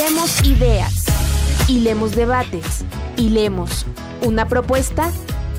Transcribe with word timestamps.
Hilemos 0.00 0.46
ideas, 0.46 1.04
hilemos 1.68 2.16
debates, 2.16 2.86
hilemos 3.18 3.84
una 4.24 4.48
propuesta. 4.48 5.12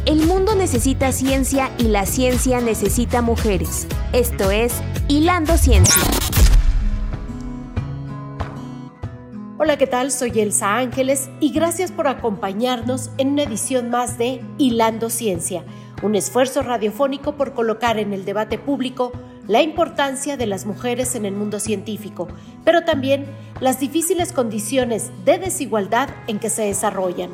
El 0.08 0.25
mundo 0.25 0.56
necesita 0.56 1.12
ciencia 1.12 1.69
y 1.78 1.83
la 1.83 2.08
ciencia 2.08 2.59
necesita 2.59 3.22
mujeres. 3.22 3.88
Esto 4.14 4.50
es 4.50 4.74
Hilando 5.08 5.58
Ciencia. 5.58 6.01
Hola, 9.59 9.77
¿qué 9.77 9.86
tal? 9.86 10.12
Soy 10.12 10.40
Elsa 10.40 10.76
Ángeles 10.76 11.30
y 11.39 11.52
gracias 11.52 11.92
por 11.92 12.08
acompañarnos 12.08 13.12
en 13.20 13.34
una 13.34 13.44
edición 13.44 13.92
más 13.92 14.18
de 14.18 14.44
Hilando 14.58 15.12
Ciencia, 15.12 15.64
un 16.02 16.16
esfuerzo 16.16 16.64
radiofónico 16.64 17.38
por 17.38 17.54
colocar 17.54 18.00
en 18.00 18.12
el 18.12 18.26
debate 18.26 18.58
público 18.58 19.12
la 19.52 19.62
importancia 19.62 20.38
de 20.38 20.46
las 20.46 20.66
mujeres 20.66 21.14
en 21.14 21.26
el 21.26 21.34
mundo 21.34 21.60
científico, 21.60 22.30
pero 22.64 22.86
también 22.86 23.26
las 23.60 23.82
difíciles 23.82 24.32
condiciones 24.32 25.12
de 25.26 25.40
desigualdad 25.40 26.08
en 26.28 26.40
que 26.40 26.50
se 26.50 26.62
desarrollan. 26.62 27.32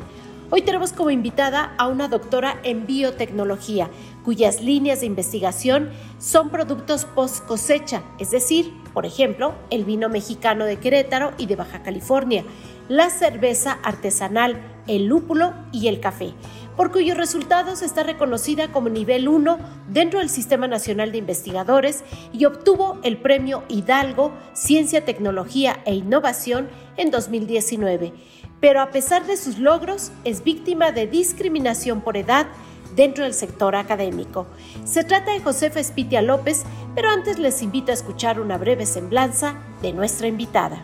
Hoy 0.50 0.62
tenemos 0.62 0.92
como 0.92 1.10
invitada 1.10 1.76
a 1.78 1.86
una 1.86 2.08
doctora 2.08 2.58
en 2.64 2.86
biotecnología, 2.86 3.88
cuyas 4.24 4.60
líneas 4.60 4.98
de 4.98 5.06
investigación 5.06 5.90
son 6.18 6.50
productos 6.50 7.04
post 7.04 7.46
cosecha, 7.46 8.02
es 8.18 8.32
decir, 8.32 8.72
por 8.92 9.06
ejemplo, 9.06 9.54
el 9.70 9.84
vino 9.84 10.08
mexicano 10.08 10.64
de 10.64 10.78
Querétaro 10.78 11.34
y 11.38 11.46
de 11.46 11.54
Baja 11.54 11.84
California, 11.84 12.42
la 12.88 13.10
cerveza 13.10 13.78
artesanal, 13.84 14.60
el 14.88 15.06
lúpulo 15.06 15.54
y 15.70 15.86
el 15.86 16.00
café 16.00 16.32
por 16.78 16.92
cuyos 16.92 17.16
resultados 17.16 17.82
está 17.82 18.04
reconocida 18.04 18.70
como 18.70 18.88
nivel 18.88 19.26
1 19.26 19.58
dentro 19.88 20.20
del 20.20 20.30
Sistema 20.30 20.68
Nacional 20.68 21.10
de 21.10 21.18
Investigadores 21.18 22.04
y 22.32 22.44
obtuvo 22.44 23.00
el 23.02 23.16
Premio 23.16 23.64
Hidalgo 23.68 24.32
Ciencia, 24.52 25.04
Tecnología 25.04 25.80
e 25.86 25.96
Innovación 25.96 26.68
en 26.96 27.10
2019. 27.10 28.12
Pero 28.60 28.80
a 28.80 28.92
pesar 28.92 29.26
de 29.26 29.36
sus 29.36 29.58
logros, 29.58 30.12
es 30.22 30.44
víctima 30.44 30.92
de 30.92 31.08
discriminación 31.08 32.00
por 32.00 32.16
edad 32.16 32.46
dentro 32.94 33.24
del 33.24 33.34
sector 33.34 33.74
académico. 33.74 34.46
Se 34.84 35.02
trata 35.02 35.32
de 35.32 35.40
Josefa 35.40 35.80
Espitia 35.80 36.22
López, 36.22 36.62
pero 36.94 37.10
antes 37.10 37.40
les 37.40 37.60
invito 37.60 37.90
a 37.90 37.94
escuchar 37.94 38.38
una 38.38 38.56
breve 38.56 38.86
semblanza 38.86 39.56
de 39.82 39.92
nuestra 39.92 40.28
invitada. 40.28 40.80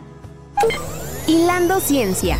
Hilando 1.25 1.79
Ciencia. 1.79 2.37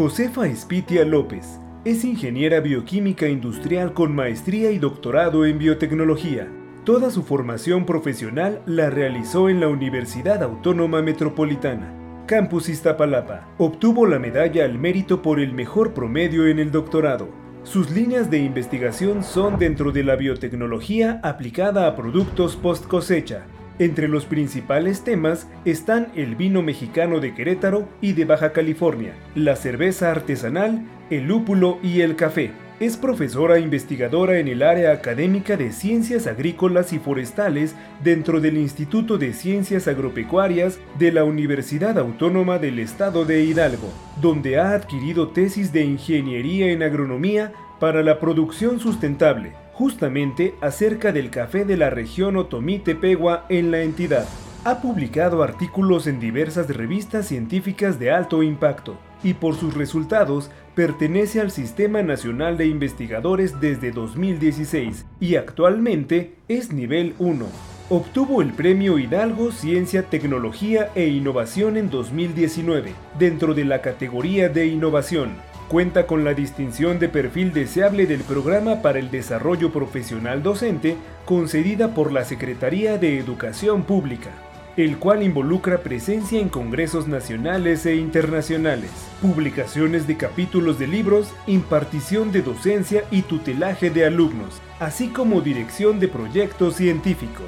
Josefa 0.00 0.46
Espitia 0.46 1.04
López 1.04 1.60
es 1.84 2.06
ingeniera 2.06 2.60
bioquímica 2.60 3.28
industrial 3.28 3.92
con 3.92 4.14
maestría 4.14 4.70
y 4.70 4.78
doctorado 4.78 5.44
en 5.44 5.58
biotecnología. 5.58 6.48
Toda 6.86 7.10
su 7.10 7.22
formación 7.22 7.84
profesional 7.84 8.62
la 8.64 8.88
realizó 8.88 9.50
en 9.50 9.60
la 9.60 9.68
Universidad 9.68 10.42
Autónoma 10.42 11.02
Metropolitana, 11.02 12.24
Campus 12.26 12.70
Iztapalapa. 12.70 13.46
Obtuvo 13.58 14.06
la 14.06 14.18
medalla 14.18 14.64
al 14.64 14.78
mérito 14.78 15.20
por 15.20 15.38
el 15.38 15.52
mejor 15.52 15.92
promedio 15.92 16.46
en 16.46 16.60
el 16.60 16.70
doctorado. 16.70 17.28
Sus 17.62 17.90
líneas 17.90 18.30
de 18.30 18.38
investigación 18.38 19.22
son 19.22 19.58
dentro 19.58 19.92
de 19.92 20.02
la 20.02 20.16
biotecnología 20.16 21.20
aplicada 21.22 21.86
a 21.86 21.94
productos 21.94 22.56
post 22.56 22.86
cosecha, 22.86 23.44
entre 23.80 24.08
los 24.08 24.26
principales 24.26 25.04
temas 25.04 25.48
están 25.64 26.08
el 26.14 26.36
vino 26.36 26.62
mexicano 26.62 27.18
de 27.18 27.34
Querétaro 27.34 27.88
y 28.02 28.12
de 28.12 28.26
Baja 28.26 28.52
California, 28.52 29.14
la 29.34 29.56
cerveza 29.56 30.10
artesanal, 30.10 30.82
el 31.08 31.24
lúpulo 31.24 31.78
y 31.82 32.02
el 32.02 32.14
café. 32.14 32.50
Es 32.78 32.98
profesora 32.98 33.58
investigadora 33.58 34.38
en 34.38 34.48
el 34.48 34.62
área 34.62 34.92
académica 34.92 35.56
de 35.56 35.72
Ciencias 35.72 36.26
Agrícolas 36.26 36.92
y 36.92 36.98
Forestales 36.98 37.74
dentro 38.04 38.40
del 38.40 38.58
Instituto 38.58 39.16
de 39.16 39.32
Ciencias 39.32 39.88
Agropecuarias 39.88 40.78
de 40.98 41.12
la 41.12 41.24
Universidad 41.24 41.98
Autónoma 41.98 42.58
del 42.58 42.78
Estado 42.80 43.24
de 43.24 43.44
Hidalgo, 43.44 43.90
donde 44.20 44.58
ha 44.58 44.74
adquirido 44.74 45.28
tesis 45.28 45.72
de 45.72 45.84
Ingeniería 45.84 46.70
en 46.70 46.82
Agronomía 46.82 47.52
para 47.78 48.02
la 48.02 48.20
producción 48.20 48.78
sustentable, 48.78 49.52
justamente 49.80 50.56
acerca 50.60 51.10
del 51.10 51.30
café 51.30 51.64
de 51.64 51.78
la 51.78 51.88
región 51.88 52.36
Otomí-Tepegua 52.36 53.46
en 53.48 53.70
la 53.70 53.80
entidad. 53.80 54.28
Ha 54.64 54.82
publicado 54.82 55.42
artículos 55.42 56.06
en 56.06 56.20
diversas 56.20 56.68
revistas 56.68 57.28
científicas 57.28 57.98
de 57.98 58.10
alto 58.10 58.42
impacto 58.42 58.98
y 59.22 59.32
por 59.32 59.56
sus 59.56 59.72
resultados 59.72 60.50
pertenece 60.74 61.40
al 61.40 61.50
Sistema 61.50 62.02
Nacional 62.02 62.58
de 62.58 62.66
Investigadores 62.66 63.58
desde 63.58 63.90
2016 63.90 65.06
y 65.18 65.36
actualmente 65.36 66.34
es 66.46 66.74
nivel 66.74 67.14
1. 67.18 67.46
Obtuvo 67.88 68.42
el 68.42 68.52
Premio 68.52 68.98
Hidalgo 68.98 69.50
Ciencia, 69.50 70.02
Tecnología 70.02 70.90
e 70.94 71.06
Innovación 71.06 71.78
en 71.78 71.88
2019 71.88 72.92
dentro 73.18 73.54
de 73.54 73.64
la 73.64 73.80
categoría 73.80 74.50
de 74.50 74.66
innovación 74.66 75.49
Cuenta 75.70 76.04
con 76.04 76.24
la 76.24 76.34
distinción 76.34 76.98
de 76.98 77.08
perfil 77.08 77.52
deseable 77.52 78.08
del 78.08 78.22
Programa 78.22 78.82
para 78.82 78.98
el 78.98 79.08
Desarrollo 79.08 79.72
Profesional 79.72 80.42
Docente 80.42 80.96
concedida 81.24 81.94
por 81.94 82.10
la 82.10 82.24
Secretaría 82.24 82.98
de 82.98 83.18
Educación 83.18 83.84
Pública, 83.84 84.30
el 84.76 84.98
cual 84.98 85.22
involucra 85.22 85.78
presencia 85.78 86.40
en 86.40 86.48
congresos 86.48 87.06
nacionales 87.06 87.86
e 87.86 87.94
internacionales, 87.94 88.90
publicaciones 89.22 90.08
de 90.08 90.16
capítulos 90.16 90.76
de 90.80 90.88
libros, 90.88 91.32
impartición 91.46 92.32
de 92.32 92.42
docencia 92.42 93.04
y 93.12 93.22
tutelaje 93.22 93.90
de 93.90 94.06
alumnos, 94.06 94.60
así 94.80 95.10
como 95.10 95.40
dirección 95.40 96.00
de 96.00 96.08
proyectos 96.08 96.74
científicos. 96.74 97.46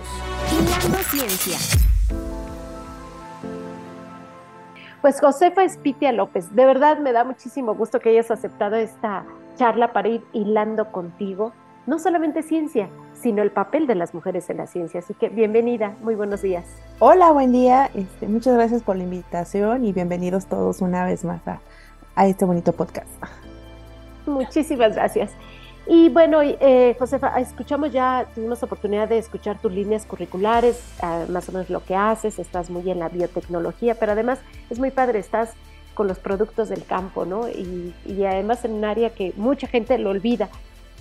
Ciencia. 1.11 1.91
Pues 5.02 5.20
Josefa 5.20 5.64
Espitia 5.64 6.12
López, 6.12 6.54
de 6.54 6.64
verdad 6.64 6.98
me 6.98 7.12
da 7.12 7.24
muchísimo 7.24 7.74
gusto 7.74 7.98
que 7.98 8.10
hayas 8.10 8.30
aceptado 8.30 8.76
esta 8.76 9.24
charla 9.56 9.92
para 9.92 10.06
ir 10.06 10.24
hilando 10.32 10.92
contigo, 10.92 11.52
no 11.88 11.98
solamente 11.98 12.44
ciencia, 12.44 12.88
sino 13.12 13.42
el 13.42 13.50
papel 13.50 13.88
de 13.88 13.96
las 13.96 14.14
mujeres 14.14 14.48
en 14.48 14.58
la 14.58 14.68
ciencia. 14.68 15.00
Así 15.00 15.12
que 15.14 15.28
bienvenida, 15.28 15.96
muy 16.02 16.14
buenos 16.14 16.42
días. 16.42 16.66
Hola, 17.00 17.32
buen 17.32 17.50
día, 17.50 17.90
este, 17.94 18.28
muchas 18.28 18.54
gracias 18.54 18.84
por 18.84 18.94
la 18.94 19.02
invitación 19.02 19.84
y 19.84 19.92
bienvenidos 19.92 20.46
todos 20.46 20.80
una 20.80 21.04
vez 21.04 21.24
más 21.24 21.40
a, 21.48 21.58
a 22.14 22.28
este 22.28 22.44
bonito 22.44 22.72
podcast. 22.72 23.08
Muchísimas 24.24 24.94
gracias. 24.94 25.32
Y 25.87 26.09
bueno, 26.10 26.41
eh, 26.43 26.94
Josefa, 26.98 27.41
escuchamos 27.41 27.91
ya, 27.93 28.26
tuvimos 28.34 28.62
oportunidad 28.62 29.09
de 29.09 29.19
escuchar 29.19 29.59
tus 29.59 29.72
líneas 29.72 30.06
curriculares, 30.06 30.81
ah, 31.03 31.25
más 31.28 31.48
o 31.48 31.53
menos 31.53 31.70
lo 31.70 31.84
que 31.84 31.97
haces, 31.97 32.38
estás 32.38 32.70
muy 32.70 32.88
en 32.88 33.00
la 33.00 33.09
biotecnología, 33.09 33.97
pero 33.97 34.12
además 34.12 34.38
es 34.70 34.78
muy 34.78 34.93
padre, 34.93 35.19
estás 35.19 35.50
con 35.94 36.06
los 36.06 36.19
productos 36.19 36.69
del 36.69 36.84
campo, 36.84 37.26
¿no? 37.26 37.48
Y, 37.48 37.93
además 38.25 38.65
en 38.65 38.72
un 38.72 38.84
área 38.84 39.10
que 39.10 39.32
mucha 39.37 39.66
gente 39.66 39.98
lo 39.98 40.10
olvida. 40.10 40.48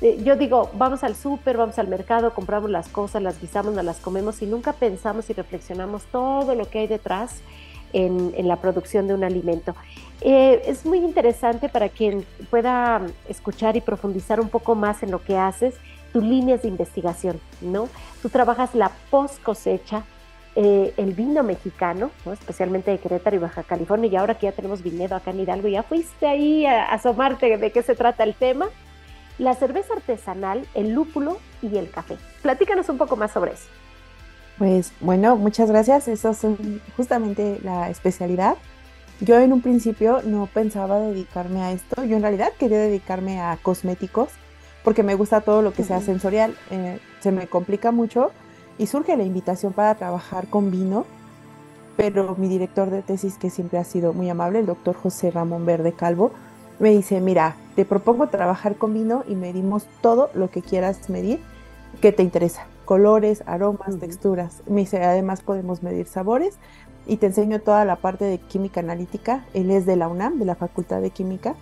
Eh, 0.02 0.20
yo 0.24 0.36
digo, 0.36 0.72
vamos 0.74 1.04
al 1.04 1.16
súper, 1.16 1.58
vamos 1.58 1.78
al 1.78 1.88
mercado, 1.88 2.34
compramos 2.34 2.72
las 2.72 2.90
cosas, 2.90 3.22
las 3.22 3.40
guisamos, 3.40 3.74
nos 3.74 3.86
las 3.86 4.00
comemos 4.00 4.42
y 4.42 4.48
nunca 4.48 4.74
pensamos 4.74 5.30
y 5.30 5.34
reflexionamos 5.34 6.04
todo 6.06 6.56
lo 6.56 6.68
que 6.68 6.80
hay 6.80 6.88
detrás 6.88 7.42
en, 7.94 8.48
la 8.48 8.56
producción 8.58 9.08
de 9.08 9.14
un 9.14 9.24
alimento. 9.24 9.76
Eh, 10.22 10.62
es 10.68 10.86
muy 10.86 11.00
interesante 11.00 11.68
para 11.68 11.90
quien 11.90 12.26
pueda 12.50 13.02
escuchar 13.28 13.76
y 13.76 13.82
profundizar 13.82 14.40
un 14.40 14.50
poco 14.50 14.76
más 14.76 15.02
en 15.02 15.12
lo 15.12 15.24
que 15.24 15.38
haces, 15.38 15.76
tus 16.14 16.24
líneas 16.24 16.62
de 16.62 16.68
investigación, 16.68 17.40
¿no? 17.62 17.90
Tú 18.22 18.30
trabajas 18.30 18.76
la 18.76 18.92
post 19.10 19.42
cosecha, 19.42 20.04
eh, 20.56 20.94
el 20.98 21.14
vino 21.14 21.42
mexicano, 21.44 22.12
¿no? 22.26 22.34
especialmente 22.34 22.92
de 22.92 23.00
Querétaro 23.00 23.38
y 23.38 23.40
Baja 23.40 23.64
California, 23.64 24.10
y 24.12 24.16
ahora 24.16 24.36
que 24.38 24.48
ya 24.48 24.52
tenemos 24.52 24.84
viñedo 24.84 25.16
acá 25.16 25.32
en 25.32 25.40
Hidalgo, 25.40 25.70
ya 25.70 25.84
fuiste 25.84 26.28
ahí 26.28 26.66
a, 26.66 26.84
a 26.84 26.96
asomarte 26.96 27.58
de 27.58 27.72
qué 27.72 27.82
se 27.82 27.96
trata 27.96 28.24
el 28.24 28.36
tema. 28.36 28.68
La 29.40 29.56
cerveza 29.56 29.94
artesanal, 29.96 30.68
el 30.76 30.92
lúpulo 30.92 31.38
y 31.64 31.78
el 31.78 31.90
café. 31.90 32.18
Platícanos 32.44 32.90
un 32.90 32.98
poco 32.98 33.16
más 33.16 33.32
sobre 33.32 33.54
eso. 33.54 33.66
Pues 34.60 34.94
bueno, 35.00 35.38
muchas 35.38 35.72
gracias. 35.72 36.08
Esa 36.08 36.32
es 36.32 36.46
justamente 36.96 37.60
la 37.64 37.90
especialidad. 37.90 38.58
Yo 39.22 39.40
en 39.40 39.54
un 39.54 39.62
principio 39.62 40.24
no 40.24 40.48
pensaba 40.48 41.00
dedicarme 41.00 41.62
a 41.62 41.72
esto. 41.72 42.04
Yo 42.04 42.16
en 42.16 42.24
realidad 42.24 42.54
quería 42.58 42.80
dedicarme 42.80 43.40
a 43.40 43.56
cosméticos 43.62 44.30
porque 44.84 45.04
me 45.04 45.14
gusta 45.14 45.42
todo 45.42 45.62
lo 45.62 45.74
que 45.74 45.84
sea 45.84 46.02
sensorial. 46.02 46.56
Eh, 46.72 47.00
se 47.20 47.32
me 47.32 47.46
complica 47.46 47.92
mucho 47.92 48.32
y 48.80 48.88
surge 48.88 49.16
la 49.16 49.24
invitación 49.24 49.74
para 49.74 49.94
trabajar 49.94 50.48
con 50.48 50.72
vino. 50.72 51.06
Pero 51.98 52.36
mi 52.40 52.48
director 52.48 52.90
de 52.90 53.04
tesis, 53.04 53.38
que 53.38 53.52
siempre 53.52 53.78
ha 53.78 53.84
sido 53.84 54.12
muy 54.12 54.28
amable, 54.28 54.58
el 54.58 54.66
doctor 54.66 54.96
José 54.96 55.30
Ramón 55.30 55.68
Verde 55.68 55.94
Calvo, 55.94 56.32
me 56.80 56.90
dice, 56.90 57.22
mira, 57.22 57.58
te 57.76 57.86
propongo 57.86 58.28
trabajar 58.30 58.76
con 58.76 58.96
vino 58.96 59.24
y 59.28 59.36
medimos 59.36 59.86
todo 60.02 60.32
lo 60.34 60.50
que 60.50 60.64
quieras 60.64 61.12
medir 61.12 61.40
que 62.02 62.12
te 62.12 62.24
interesa 62.24 62.66
colores, 62.92 63.42
aromas, 63.46 63.98
texturas. 64.02 64.64
Me 64.68 64.82
dice, 64.82 65.02
además 65.02 65.42
podemos 65.44 65.82
medir 65.82 66.08
sabores 66.08 66.58
y 67.06 67.18
te 67.18 67.28
enseño 67.28 67.60
toda 67.60 67.86
la 67.86 67.96
parte 67.96 68.26
de 68.26 68.38
química 68.38 68.80
analítica. 68.80 69.46
Él 69.54 69.72
es 69.72 69.86
de 69.86 69.96
la 69.96 70.08
UNAM, 70.08 70.40
de 70.40 70.46
la 70.46 70.56
Facultad 70.56 71.02
de 71.02 71.10
Química. 71.10 71.56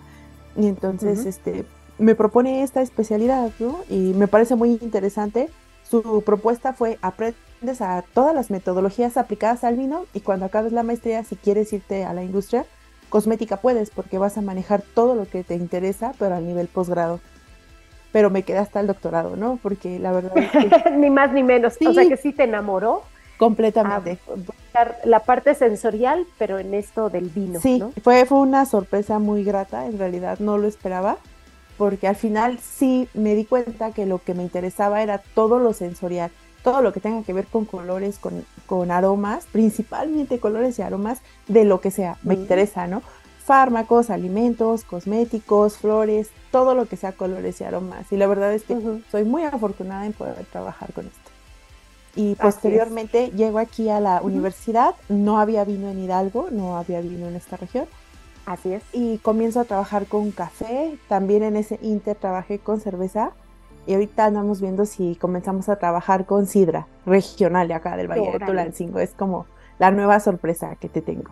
Y 0.56 0.66
entonces 0.66 1.26
este, 1.26 1.64
me 1.98 2.14
propone 2.14 2.62
esta 2.62 2.82
especialidad, 2.82 3.50
¿no? 3.58 3.78
Y 3.88 4.14
me 4.14 4.28
parece 4.28 4.56
muy 4.56 4.78
interesante. 4.82 5.48
Su 5.88 6.22
propuesta 6.24 6.72
fue 6.72 6.98
aprendes 7.02 7.80
a 7.80 8.04
todas 8.14 8.34
las 8.34 8.50
metodologías 8.50 9.16
aplicadas 9.16 9.64
al 9.64 9.76
vino 9.76 10.04
y 10.14 10.20
cuando 10.20 10.46
acabes 10.46 10.72
la 10.72 10.82
maestría, 10.82 11.24
si 11.24 11.36
quieres 11.36 11.72
irte 11.72 12.04
a 12.04 12.14
la 12.14 12.22
industria 12.22 12.64
cosmética, 13.10 13.58
puedes 13.58 13.90
porque 13.90 14.16
vas 14.16 14.38
a 14.38 14.40
manejar 14.40 14.82
todo 14.94 15.14
lo 15.14 15.28
que 15.28 15.44
te 15.44 15.56
interesa, 15.56 16.14
pero 16.18 16.36
a 16.36 16.40
nivel 16.40 16.68
posgrado. 16.68 17.20
Pero 18.12 18.30
me 18.30 18.42
quedé 18.42 18.58
hasta 18.58 18.80
el 18.80 18.86
doctorado, 18.86 19.36
¿no? 19.36 19.58
Porque 19.62 19.98
la 19.98 20.12
verdad 20.12 20.32
es 20.38 20.50
que... 20.50 20.90
ni 20.96 21.10
más 21.10 21.32
ni 21.32 21.42
menos. 21.42 21.76
O 21.84 21.92
sea 21.92 22.08
que 22.08 22.16
sí 22.16 22.32
te 22.32 22.44
enamoró. 22.44 23.02
Completamente. 23.40 24.18
la 25.04 25.20
parte 25.20 25.54
sensorial, 25.54 26.26
pero 26.38 26.58
en 26.58 26.74
esto 26.74 27.08
del 27.08 27.30
vino. 27.30 27.58
Sí, 27.58 27.82
fue, 28.04 28.26
fue 28.26 28.38
una 28.38 28.66
sorpresa 28.66 29.18
muy 29.18 29.42
grata, 29.44 29.86
en 29.86 29.98
realidad 29.98 30.38
no 30.38 30.58
lo 30.58 30.68
esperaba 30.68 31.16
porque 31.80 32.06
al 32.06 32.16
final 32.16 32.58
sí 32.58 33.08
me 33.14 33.34
di 33.34 33.46
cuenta 33.46 33.92
que 33.92 34.04
lo 34.04 34.18
que 34.18 34.34
me 34.34 34.42
interesaba 34.42 35.02
era 35.02 35.16
todo 35.16 35.58
lo 35.58 35.72
sensorial, 35.72 36.30
todo 36.62 36.82
lo 36.82 36.92
que 36.92 37.00
tenga 37.00 37.22
que 37.22 37.32
ver 37.32 37.46
con 37.46 37.64
colores, 37.64 38.18
con, 38.18 38.44
con 38.66 38.90
aromas, 38.90 39.46
principalmente 39.50 40.38
colores 40.38 40.78
y 40.78 40.82
aromas 40.82 41.22
de 41.48 41.64
lo 41.64 41.80
que 41.80 41.90
sea, 41.90 42.18
me 42.22 42.34
interesa, 42.34 42.86
¿no? 42.86 43.00
Fármacos, 43.42 44.10
alimentos, 44.10 44.84
cosméticos, 44.84 45.78
flores, 45.78 46.28
todo 46.50 46.74
lo 46.74 46.84
que 46.84 46.98
sea 46.98 47.12
colores 47.12 47.62
y 47.62 47.64
aromas. 47.64 48.12
Y 48.12 48.18
la 48.18 48.26
verdad 48.26 48.52
es 48.52 48.64
que 48.64 48.76
soy 49.10 49.24
muy 49.24 49.44
afortunada 49.44 50.04
en 50.04 50.12
poder 50.12 50.44
trabajar 50.52 50.92
con 50.92 51.06
esto. 51.06 51.29
Y 52.16 52.34
posteriormente 52.34 53.30
llego 53.30 53.58
aquí 53.58 53.88
a 53.88 54.00
la 54.00 54.20
universidad, 54.20 54.94
no 55.08 55.38
había 55.38 55.64
vino 55.64 55.88
en 55.88 56.00
Hidalgo, 56.00 56.48
no 56.50 56.76
había 56.76 57.00
vino 57.00 57.28
en 57.28 57.36
esta 57.36 57.56
región, 57.56 57.86
Así 58.46 58.72
es. 58.72 58.82
Y 58.92 59.18
comienzo 59.18 59.60
a 59.60 59.64
trabajar 59.64 60.06
con 60.06 60.32
café, 60.32 60.98
también 61.08 61.44
en 61.44 61.56
ese 61.56 61.78
inter 61.82 62.16
trabajé 62.16 62.58
con 62.58 62.80
cerveza 62.80 63.30
y 63.86 63.94
ahorita 63.94 64.24
andamos 64.24 64.60
viendo 64.60 64.86
si 64.86 65.14
comenzamos 65.16 65.68
a 65.68 65.76
trabajar 65.76 66.26
con 66.26 66.46
sidra 66.46 66.86
regional 67.06 67.68
de 67.68 67.74
acá 67.74 67.96
del 67.96 68.08
Valle 68.08 68.32
de 68.32 68.44
Tulancingo. 68.44 68.98
Es 68.98 69.12
como 69.14 69.46
la 69.78 69.90
nueva 69.90 70.20
sorpresa 70.20 70.76
que 70.76 70.88
te 70.88 71.00
tengo. 71.00 71.30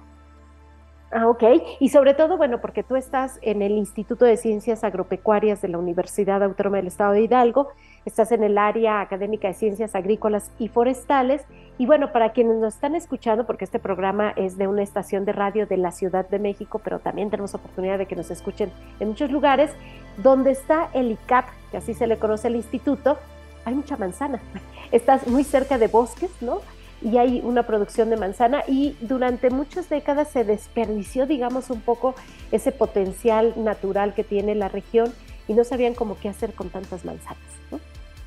Ah, 1.10 1.26
ok. 1.26 1.42
Y 1.80 1.88
sobre 1.88 2.14
todo, 2.14 2.36
bueno, 2.36 2.60
porque 2.60 2.82
tú 2.82 2.94
estás 2.94 3.38
en 3.42 3.62
el 3.62 3.72
Instituto 3.72 4.24
de 4.24 4.36
Ciencias 4.36 4.84
Agropecuarias 4.84 5.62
de 5.62 5.68
la 5.68 5.78
Universidad 5.78 6.42
Autónoma 6.42 6.76
del 6.76 6.86
Estado 6.86 7.12
de 7.12 7.22
Hidalgo, 7.22 7.68
estás 8.08 8.32
en 8.32 8.42
el 8.42 8.58
área 8.58 9.00
académica 9.00 9.48
de 9.48 9.54
Ciencias 9.54 9.94
Agrícolas 9.94 10.50
y 10.58 10.68
Forestales. 10.68 11.42
Y 11.78 11.86
bueno, 11.86 12.12
para 12.12 12.32
quienes 12.32 12.56
nos 12.56 12.74
están 12.74 12.94
escuchando, 12.94 13.46
porque 13.46 13.64
este 13.64 13.78
programa 13.78 14.32
es 14.36 14.58
de 14.58 14.66
una 14.66 14.82
estación 14.82 15.24
de 15.24 15.32
radio 15.32 15.66
de 15.66 15.76
la 15.76 15.92
Ciudad 15.92 16.28
de 16.28 16.38
México, 16.38 16.80
pero 16.82 16.98
también 16.98 17.30
tenemos 17.30 17.54
oportunidad 17.54 17.98
de 17.98 18.06
que 18.06 18.16
nos 18.16 18.30
escuchen 18.30 18.72
en 18.98 19.08
muchos 19.08 19.30
lugares, 19.30 19.70
donde 20.16 20.50
está 20.50 20.88
el 20.94 21.12
ICAP, 21.12 21.46
que 21.70 21.76
así 21.76 21.94
se 21.94 22.06
le 22.06 22.18
conoce 22.18 22.48
al 22.48 22.56
instituto, 22.56 23.18
hay 23.64 23.74
mucha 23.74 23.96
manzana. 23.96 24.40
Estás 24.92 25.26
muy 25.26 25.44
cerca 25.44 25.78
de 25.78 25.86
bosques, 25.86 26.30
¿no? 26.40 26.60
y 27.00 27.16
hay 27.16 27.40
una 27.44 27.62
producción 27.62 28.10
de 28.10 28.16
manzana 28.16 28.64
y 28.66 28.96
durante 29.00 29.50
muchas 29.50 29.88
décadas 29.88 30.28
se 30.32 30.42
desperdició, 30.42 31.26
digamos, 31.26 31.70
un 31.70 31.80
poco 31.80 32.16
ese 32.50 32.72
potencial 32.72 33.52
natural 33.56 34.14
que 34.14 34.24
tiene 34.24 34.56
la 34.56 34.68
región 34.68 35.12
y 35.46 35.54
no 35.54 35.64
sabían 35.64 35.94
cómo 35.94 36.16
qué 36.20 36.28
hacer 36.28 36.52
con 36.54 36.70
tantas 36.70 37.04
manzanas. 37.04 37.38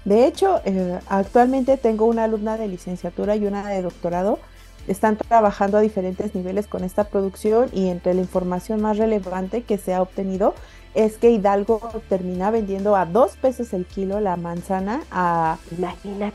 De 0.06 0.26
hecho, 0.26 0.62
eh, 0.66 1.00
actualmente 1.08 1.78
tengo 1.78 2.06
una 2.06 2.24
alumna 2.24 2.58
de 2.58 2.68
licenciatura 2.68 3.36
y 3.36 3.46
una 3.46 3.68
de 3.68 3.82
doctorado. 3.82 4.40
Están 4.88 5.16
trabajando 5.16 5.78
a 5.78 5.82
diferentes 5.82 6.34
niveles 6.34 6.66
con 6.66 6.84
esta 6.84 7.04
producción 7.04 7.70
y 7.72 7.90
entre 7.90 8.16
la 8.16 8.22
información 8.22 8.82
más 8.82 8.98
relevante 8.98 9.62
que 9.62 9.78
se 9.78 9.94
ha 9.94 10.02
obtenido 10.02 10.56
es 10.96 11.18
que 11.18 11.30
Hidalgo 11.30 11.80
termina 12.10 12.52
vendiendo 12.52 12.96
a 12.96 13.06
dos 13.06 13.38
pesos 13.38 13.74
el 13.74 13.86
kilo 13.86 14.20
la 14.20 14.36
manzana 14.38 15.04
a, 15.12 15.58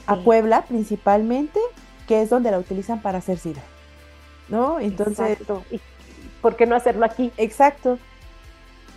a 0.07 0.17
Puebla 0.17 0.65
principalmente 0.67 1.59
que 2.07 2.23
es 2.23 2.31
donde 2.31 2.51
la 2.51 2.59
utilizan 2.59 3.03
para 3.03 3.19
hacer 3.19 3.39
sidra. 3.39 3.63
¿No? 4.49 4.79
Entonces. 4.79 5.39
¿Por 6.41 6.55
qué 6.55 6.67
no 6.67 6.77
hacerlo 6.77 7.05
aquí? 7.05 7.33
Exacto. 7.37 7.99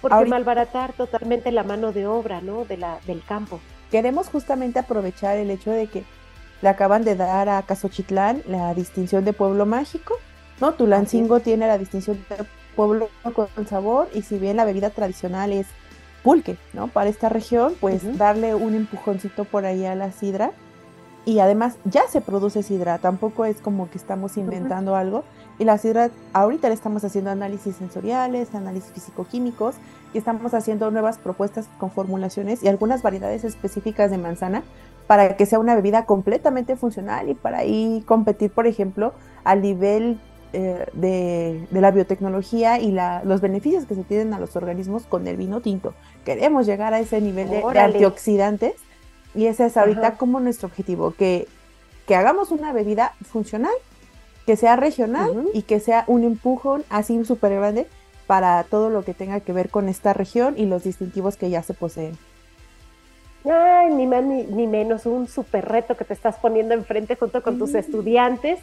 Porque 0.01 0.25
malbaratar 0.25 0.93
totalmente 0.93 1.51
la 1.51 1.63
mano 1.63 1.91
de 1.91 2.05
obra, 2.05 2.41
¿no? 2.41 2.65
De 2.65 2.77
la, 2.77 2.99
del 3.07 3.23
campo. 3.23 3.59
Queremos 3.91 4.29
justamente 4.29 4.79
aprovechar 4.79 5.37
el 5.37 5.49
hecho 5.49 5.71
de 5.71 5.87
que 5.87 6.03
le 6.61 6.69
acaban 6.69 7.03
de 7.03 7.15
dar 7.15 7.49
a 7.49 7.61
Casochitlán 7.61 8.43
la 8.47 8.73
distinción 8.73 9.25
de 9.25 9.33
pueblo 9.33 9.65
mágico, 9.65 10.15
¿no? 10.59 10.73
Tulancingo 10.73 11.39
tiene 11.39 11.67
la 11.67 11.77
distinción 11.77 12.23
de 12.29 12.45
pueblo 12.75 13.09
con 13.33 13.67
sabor 13.67 14.09
y 14.13 14.21
si 14.21 14.37
bien 14.37 14.57
la 14.57 14.65
bebida 14.65 14.89
tradicional 14.89 15.51
es 15.51 15.67
pulque, 16.23 16.57
¿no? 16.73 16.87
Para 16.87 17.09
esta 17.09 17.29
región, 17.29 17.73
pues 17.79 18.17
darle 18.17 18.55
un 18.55 18.75
empujoncito 18.75 19.45
por 19.45 19.65
ahí 19.65 19.85
a 19.85 19.95
la 19.95 20.11
sidra 20.11 20.51
y 21.25 21.39
además 21.39 21.77
ya 21.85 22.07
se 22.07 22.21
produce 22.21 22.63
sidra, 22.63 22.97
tampoco 22.97 23.45
es 23.45 23.61
como 23.61 23.89
que 23.89 23.97
estamos 23.97 24.37
inventando 24.37 24.95
algo. 24.95 25.23
Y 25.59 25.65
la 25.65 25.77
sidra, 25.77 26.09
ahorita 26.33 26.69
le 26.69 26.73
estamos 26.73 27.03
haciendo 27.03 27.29
análisis 27.29 27.75
sensoriales, 27.75 28.55
análisis 28.55 28.91
físico-químicos, 28.91 29.75
y 30.13 30.17
estamos 30.17 30.53
haciendo 30.53 30.89
nuevas 30.89 31.17
propuestas 31.17 31.67
con 31.77 31.91
formulaciones 31.91 32.63
y 32.63 32.67
algunas 32.67 33.03
variedades 33.03 33.43
específicas 33.43 34.09
de 34.09 34.17
manzana 34.17 34.63
para 35.05 35.35
que 35.37 35.45
sea 35.45 35.59
una 35.59 35.75
bebida 35.75 36.05
completamente 36.05 36.75
funcional 36.75 37.29
y 37.29 37.33
para 37.33 37.59
ahí 37.59 38.03
competir, 38.05 38.51
por 38.51 38.67
ejemplo, 38.67 39.13
al 39.43 39.61
nivel 39.61 40.19
eh, 40.53 40.85
de, 40.93 41.67
la 41.71 41.91
biotecnología 41.91 42.79
y 42.79 42.91
la, 42.91 43.23
los 43.23 43.41
beneficios 43.41 43.85
que 43.85 43.95
se 43.95 44.03
tienen 44.03 44.33
a 44.33 44.39
los 44.39 44.55
organismos 44.55 45.03
con 45.03 45.27
el 45.27 45.37
vino 45.37 45.61
tinto. 45.61 45.93
Queremos 46.25 46.65
llegar 46.65 46.93
a 46.93 46.99
ese 46.99 47.21
nivel 47.21 47.49
de 47.49 47.79
antioxidantes 47.79 48.73
y 49.35 49.45
ese 49.45 49.67
es 49.67 49.77
ahorita 49.77 50.17
como 50.17 50.39
nuestro 50.39 50.67
objetivo, 50.67 51.11
que, 51.11 51.47
que 52.07 52.15
hagamos 52.15 52.51
una 52.51 52.73
bebida 52.73 53.13
funcional, 53.21 53.73
que 54.49 54.57
sea 54.57 54.75
regional 54.75 55.45
y 55.53 55.61
que 55.61 55.79
sea 55.79 56.05
un 56.07 56.23
empujón 56.23 56.83
así 56.89 57.23
súper 57.23 57.53
grande 57.53 57.85
para 58.25 58.63
todo 58.63 58.89
lo 58.89 59.03
que 59.03 59.13
tenga 59.13 59.41
que 59.41 59.53
ver 59.53 59.69
con 59.69 59.87
esta 59.87 60.11
región 60.11 60.55
y 60.57 60.65
los 60.65 60.83
distintivos 60.83 61.37
que 61.37 61.51
ya 61.51 61.61
se 61.61 61.75
poseen. 61.75 62.17
Ay, 63.45 63.93
ni 63.93 64.07
más 64.07 64.23
ni, 64.23 64.65
menos, 64.65 65.05
un 65.05 65.27
súper 65.27 65.65
reto 65.65 65.95
que 65.95 66.03
te 66.03 66.15
estás 66.15 66.37
poniendo 66.37 66.73
enfrente 66.73 67.15
junto 67.15 67.43
con 67.43 67.59
tus 67.59 67.75
estudiantes, 67.75 68.57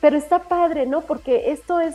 pero 0.00 0.16
está 0.16 0.40
padre, 0.40 0.86
¿no? 0.86 1.02
Porque 1.02 1.52
esto 1.52 1.78
es 1.78 1.94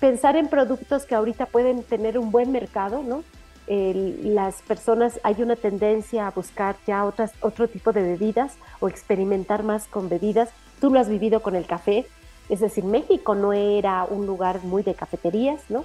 pensar 0.00 0.36
en 0.36 0.48
productos 0.48 1.04
que 1.04 1.14
ahorita 1.14 1.44
pueden 1.44 1.82
tener 1.82 2.18
un 2.18 2.30
buen 2.30 2.50
mercado, 2.50 3.02
¿no? 3.02 3.24
las 3.68 4.62
personas 4.62 5.20
hay 5.22 5.42
una 5.42 5.54
tendencia 5.54 6.26
a 6.26 6.30
buscar 6.30 6.76
ya 6.88 7.04
otras, 7.04 7.30
otro 7.40 7.68
tipo 7.68 7.92
de 7.92 8.02
bebidas 8.02 8.54
o 8.80 8.88
experimentar 8.88 9.64
más 9.64 9.86
con 9.86 10.08
bebidas. 10.08 10.48
Tú 10.80 10.90
lo 10.90 10.98
has 10.98 11.08
vivido 11.08 11.40
con 11.40 11.54
el 11.54 11.66
café, 11.66 12.06
es 12.50 12.60
decir, 12.60 12.84
México 12.84 13.34
no 13.34 13.52
era 13.52 14.04
un 14.04 14.26
lugar 14.26 14.62
muy 14.64 14.82
de 14.82 14.94
cafeterías, 14.94 15.62
¿no? 15.68 15.84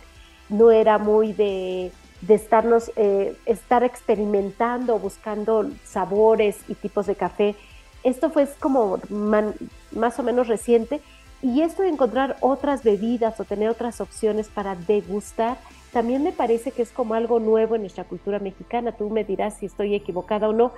No 0.50 0.72
era 0.72 0.98
muy 0.98 1.34
de, 1.34 1.92
de 2.22 2.34
estarnos, 2.34 2.92
eh, 2.96 3.36
estar 3.46 3.84
experimentando, 3.84 5.00
buscando 5.00 5.70
sabores 5.84 6.58
y 6.68 6.76
tipos 6.76 7.08
de 7.08 7.16
café. 7.16 7.56
Esto 8.04 8.30
fue 8.30 8.48
como 8.60 9.00
más 9.10 10.20
o 10.20 10.24
menos 10.24 10.48
reciente 10.48 11.02
y 11.42 11.62
esto 11.62 11.84
de 11.84 11.90
encontrar 11.90 12.38
otras 12.42 12.84
bebidas 12.84 13.40
o 13.40 13.46
tener 13.46 13.70
otras 13.70 14.02
opciones 14.02 14.48
para 14.48 14.76
degustar 14.76 15.58
también 15.96 16.24
me 16.26 16.34
parece 16.34 16.72
que 16.72 16.82
es 16.82 16.92
como 16.92 17.14
algo 17.14 17.40
nuevo 17.40 17.76
en 17.76 17.82
nuestra 17.84 18.04
cultura 18.04 18.38
mexicana. 18.40 18.92
Tú 18.92 19.10
me 19.10 19.24
dirás 19.24 19.54
si 19.54 19.68
estoy 19.68 19.96
equivocada 19.96 20.50
o 20.50 20.52
no, 20.52 20.74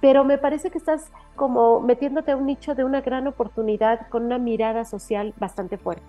pero 0.00 0.24
me 0.24 0.38
parece 0.38 0.70
que 0.70 0.78
estás 0.78 1.10
como 1.36 1.80
metiéndote 1.80 2.32
a 2.32 2.36
un 2.36 2.46
nicho 2.46 2.74
de 2.74 2.84
una 2.84 3.00
gran 3.00 3.26
oportunidad 3.26 4.08
con 4.08 4.24
una 4.24 4.38
mirada 4.38 4.84
social 4.84 5.34
bastante 5.38 5.78
fuerte. 5.78 6.04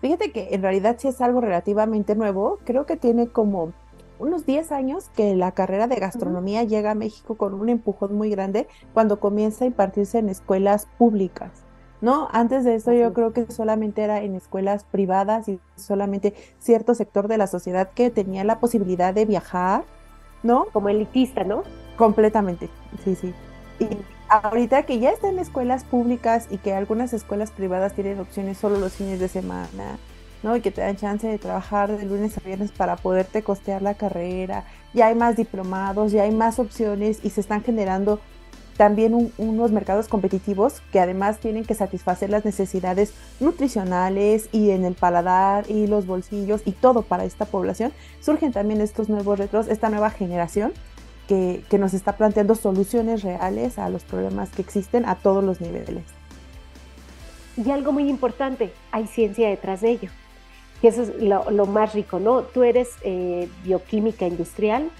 Fíjate 0.00 0.32
que 0.32 0.48
en 0.52 0.62
realidad 0.62 0.96
sí 0.98 1.08
es 1.08 1.20
algo 1.20 1.40
relativamente 1.40 2.14
nuevo. 2.14 2.58
Creo 2.64 2.84
que 2.84 2.96
tiene 2.96 3.28
como 3.28 3.72
unos 4.18 4.44
10 4.44 4.72
años 4.72 5.10
que 5.16 5.34
la 5.34 5.52
carrera 5.52 5.86
de 5.86 5.96
gastronomía 5.96 6.62
llega 6.62 6.90
a 6.90 6.94
México 6.94 7.36
con 7.36 7.54
un 7.54 7.68
empujón 7.68 8.14
muy 8.14 8.30
grande 8.30 8.68
cuando 8.92 9.18
comienza 9.18 9.64
a 9.64 9.68
impartirse 9.68 10.18
en 10.18 10.28
escuelas 10.28 10.86
públicas. 10.98 11.64
¿no? 12.00 12.28
Antes 12.32 12.64
de 12.64 12.74
eso 12.74 12.92
yo 12.92 13.14
creo 13.14 13.32
que 13.32 13.50
solamente 13.50 14.02
era 14.02 14.20
en 14.20 14.34
escuelas 14.34 14.84
privadas 14.84 15.48
y 15.48 15.58
solamente 15.74 16.34
cierto 16.58 16.94
sector 16.94 17.28
de 17.28 17.38
la 17.38 17.46
sociedad 17.46 17.92
que 17.94 18.10
tenía 18.10 18.44
la 18.44 18.60
posibilidad 18.60 19.14
de 19.14 19.24
viajar, 19.24 19.84
¿no? 20.42 20.66
Como 20.70 20.90
elitista, 20.90 21.44
¿no? 21.44 21.62
Completamente, 21.96 22.68
sí, 23.04 23.14
sí. 23.14 23.32
Y 23.78 23.88
ahorita 24.28 24.84
que 24.84 24.98
ya 24.98 25.10
está 25.10 25.28
en 25.28 25.38
escuelas 25.38 25.84
públicas 25.84 26.48
y 26.50 26.58
que 26.58 26.74
algunas 26.74 27.12
escuelas 27.12 27.50
privadas 27.50 27.94
tienen 27.94 28.20
opciones 28.20 28.58
solo 28.58 28.78
los 28.78 28.94
fines 28.94 29.20
de 29.20 29.28
semana, 29.28 29.98
¿no? 30.42 30.56
Y 30.56 30.60
que 30.60 30.70
te 30.70 30.80
dan 30.80 30.96
chance 30.96 31.26
de 31.26 31.38
trabajar 31.38 31.96
de 31.96 32.04
lunes 32.04 32.36
a 32.36 32.40
viernes 32.40 32.72
para 32.72 32.96
poderte 32.96 33.42
costear 33.42 33.82
la 33.82 33.94
carrera, 33.94 34.64
ya 34.92 35.06
hay 35.06 35.14
más 35.14 35.36
diplomados, 35.36 36.12
ya 36.12 36.22
hay 36.22 36.32
más 36.32 36.58
opciones 36.58 37.18
y 37.22 37.30
se 37.30 37.40
están 37.40 37.62
generando 37.62 38.20
también 38.76 39.32
unos 39.38 39.70
mercados 39.70 40.08
competitivos 40.08 40.82
que 40.92 40.98
además 40.98 41.38
tienen 41.38 41.64
que 41.64 41.74
satisfacer 41.74 42.30
las 42.30 42.44
necesidades 42.44 43.12
nutricionales 43.38 44.48
y 44.50 44.70
en 44.70 44.84
el 44.84 44.94
paladar 44.94 45.70
y 45.70 45.86
los 45.86 46.06
bolsillos 46.06 46.62
y 46.64 46.72
todo 46.72 47.02
para 47.02 47.24
esta 47.24 47.44
población, 47.44 47.92
surgen 48.20 48.52
también 48.52 48.80
estos 48.80 49.08
nuevos 49.08 49.38
retos, 49.38 49.68
esta 49.68 49.90
nueva 49.90 50.10
generación 50.10 50.72
que, 51.28 51.78
nos 51.78 51.94
está 51.94 52.16
planteando 52.16 52.54
soluciones 52.54 53.22
reales 53.22 53.78
a 53.78 53.88
los 53.88 54.04
problemas 54.04 54.50
que 54.50 54.62
existen 54.62 55.06
a 55.06 55.16
todos 55.16 55.42
los 55.42 55.60
niveles. 55.60 56.04
Y 57.56 57.70
algo 57.70 57.92
muy 57.92 58.08
importante, 58.08 58.72
hay 58.90 59.06
ciencia 59.06 59.48
detrás 59.48 59.80
de 59.80 59.90
ello, 59.90 60.10
que 60.80 60.88
eso 60.88 61.02
es 61.02 61.22
lo, 61.22 61.66
más 61.66 61.94
rico, 61.94 62.18
¿no? 62.18 62.42
Tú 62.42 62.62
eres 62.62 62.90
eh, 63.02 63.48
bioquímica 63.64 64.26
industrial, 64.26 64.90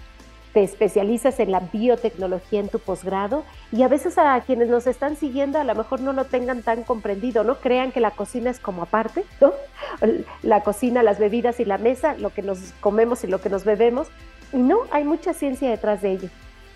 te 0.55 0.63
especializas 0.63 1.41
en 1.41 1.51
la 1.51 1.59
biotecnología 1.61 2.61
en 2.61 2.69
tu 2.69 2.79
posgrado 2.79 3.45
y 3.73 3.83
a 3.83 3.89
veces 3.89 4.17
a 4.19 4.41
quienes 4.47 4.69
nos 4.69 4.87
están 4.87 5.17
siguiendo 5.17 5.59
a 5.59 5.65
lo 5.65 5.75
mejor 5.75 6.01
no 6.01 6.13
lo 6.13 6.27
tengan 6.27 6.63
tan 6.63 6.85
comprendido, 6.85 7.43
no 7.43 7.57
crean 7.57 7.91
que 7.91 7.99
la 7.99 8.13
cocina 8.13 8.51
es 8.51 8.61
como 8.61 8.83
aparte, 8.83 9.25
¿no? 9.41 9.53
La 10.43 10.63
cocina, 10.63 11.03
las 11.03 11.19
bebidas 11.19 11.61
y 11.61 11.65
la 11.65 11.79
mesa, 11.79 12.15
lo 12.15 12.31
que 12.31 12.43
nos 12.43 12.59
comemos 12.81 13.25
y 13.25 13.27
lo 13.27 13.41
que 13.41 13.49
nos 13.49 13.65
bebemos, 13.65 14.09
y 14.53 14.59
no, 14.59 14.81
hay 14.91 15.05
mucha 15.05 15.33
ciencia 15.33 15.71
detrás 15.71 16.03
de 16.03 16.13
ello. 16.13 16.29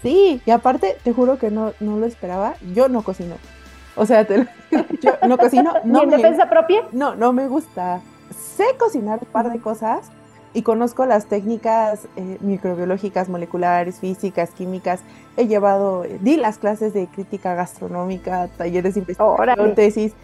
Sí, 0.03 0.41
y 0.45 0.51
aparte, 0.51 0.97
te 1.03 1.13
juro 1.13 1.39
que 1.39 1.51
no, 1.51 1.73
no 1.81 1.99
lo 1.99 2.07
esperaba, 2.07 2.55
yo 2.75 2.89
no 2.89 3.03
cocino. 3.03 3.37
O 3.97 4.07
sea, 4.07 4.27
yo 5.03 5.13
no 5.27 5.37
cocino. 5.39 5.75
No 5.85 6.03
en 6.03 6.11
defensa 6.11 6.49
propia? 6.49 6.83
No, 6.93 7.17
no 7.17 7.33
me 7.33 7.49
gusta. 7.49 8.01
Sé 8.57 8.65
cocinar 8.79 9.19
un 9.23 9.29
par 9.29 9.51
de 9.51 9.61
cosas, 9.61 10.11
y 10.55 10.63
conozco 10.63 11.05
las 11.07 11.27
técnicas 11.27 12.09
eh, 12.17 12.39
microbiológicas, 12.41 13.29
moleculares, 13.29 14.01
físicas, 14.01 14.51
químicas. 14.51 15.01
He 15.37 15.47
llevado, 15.47 16.05
di 16.21 16.37
las 16.37 16.59
clases 16.59 16.95
de 16.95 17.07
crítica 17.07 17.55
gastronómica, 17.55 18.49
talleres 18.57 18.95
de 18.95 19.01
investigación, 19.01 19.75
tesis. 19.75 20.15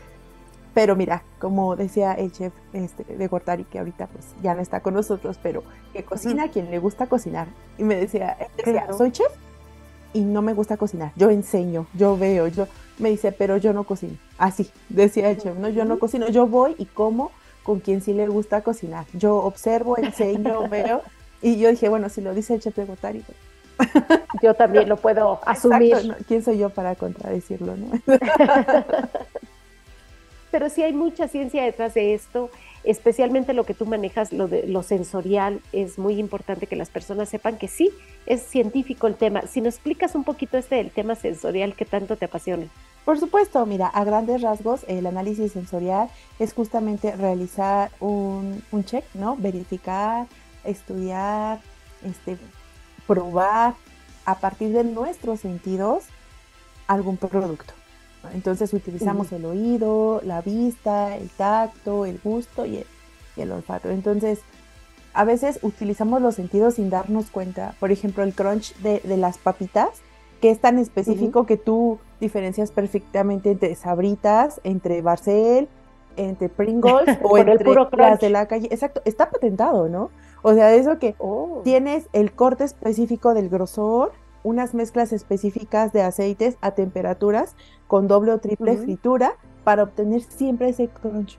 Pero 0.75 0.97
mira, 0.97 1.23
como 1.39 1.77
decía 1.77 2.15
el 2.15 2.33
chef 2.33 2.53
este, 2.73 3.05
de 3.05 3.27
Gortari, 3.29 3.65
que 3.65 3.79
ahorita 3.79 4.09
pues 4.09 4.27
ya 4.43 4.55
no 4.55 4.61
está 4.61 4.81
con 4.81 4.95
nosotros, 4.95 5.39
pero 5.41 5.63
que 5.93 6.05
cocina 6.05 6.45
a 6.45 6.49
quien 6.49 6.71
le 6.71 6.81
gusta 6.81 7.07
cocinar. 7.07 7.47
Y 7.79 7.85
me 7.85 7.95
decía, 7.95 8.37
decía 8.57 8.89
soy 8.93 9.13
chef 9.13 9.33
y 10.13 10.23
no 10.23 10.43
me 10.43 10.53
gusta 10.53 10.77
cocinar. 10.77 11.13
Yo 11.15 11.31
enseño, 11.31 11.87
yo 11.95 12.19
veo, 12.19 12.49
yo 12.49 12.67
me 12.99 13.11
dice, 13.11 13.31
pero 13.31 13.57
yo 13.57 13.73
no 13.73 13.85
cocino. 13.85 14.17
Así, 14.37 14.69
decía 14.89 15.31
el 15.31 15.39
chef, 15.39 15.57
no, 15.57 15.69
yo 15.69 15.85
no 15.85 16.01
cocino, 16.01 16.29
yo 16.29 16.49
voy 16.49 16.75
y 16.77 16.87
como 16.87 17.31
con 17.63 17.79
quien 17.79 18.03
sí 18.03 18.13
le 18.13 18.27
gusta 18.27 18.63
cocinar. 18.63 19.07
Yo 19.13 19.37
observo, 19.37 19.97
enseño, 19.97 20.69
veo, 20.71 21.03
y 21.41 21.59
yo 21.59 21.71
dije, 21.71 21.89
bueno, 21.89 22.09
si 22.09 22.21
lo 22.21 22.35
dice 22.35 22.55
el 22.55 22.61
chef 22.61 22.75
de 22.77 22.85
Gotari, 22.85 23.21
pues". 23.21 23.91
yo 24.43 24.55
también 24.55 24.89
lo 24.89 24.97
puedo 24.97 25.41
asumir. 25.47 26.17
¿Quién 26.27 26.43
soy 26.43 26.59
yo 26.59 26.71
para 26.71 26.97
contradecirlo? 26.97 27.77
No? 27.77 27.91
Pero 30.55 30.71
sí 30.71 30.85
hay 30.85 30.93
mucha 30.93 31.27
ciencia 31.27 31.65
detrás 31.65 31.95
de 31.95 32.15
esto, 32.15 32.49
especialmente 32.85 33.55
lo 33.55 33.65
que 33.65 33.75
tú 33.75 33.87
manejas, 33.87 34.33
lo, 34.33 34.47
de, 34.47 34.69
lo 34.69 34.85
sensorial, 34.85 35.61
es 35.73 35.99
muy 35.99 36.21
importante 36.21 36.69
que 36.69 36.77
las 36.77 36.91
personas 36.91 37.29
sepan 37.29 37.59
que 37.59 37.67
sí, 37.67 37.91
es 38.27 38.43
científico 38.43 39.09
el 39.09 39.17
tema. 39.17 39.49
Si 39.49 39.61
nos 39.61 39.75
explicas 39.75 40.15
un 40.15 40.23
poquito 40.23 40.57
este 40.57 40.77
del 40.77 40.93
tema 40.93 41.17
sensorial 41.17 41.75
que 41.75 41.85
tanto 41.85 42.15
te 42.15 42.27
apasiona. 42.27 42.69
Por 43.05 43.19
supuesto, 43.19 43.67
mira, 43.67 43.89
a 43.89 44.05
grandes 44.05 44.43
rasgos, 44.43 44.85
el 44.87 45.07
análisis 45.07 45.51
sensorial 45.51 46.09
es 46.39 46.55
justamente 46.55 47.17
realizar 47.17 47.91
un, 47.99 48.63
check, 48.85 49.05
¿no? 49.15 49.35
Verificar, 49.35 50.29
estudiar, 50.63 51.59
este, 52.05 52.39
probar 53.09 53.75
a 54.25 54.39
partir 54.39 54.73
de 54.73 54.85
nuestros 54.85 55.41
sentidos 55.41 56.05
algún 56.87 57.17
producto. 57.17 57.75
Entonces 58.33 58.73
utilizamos 58.73 59.33
el 59.33 59.45
oído, 59.45 60.21
la 60.25 60.41
vista, 60.41 61.17
el 61.17 61.29
tacto, 61.31 62.07
el 62.07 62.21
gusto 62.23 62.65
y 62.67 62.85
el, 63.37 63.53
olfato. 63.53 63.91
Entonces, 63.91 64.41
a 65.13 65.25
veces 65.25 65.59
utilizamos 65.63 66.23
los 66.23 66.35
sentidos 66.35 66.75
sin 66.75 66.91
darnos 66.91 67.31
cuenta. 67.31 67.75
Por 67.81 67.93
ejemplo, 67.93 68.25
el 68.25 68.35
crunch 68.35 68.75
de, 68.77 69.01
de 69.01 69.17
las 69.17 69.39
papitas 69.39 70.03
que 70.45 70.51
es 70.51 70.61
tan 70.61 70.79
específico 70.79 71.47
que 71.47 71.57
tú 71.57 71.99
diferencias 72.21 72.71
perfectamente 72.71 73.51
entre 73.53 73.75
sabritas, 73.77 74.61
entre 74.63 75.01
Barcel, 75.01 75.69
entre 76.19 76.51
Pringles 76.51 77.19
o 77.23 77.39
entre 77.39 77.75
las 77.97 78.21
de 78.21 78.29
la 78.29 78.47
calle. 78.47 78.69
Exacto, 78.71 79.01
está 79.07 79.31
patentado, 79.31 79.89
¿no? 79.89 80.11
O 80.43 80.53
sea, 80.53 80.75
eso 80.75 80.99
que 80.99 81.15
oh. 81.19 81.63
tienes 81.65 82.09
el 82.13 82.33
corte 82.33 82.65
específico 82.65 83.33
del 83.33 83.49
grosor, 83.49 84.13
unas 84.45 84.75
mezclas 84.75 85.13
específicas 85.13 85.93
de 85.93 86.03
aceites 86.03 86.57
a 86.61 86.73
temperaturas 86.73 87.57
con 87.89 88.07
doble 88.07 88.33
o 88.33 88.39
triple 88.39 88.77
fritura 88.77 89.35
para 89.65 89.83
obtener 89.83 90.23
siempre 90.23 90.69
ese 90.69 90.87
crunch. 90.89 91.39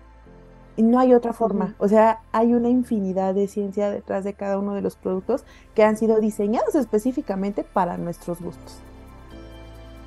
Y 0.76 0.84
no 0.84 1.00
hay 1.00 1.14
otra 1.14 1.32
forma. 1.32 1.76
O 1.78 1.88
sea, 1.88 2.20
hay 2.34 2.54
una 2.54 2.68
infinidad 2.68 3.34
de 3.34 3.48
ciencia 3.48 3.90
detrás 3.90 4.26
de 4.26 4.34
cada 4.34 4.60
uno 4.60 4.74
de 4.74 4.82
los 4.82 4.98
productos 4.98 5.46
que 5.74 5.84
han 5.84 5.96
sido 5.96 6.20
diseñados 6.20 6.76
específicamente 6.76 7.64
para 7.64 7.98
nuestros 7.98 8.42
gustos. 8.42 8.82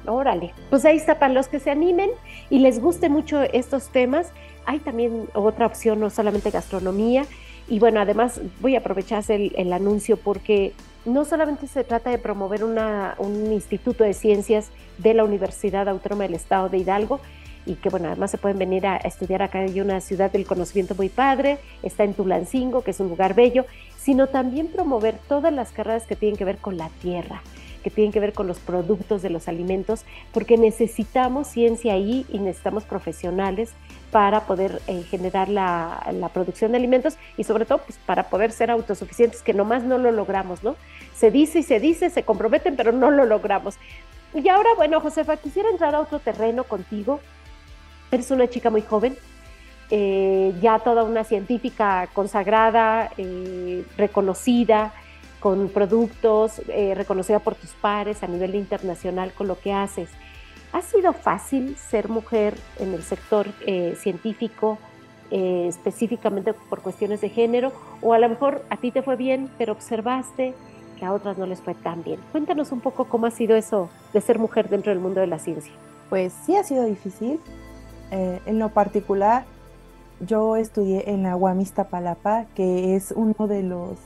Órale, 0.06 0.52
pues 0.70 0.84
ahí 0.84 0.96
está 0.96 1.18
para 1.18 1.32
los 1.32 1.48
que 1.48 1.60
se 1.60 1.70
animen 1.70 2.10
y 2.50 2.58
les 2.58 2.80
guste 2.80 3.08
mucho 3.08 3.42
estos 3.42 3.88
temas. 3.88 4.30
Hay 4.66 4.80
también 4.80 5.28
otra 5.34 5.66
opción, 5.66 6.00
no 6.00 6.10
solamente 6.10 6.50
gastronomía. 6.50 7.24
Y 7.68 7.78
bueno, 7.78 8.00
además 8.00 8.40
voy 8.60 8.74
a 8.74 8.78
aprovechar 8.80 9.22
el, 9.28 9.52
el 9.56 9.72
anuncio 9.72 10.16
porque 10.16 10.72
no 11.08 11.24
solamente 11.24 11.66
se 11.66 11.84
trata 11.84 12.10
de 12.10 12.18
promover 12.18 12.64
un 12.64 13.52
instituto 13.52 14.04
de 14.04 14.14
ciencias 14.14 14.70
de 14.98 15.14
la 15.14 15.24
Universidad 15.24 15.88
Autónoma 15.88 16.24
del 16.24 16.34
Estado 16.34 16.68
de 16.68 16.78
Hidalgo, 16.78 17.20
y 17.66 17.74
que 17.74 17.90
bueno, 17.90 18.08
además 18.08 18.30
se 18.30 18.38
pueden 18.38 18.58
venir 18.58 18.86
a, 18.86 18.96
estudiar 18.96 19.42
acá. 19.42 19.60
Hay 19.60 19.80
una 19.80 20.00
ciudad 20.00 20.30
del 20.30 20.46
conocimiento 20.46 20.94
muy 20.94 21.10
padre, 21.10 21.58
está 21.82 22.04
en 22.04 22.14
Tulancingo, 22.14 22.82
que 22.82 22.92
es 22.92 23.00
un 23.00 23.08
lugar 23.08 23.34
bello, 23.34 23.66
sino 23.98 24.28
también 24.28 24.68
promover 24.68 25.16
todas 25.28 25.52
las 25.52 25.70
carreras 25.70 26.06
que 26.06 26.16
tienen 26.16 26.38
que 26.38 26.46
ver 26.46 26.56
con 26.58 26.78
la 26.78 26.88
tierra, 27.02 27.42
que 27.82 27.90
tienen 27.90 28.10
que 28.10 28.20
ver 28.20 28.32
con 28.32 28.46
los 28.46 28.58
productos 28.58 29.20
de 29.20 29.30
los 29.30 29.48
alimentos, 29.48 30.04
porque 30.32 30.56
necesitamos 30.56 31.48
ciencia 31.48 31.92
ahí 31.92 32.24
y 32.30 32.38
necesitamos 32.38 32.84
profesionales 32.84 33.70
para 34.10 34.42
poder 34.46 34.80
eh, 34.86 35.02
generar 35.02 35.48
la, 35.48 36.30
producción 36.32 36.72
de 36.72 36.78
alimentos 36.78 37.18
y 37.36 37.44
sobre 37.44 37.64
todo 37.66 37.78
pues, 37.78 37.98
para 38.06 38.24
poder 38.24 38.52
ser 38.52 38.70
autosuficientes, 38.70 39.42
que 39.42 39.54
nomás 39.54 39.82
no 39.82 39.98
lo 39.98 40.10
logramos, 40.12 40.62
¿no? 40.62 40.76
Se 41.14 41.30
dice 41.30 41.60
y 41.60 41.62
se 41.62 41.80
dice, 41.80 42.10
se 42.10 42.22
comprometen, 42.22 42.76
pero 42.76 42.92
no 42.92 43.10
lo 43.10 43.24
logramos. 43.24 43.76
Y 44.34 44.48
ahora, 44.48 44.70
bueno, 44.76 45.00
Josefa, 45.00 45.36
quisiera 45.36 45.70
entrar 45.70 45.94
a 45.94 46.00
otro 46.00 46.18
terreno 46.18 46.64
contigo. 46.64 47.20
Eres 48.10 48.30
una 48.30 48.48
chica 48.48 48.70
muy 48.70 48.82
joven, 48.82 49.16
eh, 49.90 50.54
ya 50.60 50.78
toda 50.78 51.04
una 51.04 51.24
científica 51.24 52.08
consagrada, 52.12 53.10
eh, 53.18 53.84
reconocida, 53.96 54.92
con 55.40 55.68
productos, 55.68 56.60
reconocida 56.66 57.38
por 57.38 57.54
tus 57.54 57.70
pares 57.70 58.24
a 58.24 58.26
nivel 58.26 58.56
internacional 58.56 59.32
con 59.32 59.46
lo 59.46 59.60
que 59.60 59.72
haces. 59.72 60.08
¿Ha 60.72 60.82
sido 60.82 61.12
fácil 61.12 61.76
ser 61.76 62.08
mujer 62.08 62.54
en 62.78 62.92
el 62.92 63.02
sector 63.02 63.46
eh, 63.66 63.96
científico, 63.98 64.78
eh, 65.30 65.66
específicamente 65.68 66.52
por 66.52 66.82
cuestiones 66.82 67.20
de 67.20 67.30
género? 67.30 67.72
O 68.02 68.12
a 68.12 68.18
lo 68.18 68.28
mejor 68.28 68.64
a 68.68 68.76
ti 68.76 68.90
te 68.90 69.02
fue 69.02 69.16
bien, 69.16 69.48
pero 69.56 69.72
observaste 69.72 70.54
que 70.98 71.04
a 71.04 71.12
otras 71.12 71.38
no 71.38 71.46
les 71.46 71.62
fue 71.62 71.74
tan 71.74 72.02
bien. 72.02 72.20
Cuéntanos 72.32 72.70
un 72.72 72.80
poco 72.80 73.06
cómo 73.06 73.26
ha 73.26 73.30
sido 73.30 73.56
eso 73.56 73.88
de 74.12 74.20
ser 74.20 74.38
mujer 74.38 74.68
dentro 74.68 74.90
del 74.90 75.00
mundo 75.00 75.20
de 75.20 75.26
la 75.26 75.38
ciencia. 75.38 75.72
Pues 76.10 76.32
sí 76.44 76.56
ha 76.56 76.64
sido 76.64 76.84
difícil. 76.84 77.40
en 78.10 78.58
lo 78.58 78.70
particular, 78.70 79.44
yo 80.20 80.56
estudié 80.56 81.10
en 81.10 81.22
la 81.22 81.36
UAMISTA 81.36 81.88
Palapa, 81.88 82.46
que 82.54 82.96
es 82.96 83.12
uno 83.14 83.46
de 83.46 83.62
los 83.62 83.98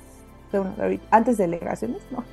antes 1.10 1.38
delegaciones, 1.38 2.02
¿no? 2.10 2.24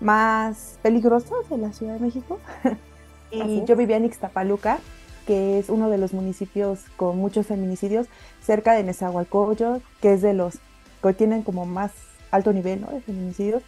Más 0.00 0.78
peligrosos 0.82 1.48
de 1.48 1.58
la 1.58 1.72
Ciudad 1.72 1.94
de 1.94 2.00
México. 2.00 2.38
y 3.30 3.64
yo 3.64 3.76
vivía 3.76 3.96
en 3.96 4.04
Ixtapaluca, 4.04 4.78
que 5.26 5.58
es 5.58 5.68
uno 5.68 5.90
de 5.90 5.98
los 5.98 6.12
municipios 6.12 6.80
con 6.96 7.18
muchos 7.18 7.46
feminicidios, 7.46 8.06
cerca 8.42 8.74
de 8.74 8.84
Nezahualcóyotl, 8.84 9.82
que 10.00 10.14
es 10.14 10.22
de 10.22 10.34
los 10.34 10.58
que 11.02 11.12
tienen 11.12 11.42
como 11.42 11.66
más 11.66 11.92
alto 12.30 12.52
nivel 12.52 12.80
¿no? 12.80 12.88
de 12.88 13.00
feminicidios. 13.00 13.62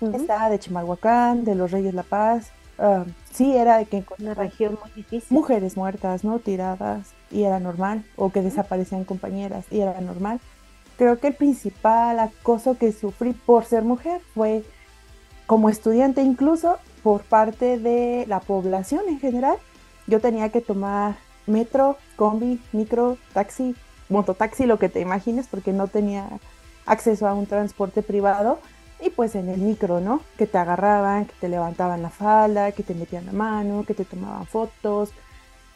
Está 0.00 0.50
de 0.50 0.58
Chimalhuacán, 0.58 1.44
de 1.44 1.54
los 1.54 1.70
Reyes 1.70 1.94
La 1.94 2.02
Paz. 2.02 2.50
Ah, 2.78 3.04
sí, 3.30 3.56
era 3.56 3.78
de 3.78 3.86
que 3.86 4.04
una 4.18 4.34
región 4.34 4.76
muy 4.82 4.90
difícil. 4.92 5.28
Mujeres 5.30 5.76
muertas, 5.76 6.24
¿no? 6.24 6.40
Tiradas, 6.40 7.12
y 7.30 7.44
era 7.44 7.60
normal. 7.60 8.04
O 8.16 8.30
que 8.30 8.42
desaparecían 8.42 9.04
compañeras, 9.04 9.64
y 9.70 9.80
era 9.80 10.00
normal 10.00 10.40
creo 10.96 11.18
que 11.18 11.28
el 11.28 11.34
principal 11.34 12.18
acoso 12.20 12.78
que 12.78 12.92
sufrí 12.92 13.32
por 13.32 13.64
ser 13.64 13.82
mujer 13.82 14.20
fue 14.34 14.62
como 15.46 15.68
estudiante 15.68 16.22
incluso 16.22 16.78
por 17.02 17.22
parte 17.22 17.78
de 17.78 18.24
la 18.28 18.40
población 18.40 19.02
en 19.08 19.20
general. 19.20 19.56
Yo 20.06 20.20
tenía 20.20 20.50
que 20.50 20.60
tomar 20.60 21.16
metro, 21.46 21.96
combi, 22.16 22.60
micro, 22.72 23.18
taxi, 23.32 23.74
mototaxi, 24.08 24.66
lo 24.66 24.78
que 24.78 24.88
te 24.88 25.00
imagines, 25.00 25.48
porque 25.48 25.72
no 25.72 25.88
tenía 25.88 26.28
acceso 26.86 27.26
a 27.26 27.34
un 27.34 27.46
transporte 27.46 28.02
privado. 28.02 28.58
Y 29.00 29.10
pues 29.10 29.34
en 29.34 29.48
el 29.48 29.60
micro, 29.60 30.00
¿no? 30.00 30.20
Que 30.38 30.46
te 30.46 30.58
agarraban, 30.58 31.24
que 31.26 31.34
te 31.40 31.48
levantaban 31.48 32.02
la 32.02 32.10
falda, 32.10 32.70
que 32.70 32.84
te 32.84 32.94
metían 32.94 33.26
la 33.26 33.32
mano, 33.32 33.84
que 33.84 33.94
te 33.94 34.04
tomaban 34.04 34.46
fotos, 34.46 35.12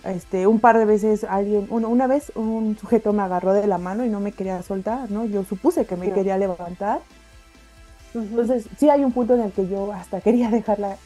este, 0.04 0.46
un 0.46 0.60
par 0.60 0.78
de 0.78 0.84
veces 0.84 1.24
alguien, 1.24 1.66
una 1.70 2.06
vez 2.06 2.30
un 2.36 2.76
sujeto 2.78 3.12
me 3.12 3.22
agarró 3.22 3.52
de 3.52 3.66
la 3.66 3.78
mano 3.78 4.04
y 4.04 4.08
no 4.08 4.20
me 4.20 4.32
quería 4.32 4.62
soltar, 4.62 5.10
¿no? 5.10 5.24
Yo 5.24 5.42
supuse 5.44 5.86
que 5.86 5.96
me 5.96 6.12
quería 6.12 6.38
levantar. 6.38 7.00
Entonces, 8.20 8.68
sí 8.78 8.88
hay 8.90 9.04
un 9.04 9.12
punto 9.12 9.34
en 9.34 9.42
el 9.42 9.52
que 9.52 9.68
yo 9.68 9.92
hasta 9.92 10.20
quería 10.22 10.50
dejar 10.50 10.78
la, 10.78 10.96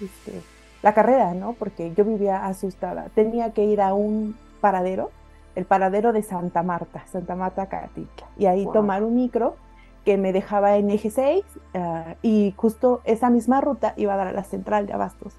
este, 0.00 0.42
la 0.82 0.94
carrera, 0.94 1.34
¿no? 1.34 1.54
Porque 1.54 1.92
yo 1.94 2.04
vivía 2.04 2.46
asustada. 2.46 3.06
Tenía 3.14 3.52
que 3.52 3.64
ir 3.64 3.80
a 3.80 3.94
un 3.94 4.36
paradero 4.60 5.10
el 5.56 5.64
paradero 5.64 6.12
de 6.12 6.22
Santa 6.22 6.62
Marta, 6.62 7.02
Santa 7.06 7.34
Marta 7.34 7.66
Catitla. 7.66 8.28
Y 8.38 8.46
ahí 8.46 8.68
tomar 8.72 9.02
un 9.02 9.16
micro 9.16 9.56
que 10.04 10.18
me 10.18 10.32
dejaba 10.32 10.76
en 10.76 10.90
eje 10.90 11.10
6 11.10 11.44
ah, 11.74 12.14
y 12.22 12.54
justo 12.56 13.00
esa 13.04 13.30
misma 13.30 13.60
ruta 13.60 13.94
iba 13.96 14.14
a 14.14 14.16
dar 14.16 14.28
a 14.28 14.32
la 14.32 14.44
central 14.44 14.86
de 14.86 14.92
Abastos. 14.92 15.34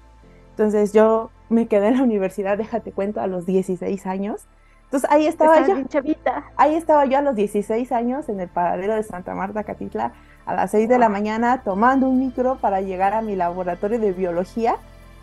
Entonces 0.50 0.92
yo 0.92 1.30
me 1.48 1.68
quedé 1.68 1.88
en 1.88 1.96
la 1.98 2.02
universidad, 2.02 2.58
déjate 2.58 2.92
cuento, 2.92 3.20
a 3.20 3.28
los 3.28 3.46
16 3.46 4.06
años. 4.06 4.46
Entonces 4.84 5.08
ahí 5.10 5.26
estaba 5.26 5.66
yo. 5.66 5.82
Chavita. 5.84 6.44
Ahí 6.56 6.74
estaba 6.74 7.04
yo 7.06 7.18
a 7.18 7.22
los 7.22 7.36
16 7.36 7.92
años 7.92 8.28
en 8.28 8.40
el 8.40 8.48
paradero 8.48 8.96
de 8.96 9.04
Santa 9.04 9.34
Marta 9.34 9.62
Catitla 9.62 10.12
a 10.48 10.54
las 10.54 10.70
6 10.70 10.88
de 10.88 10.98
la 10.98 11.10
mañana 11.10 11.60
tomando 11.62 12.08
un 12.08 12.18
micro 12.18 12.56
para 12.56 12.80
llegar 12.80 13.12
a 13.12 13.20
mi 13.20 13.36
laboratorio 13.36 13.98
de 13.98 14.12
biología 14.12 14.76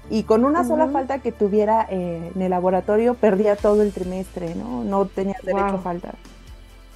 y 0.08 0.22
con 0.22 0.46
una 0.46 0.64
sola 0.64 0.88
falta 0.88 1.18
que 1.18 1.32
tuviera 1.32 1.88
eh, 1.90 2.32
en 2.36 2.42
el 2.44 2.52
laboratorio 2.52 3.16
perdía 3.16 3.56
todo 3.56 3.82
el 3.82 3.92
trimestre, 3.92 4.54
¿no? 4.54 4.84
No 4.84 5.06
tenía 5.08 5.36
derecho 5.42 5.66
a 5.66 5.78
faltar. 5.80 6.14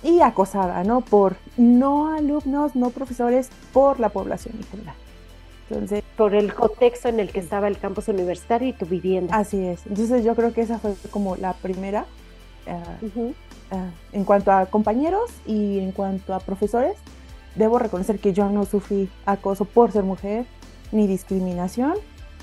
Y 0.04 0.22
acosada, 0.22 0.84
¿no? 0.84 1.02
Por 1.02 1.38
no 1.58 2.14
alumnos, 2.14 2.76
no 2.76 2.92
profesores, 2.92 3.50
por 3.74 4.00
la 4.00 4.10
población 4.10 4.58
en 4.60 4.64
general. 4.66 4.96
Entonces, 5.68 6.04
por 6.16 6.36
el 6.36 6.54
contexto 6.54 7.10
en 7.10 7.20
el 7.20 7.32
que 7.32 7.40
estaba 7.40 7.68
el 7.68 7.80
campus 7.80 8.10
universitario 8.10 8.68
y 8.68 8.74
tu 8.74 8.86
vivienda. 8.86 9.36
Así 9.36 9.66
es. 9.66 9.88
Entonces 9.88 10.24
yo 10.24 10.36
creo 10.36 10.54
que 10.54 10.62
esa 10.62 10.78
fue 10.78 10.94
como 11.10 11.36
la 11.36 11.54
primera 11.54 12.06
eh, 12.68 12.78
eh, 13.12 13.34
en 14.12 14.24
cuanto 14.24 14.52
a 14.52 14.68
compañeros 14.68 15.32
y 15.48 15.80
en 15.80 15.92
cuanto 15.94 16.36
a 16.36 16.40
profesores. 16.40 16.96
Debo 17.60 17.78
reconocer 17.78 18.20
que 18.20 18.32
yo 18.32 18.50
no 18.50 18.66
sufrí 18.66 19.10
acoso 19.26 19.66
por 19.66 19.92
ser 19.92 20.04
mujer 20.04 20.46
ni 20.92 21.08
discriminación 21.08 21.96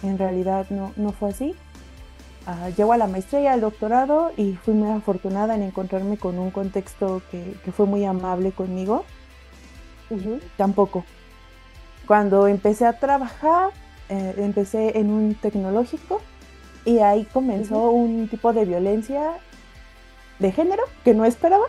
en 0.03 0.19
realidad 0.19 0.67
no, 0.71 0.93
no 0.97 1.13
fue 1.13 1.31
así. 1.31 1.55
Uh, 2.47 2.71
llego 2.77 2.93
a 2.93 2.97
la 2.97 3.07
maestría, 3.07 3.53
al 3.53 3.61
doctorado 3.61 4.33
y 4.37 4.53
fui 4.55 4.75
muy 4.75 4.91
afortunada 4.91 5.55
en 5.55 5.63
encontrarme 5.63 6.17
con 6.17 6.39
un 6.39 6.51
contexto 6.51 7.23
que, 7.31 7.55
que 7.65 7.73
fue 7.73 7.87
muy 7.87 8.05
amable 8.05 8.53
conmigo. 8.53 9.05
Tampoco. 10.57 11.05
Cuando 12.07 12.47
empecé 12.47 12.87
a 12.87 13.01
trabajar, 13.01 13.71
eh, 14.09 14.35
empecé 14.37 14.99
en 14.99 15.11
un 15.11 15.35
tecnológico 15.35 16.21
y 16.85 16.99
ahí 16.99 17.25
comenzó 17.25 17.91
un 17.91 18.29
tipo 18.29 18.53
de 18.53 18.65
violencia 18.65 19.33
de 20.39 20.53
género 20.53 20.85
que 21.05 21.15
no 21.15 21.25
esperaba, 21.25 21.65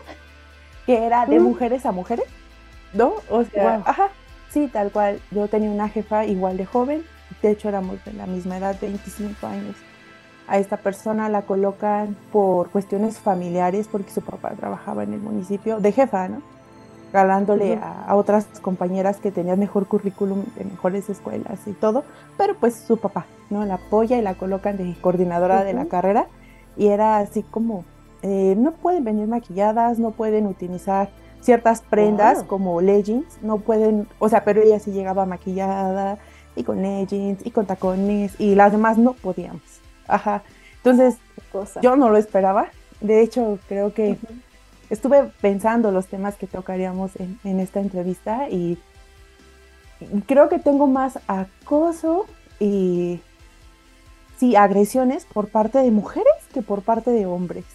que 0.86 1.04
era 1.08 1.25
de 1.25 1.39
mujeres 1.39 1.88
a 1.88 1.92
mujeres, 1.92 2.25
¿no? 2.94 3.13
O 3.29 3.44
sea, 3.44 3.82
ajá, 3.86 4.10
sí, 4.50 4.67
tal 4.72 4.91
cual. 4.91 5.20
Yo 5.32 5.48
tenía 5.48 5.70
una 5.70 5.89
jefa 5.89 6.25
igual 6.25 6.58
de 6.58 6.65
joven, 6.65 7.03
de 7.41 7.51
hecho 7.51 7.70
éramos 7.70 8.03
de 8.06 8.13
la 8.13 8.25
misma 8.25 8.58
edad, 8.58 8.75
25 8.79 9.48
años. 9.48 9.75
A 10.48 10.58
esta 10.60 10.77
persona 10.77 11.27
la 11.27 11.41
colocan 11.41 12.15
por 12.32 12.70
cuestiones 12.70 13.20
familiares, 13.20 13.89
porque 13.91 14.12
su 14.12 14.22
papá 14.22 14.51
trabajaba 14.51 15.03
en 15.03 15.13
el 15.13 15.20
municipio, 15.20 15.79
de 15.79 15.91
jefa, 15.91 16.29
¿no? 16.29 16.41
Galándole 17.12 17.79
a, 17.82 18.15
otras 18.15 18.46
compañeras 18.62 19.17
que 19.17 19.32
tenían 19.32 19.60
mejor 19.60 19.88
currículum 19.88 20.46
de 20.56 20.65
mejores 20.65 21.10
escuelas 21.10 21.60
y 21.65 21.74
todo, 21.74 22.03
pero 22.38 22.56
pues 22.56 22.75
su 22.75 22.98
papá, 22.98 23.25
¿no? 23.50 23.65
La 23.65 23.75
apoya 23.75 24.17
y 24.17 24.22
la 24.22 24.36
colocan 24.36 24.77
de 24.77 24.96
coordinadora 25.01 25.63
de 25.63 25.74
la 25.74 25.86
carrera 25.86 26.27
y 26.77 26.88
era 26.88 27.17
así 27.17 27.44
como, 27.44 27.84
eh, 28.22 28.56
no 28.58 28.72
pueden 28.72 29.03
venir 29.03 29.27
maquilladas, 29.27 30.00
no 30.00 30.12
pueden 30.12 30.48
utilizar 30.48 31.10
ciertas 31.41 31.82
prendas 31.82 32.44
como 32.44 32.82
leggings, 32.82 33.41
no 33.41 33.60
pueden, 33.60 34.08
o 34.20 34.29
sea, 34.29 34.44
pero 34.44 34.62
ella 34.62 34.79
sí 34.79 34.91
llegaba 34.91 35.25
maquillada, 35.25 36.17
y 36.58 36.63
con 36.63 36.82
leggings 36.82 37.46
y 37.46 37.51
con 37.51 37.65
tacones 37.65 38.34
y 38.39 38.56
las 38.56 38.72
demás 38.72 38.98
no 38.98 39.13
podíamos. 39.13 39.62
Ajá. 40.08 40.44
Entonces, 40.77 41.17
yo 41.82 41.96
no 41.96 42.10
lo 42.10 42.17
esperaba. 42.17 42.70
De 43.00 43.22
hecho, 43.22 43.60
creo 43.67 43.94
que 43.94 44.17
estuve 44.89 45.32
pensando 45.39 45.91
los 45.91 46.08
temas 46.08 46.36
que 46.36 46.48
tocaríamos 46.48 47.12
en, 47.17 47.60
esta 47.60 47.79
entrevista 47.79 48.50
y 48.50 48.77
creo 50.26 50.50
que 50.50 50.60
tengo 50.60 50.88
más 50.88 51.19
acoso 51.28 52.26
y 52.60 53.21
sí, 54.38 54.56
agresiones 54.56 55.26
por 55.26 55.50
parte 55.50 55.80
de 55.80 55.91
mujeres 55.91 56.34
que 56.54 56.62
por 56.62 56.82
parte 56.82 57.12
de 57.12 57.26
hombres. 57.26 57.65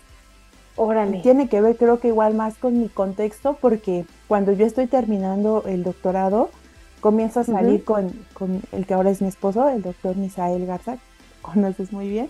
Órale. 0.83 1.21
Tiene 1.21 1.49
que 1.49 1.61
ver, 1.61 1.77
creo 1.77 2.01
que 2.01 2.09
igual 2.09 2.35
más 2.35 2.57
con 2.57 2.79
mi 2.79 2.89
contexto, 2.89 3.57
porque 3.61 4.05
cuando 4.27 4.53
yo 4.53 4.67
estoy 4.67 4.89
terminando 4.89 5.63
el 5.67 5.85
doctorado, 5.85 6.51
comienzo 7.01 7.41
a 7.41 7.45
salir 7.45 7.85
con, 7.85 8.13
el 8.73 8.87
que 8.87 8.95
ahora 8.95 9.11
es 9.11 9.23
mi 9.23 9.29
esposo, 9.29 9.69
el 9.69 9.83
doctor 9.83 10.17
Misael 10.17 10.67
Garza, 10.67 10.99
conoces 11.41 11.93
muy 11.93 12.09
bien. 12.09 12.29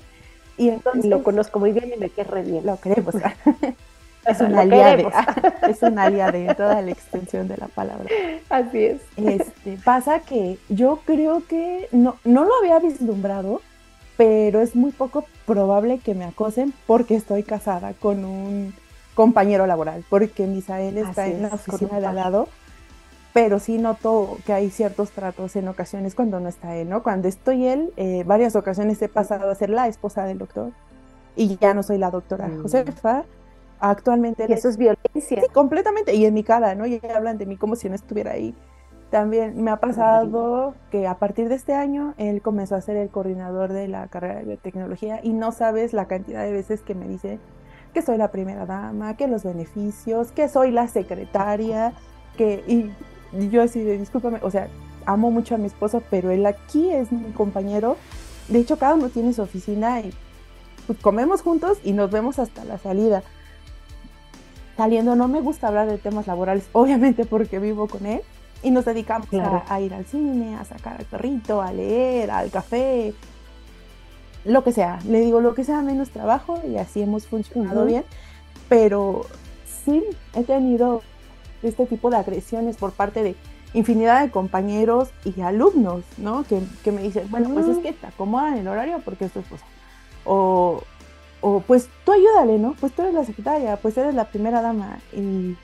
Y 0.59 0.69
entonces 0.69 1.07
lo 1.07 1.23
conozco 1.23 1.61
muy 1.61 1.73
bien 1.73 1.93
y 1.97 1.99
me 1.99 2.11
quedé 2.11 2.25
re 2.25 2.43
bien. 2.43 2.67
Lo 2.67 2.79
queremos. 2.79 3.15
es 4.27 4.41
un 4.41 4.55
aliado, 4.55 5.11
es 5.69 5.83
un 5.83 5.99
aliado 5.99 6.37
en 6.37 6.55
toda 6.55 6.83
la 6.83 6.91
extensión 6.91 7.49
de 7.49 7.57
la 7.57 7.69
palabra. 7.69 8.05
Así 8.51 8.85
es. 8.85 9.01
Este, 9.17 9.79
pasa 9.83 10.21
que 10.21 10.59
yo 10.69 11.01
creo 11.07 11.43
que 11.47 11.88
no, 11.91 12.17
no 12.25 12.45
lo 12.45 12.51
había 12.61 12.79
vislumbrado, 12.81 13.62
pero 14.16 14.61
es 14.61 14.77
muy 14.77 14.92
poco 14.92 15.25
probable 15.46 15.98
que 15.98 16.14
me 16.14 16.25
acosen 16.25 16.72
porque 16.87 17.14
estoy 17.14 17.42
casada 17.42 17.94
con 17.94 18.25
un 18.25 18.75
compañero 19.14 19.66
laboral, 19.66 20.05
porque 20.09 20.46
Misael 20.46 20.98
está 20.98 21.27
en 21.27 21.42
la 21.42 21.48
oficina 21.48 22.01
de 22.01 22.07
al 22.07 22.16
lado 22.16 22.48
pero 23.33 23.59
sí 23.59 23.79
noto 23.79 24.38
que 24.44 24.53
hay 24.53 24.70
ciertos 24.70 25.11
tratos 25.11 25.57
en 25.57 25.68
ocasiones 25.68 26.14
cuando 26.14 26.38
no 26.40 26.48
está 26.48 26.77
él, 26.77 26.88
¿no? 26.88 27.03
Cuando 27.03 27.29
estoy 27.29 27.66
él, 27.66 27.92
eh, 27.96 28.25
varias 28.27 28.57
ocasiones 28.57 29.01
he 29.01 29.09
pasado 29.09 29.51
a 29.51 29.55
ser 29.55 29.70
la 29.70 29.88
esposa 29.88 30.25
del 30.25 30.38
doctor 30.38 30.72
y 31.35 31.57
ya 31.57 31.72
no 31.72 31.83
soy 31.83 31.98
la 31.98 32.11
doctora 32.11 32.48
mm. 32.48 32.62
Josefa. 32.62 33.25
Actualmente... 33.81 34.46
Y 34.48 34.53
eso 34.53 34.68
es 34.68 34.77
violencia. 34.77 35.40
Sí, 35.40 35.48
completamente. 35.53 36.14
Y 36.14 36.27
en 36.27 36.35
mi 36.35 36.44
cara, 36.44 36.75
¿no? 36.75 36.87
Y 36.87 37.01
hablan 37.14 37.38
de 37.38 37.46
mí 37.46 37.57
como 37.57 37.75
si 37.75 37.88
no 37.88 37.94
estuviera 37.94 38.33
ahí. 38.33 38.55
También 39.12 39.62
me 39.62 39.70
ha 39.70 39.77
pasado 39.77 40.75
que 40.90 41.07
a 41.07 41.18
partir 41.18 41.51
de 41.51 41.55
este 41.55 41.75
año 41.75 42.14
él 42.16 42.40
comenzó 42.40 42.77
a 42.77 42.81
ser 42.81 42.96
el 42.96 43.11
coordinador 43.11 43.70
de 43.70 43.87
la 43.87 44.09
carrera 44.09 44.37
de 44.37 44.44
biotecnología 44.44 45.20
y 45.22 45.35
no 45.35 45.53
sabes 45.53 45.92
la 45.92 46.07
cantidad 46.07 46.42
de 46.42 46.51
veces 46.51 46.81
que 46.81 46.94
me 46.94 47.07
dice 47.07 47.38
que 47.92 48.01
soy 48.01 48.16
la 48.16 48.31
primera 48.31 48.64
dama, 48.64 49.14
que 49.18 49.29
los 49.29 49.44
beneficios, 49.44 50.33
que 50.33 50.48
soy 50.48 50.70
la 50.70 50.88
secretaria, 50.88 51.92
que 52.38 52.64
y 52.66 53.48
yo 53.51 53.61
así 53.61 53.83
de, 53.83 53.98
discúlpame, 53.98 54.38
o 54.40 54.51
sea, 54.51 54.68
amo 55.05 55.31
mucho 55.31 55.57
a 55.57 55.59
mi 55.59 55.66
esposo, 55.66 56.03
pero 56.09 56.31
él 56.31 56.46
aquí 56.46 56.88
es 56.88 57.12
mi 57.12 57.33
compañero. 57.33 57.98
De 58.48 58.61
hecho, 58.61 58.79
cada 58.79 58.94
uno 58.94 59.11
tiene 59.11 59.35
su 59.35 59.42
oficina 59.42 60.01
y 60.01 60.11
pues, 60.87 60.98
comemos 61.01 61.42
juntos 61.42 61.77
y 61.85 61.92
nos 61.92 62.11
vemos 62.11 62.38
hasta 62.38 62.64
la 62.64 62.79
salida. 62.79 63.22
Saliendo, 64.79 65.16
no 65.16 65.29
me 65.29 65.42
gusta 65.42 65.68
hablar 65.68 65.87
de 65.87 65.98
temas 65.98 66.27
laborales, 66.27 66.66
obviamente 66.72 67.27
porque 67.27 67.59
vivo 67.59 67.88
con 67.88 68.07
él 68.07 68.22
y 68.62 68.70
nos 68.70 68.85
dedicamos 68.85 69.29
a, 69.68 69.81
ir 69.81 69.92
al 69.92 70.05
cine, 70.05 70.57
a 70.57 70.64
sacar 70.64 70.98
al 70.98 71.05
perrito, 71.05 71.61
a 71.61 71.72
leer, 71.72 72.31
al 72.31 72.51
café, 72.51 73.12
lo 74.44 74.62
que 74.62 74.72
sea. 74.72 74.98
Le 75.07 75.20
digo 75.20 75.40
lo 75.40 75.55
que 75.55 75.64
sea 75.64 75.83
menos 75.83 76.11
trabajo 76.11 76.61
y 76.66 76.77
así 76.77 77.03
hemos 77.03 77.27
funcionado 77.27 77.85
bien. 77.85 78.05
Pero 78.68 79.27
sí, 79.85 80.03
he 80.35 80.44
tenido 80.44 81.03
este 81.62 81.87
tipo 81.87 82.11
de 82.11 82.16
agresiones 82.16 82.77
por 82.77 82.92
parte 82.92 83.22
de 83.22 83.37
infinidad 83.75 84.22
de 84.22 84.31
compañeros 84.31 85.11
y 85.25 85.40
alumnos, 85.40 86.05
¿no? 86.18 86.44
Que, 86.44 86.61
que 86.85 86.92
me 86.92 87.03
dicen, 87.03 87.31
bueno, 87.31 87.51
pues 87.53 87.66
es 87.66 87.79
que 87.79 87.92
te 87.92 88.07
acomodan 88.07 88.59
el 88.59 88.68
horario 88.68 89.01
porque 89.05 89.25
es 89.25 89.33
cosa. 89.33 89.64
O, 90.25 90.83
o 91.40 91.61
pues 91.61 91.88
tú 92.05 92.12
ayúdale, 92.12 92.59
¿no? 92.59 92.75
Pues 92.79 92.92
tú 92.92 93.03
eres 93.03 93.14
la 93.14 93.25
secretaria, 93.25 93.77
pues 93.77 93.96
eres 93.96 94.14
la 94.14 94.27
primera 94.27 94.62
dama. 94.62 95.01
Y, 95.12 95.57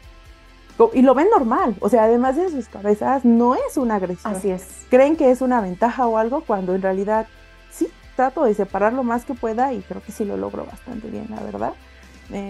y 0.95 1.03
lo 1.03 1.15
ven 1.15 1.29
normal. 1.31 1.77
O 1.81 1.89
sea, 1.89 2.05
además 2.05 2.37
de 2.37 2.51
sus 2.51 2.69
cabezas, 2.69 3.25
no 3.25 3.55
es 3.55 3.77
una 3.77 3.97
agresión. 3.97 4.35
Así 4.35 4.51
es. 4.51 4.87
Creen 4.91 5.17
que 5.17 5.31
es 5.31 5.41
una 5.41 5.61
ventaja 5.61 6.07
o 6.07 6.19
algo 6.19 6.43
cuando 6.43 6.75
en 6.75 6.83
realidad 6.83 7.27
sí 7.71 7.89
trato 8.17 8.45
de 8.45 8.55
separar 8.55 8.93
lo 8.93 9.03
más 9.03 9.25
que 9.25 9.35
pueda 9.35 9.73
y 9.73 9.81
creo 9.81 10.03
que 10.03 10.13
sí 10.13 10.25
lo 10.25 10.37
logro 10.37 10.65
bastante 10.65 11.09
bien, 11.09 11.27
la 11.31 11.41
verdad 11.43 11.73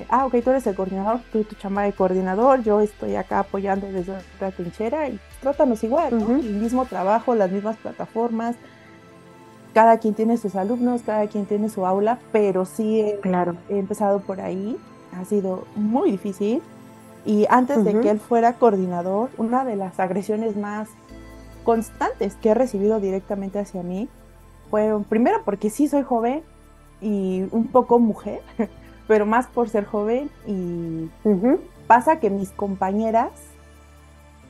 ah, 0.09 0.27
ok, 0.27 0.43
tú 0.43 0.51
eres 0.51 0.67
el 0.67 0.75
coordinador, 0.75 1.21
tú 1.33 1.45
tu 1.45 1.55
chama 1.55 1.85
de 1.85 1.93
coordinador, 1.93 2.62
yo 2.62 2.81
estoy 2.81 3.17
acá 3.17 3.41
apoyando 3.41 3.87
desde 3.87 4.12
otra 4.12 4.51
trinchera 4.51 5.09
y 5.09 5.21
trátanos 5.41 5.83
igual, 5.85 6.12
El 6.12 6.55
mismo 6.55 6.85
trabajo, 6.87 7.35
las 7.35 7.51
mismas 7.51 7.77
plataformas, 7.77 8.57
cada 9.75 9.99
quien 9.99 10.14
tiene 10.14 10.37
sus 10.37 10.57
alumnos, 10.57 11.03
cada 11.03 11.27
quien 11.29 11.47
tiene 11.47 11.69
su 11.69 11.87
aula, 11.87 12.19
pero 12.33 12.64
sí 12.64 13.01
he, 13.01 13.21
claro. 13.21 13.57
he 13.69 13.79
empezado 13.79 14.21
por 14.21 14.41
ahí, 14.41 14.77
ha 15.17 15.25
sido 15.25 15.67
muy 15.77 16.11
difícil 16.11 16.62
y 17.24 17.46
antes 17.50 17.85
de 17.85 18.00
que 18.00 18.11
él 18.11 18.20
fuera 18.20 18.54
coordinador, 18.54 19.31
una 19.37 19.64
de 19.64 19.76
las 19.76 20.00
agresiones 20.00 20.57
más 20.57 20.88
constantes 21.64 22.35
que 22.37 22.50
he 22.50 22.54
recibido 22.54 23.00
directamente 23.00 23.59
hacia 23.59 23.83
mí 23.83 24.09
fue 24.70 24.98
primero 25.09 25.42
porque 25.44 25.70
sí 25.70 25.88
soy 25.88 26.02
joven 26.02 26.42
y 27.00 27.44
un 27.50 27.68
poco 27.68 27.98
mujer, 27.98 28.40
pero 29.09 29.26
más 29.26 29.46
por 29.46 29.68
ser 29.68 29.85
joven 29.85 30.31
y 30.46 31.11
pasa 31.87 32.20
que 32.20 32.31
mis 32.31 32.50
compañeras, 32.50 33.33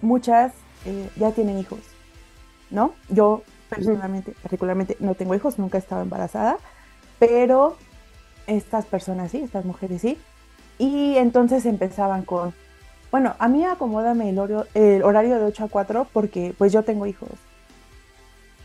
muchas 0.03 0.53
eh, 0.85 1.11
ya 1.17 1.33
tienen 1.33 1.59
hijos, 1.59 1.81
¿no? 2.71 2.93
Yo 3.09 3.43
personalmente, 3.69 4.35
particularmente, 4.43 4.97
no 5.01 5.15
tengo 5.15 5.35
hijos, 5.35 5.59
nunca 5.59 5.79
he 5.79 5.81
estado 5.81 6.03
embarazada, 6.03 6.59
pero 7.19 7.77
estas 8.47 8.87
personas 8.87 9.31
sí, 9.31 9.39
estas 9.39 9.65
mujeres 9.65 10.01
sí. 10.01 10.19
Y 10.79 11.17
entonces 11.17 11.67
empezaban 11.67 12.23
con, 12.23 12.55
bueno, 13.11 13.35
a 13.39 13.49
mí 13.49 13.65
acomódame 13.65 14.31
el, 14.31 14.39
el 14.75 15.03
horario 15.03 15.37
de 15.37 15.45
8 15.45 15.65
a 15.65 15.69
4 15.69 16.07
porque 16.13 16.55
pues 16.57 16.73
yo 16.73 16.83
tengo 16.83 17.07
hijos. 17.07 17.31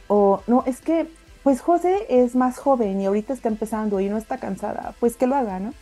O 0.08 0.44
no, 0.48 0.64
es 0.66 0.82
que 0.82 1.08
pues 1.44 1.60
José 1.60 2.06
es 2.10 2.36
más 2.36 2.58
joven 2.58 3.02
y 3.02 3.06
ahorita 3.06 3.34
está 3.34 3.50
empezando 3.50 4.00
y 4.00 4.10
no 4.10 4.18
está 4.18 4.38
cansada, 4.38 4.96
pues 5.00 5.18
que 5.18 5.28
lo 5.28 5.36
haga, 5.36 5.60
¿no? 5.60 5.74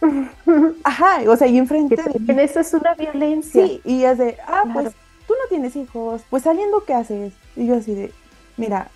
Ajá, 0.84 1.20
o 1.28 1.36
sea, 1.36 1.48
y 1.48 1.58
enfrente 1.58 1.96
de 1.96 2.18
mí. 2.20 2.40
eso 2.40 2.60
es 2.60 2.72
una 2.72 2.94
violencia. 2.94 3.66
Sí, 3.66 3.80
y 3.84 4.04
es 4.04 4.18
de, 4.18 4.38
ah, 4.46 4.62
pues 4.72 4.94
tú 5.26 5.34
no 5.34 5.48
tienes 5.48 5.74
hijos, 5.76 6.22
pues 6.30 6.44
saliendo, 6.44 6.84
¿qué 6.84 6.94
haces? 6.94 7.32
Y 7.56 7.66
yo 7.66 7.76
así 7.76 7.94
de, 7.94 8.12
mira, 8.56 8.90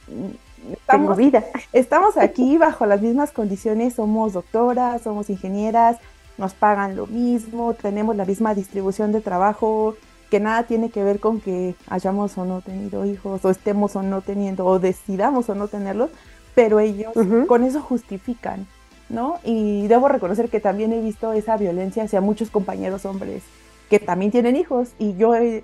estamos, 0.72 1.16
vida. 1.16 1.44
estamos 1.72 2.16
aquí 2.16 2.56
bajo 2.56 2.86
las 2.86 3.02
mismas 3.02 3.32
condiciones, 3.32 3.94
somos 3.94 4.32
doctoras, 4.32 5.02
somos 5.02 5.28
ingenieras, 5.28 5.98
nos 6.38 6.54
pagan 6.54 6.96
lo 6.96 7.06
mismo, 7.06 7.74
tenemos 7.74 8.16
la 8.16 8.24
misma 8.24 8.54
distribución 8.54 9.12
de 9.12 9.20
trabajo, 9.20 9.96
que 10.30 10.40
nada 10.40 10.64
tiene 10.64 10.90
que 10.90 11.04
ver 11.04 11.20
con 11.20 11.40
que 11.40 11.74
hayamos 11.88 12.36
o 12.38 12.44
no 12.44 12.60
tenido 12.60 13.04
hijos, 13.04 13.44
o 13.44 13.50
estemos 13.50 13.94
o 13.96 14.02
no 14.02 14.20
teniendo, 14.20 14.66
o 14.66 14.78
decidamos 14.78 15.48
o 15.48 15.54
no 15.54 15.68
tenerlos, 15.68 16.10
pero 16.54 16.80
ellos 16.80 17.12
con 17.46 17.64
eso 17.64 17.80
justifican, 17.80 18.66
¿no? 19.08 19.38
Y 19.44 19.86
debo 19.86 20.08
reconocer 20.08 20.48
que 20.48 20.60
también 20.60 20.92
he 20.92 21.00
visto 21.00 21.32
esa 21.32 21.56
violencia 21.56 22.04
hacia 22.04 22.20
muchos 22.20 22.50
compañeros 22.50 23.04
hombres 23.04 23.42
que 23.90 24.00
también 24.00 24.30
tienen 24.30 24.56
hijos, 24.56 24.92
y 24.98 25.14
yo 25.14 25.34
he, 25.34 25.62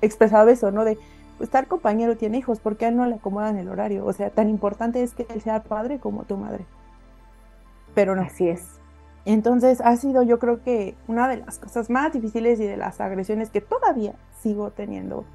expresado 0.00 0.48
eso, 0.48 0.70
¿no? 0.70 0.84
De, 0.84 0.98
pues 1.36 1.50
tal 1.50 1.66
compañero 1.66 2.16
tiene 2.16 2.38
hijos, 2.38 2.58
¿por 2.58 2.76
qué 2.76 2.90
no 2.90 3.06
le 3.06 3.16
acomodan 3.16 3.56
el 3.56 3.68
horario? 3.68 4.04
O 4.04 4.12
sea, 4.12 4.30
tan 4.30 4.48
importante 4.48 5.02
es 5.02 5.14
que 5.14 5.26
él 5.32 5.40
sea 5.42 5.62
padre 5.62 5.98
como 5.98 6.24
tu 6.24 6.36
madre. 6.36 6.64
Pero 7.94 8.16
no. 8.16 8.22
Así 8.22 8.48
es. 8.48 8.78
Entonces 9.28 9.82
ha 9.82 9.94
sido 9.96 10.22
yo 10.22 10.38
creo 10.38 10.62
que 10.62 10.94
una 11.06 11.28
de 11.28 11.36
las 11.36 11.58
cosas 11.58 11.90
más 11.90 12.14
difíciles 12.14 12.58
y 12.60 12.64
de 12.64 12.78
las 12.78 12.98
agresiones 12.98 13.50
que 13.50 13.60
todavía 13.60 14.14
sigo 14.40 14.70
teniendo. 14.70 15.26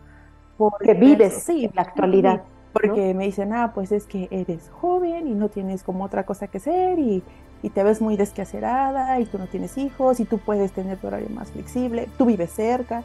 Porque 0.57 0.95
vives 0.95 1.47
en 1.47 1.69
la 1.75 1.83
actualidad. 1.83 2.41
Porque 2.73 3.13
me 3.13 3.25
dicen, 3.25 3.53
ah, 3.53 3.71
pues 3.75 3.91
es 3.91 4.07
que 4.07 4.27
eres 4.31 4.67
joven 4.71 5.27
y 5.27 5.35
no 5.35 5.49
tienes 5.49 5.83
como 5.83 6.05
otra 6.05 6.25
cosa 6.25 6.47
que 6.47 6.57
hacer 6.57 6.97
y, 6.97 7.21
y 7.61 7.69
te 7.69 7.83
ves 7.83 8.01
muy 8.01 8.17
desquacerada 8.17 9.19
y 9.19 9.27
tú 9.27 9.37
no 9.37 9.45
tienes 9.45 9.77
hijos 9.77 10.19
y 10.19 10.25
tú 10.25 10.39
puedes 10.39 10.71
tener 10.71 10.97
tu 10.97 11.05
horario 11.05 11.29
más 11.29 11.51
flexible, 11.51 12.09
tú 12.17 12.25
vives 12.25 12.51
cerca, 12.51 13.03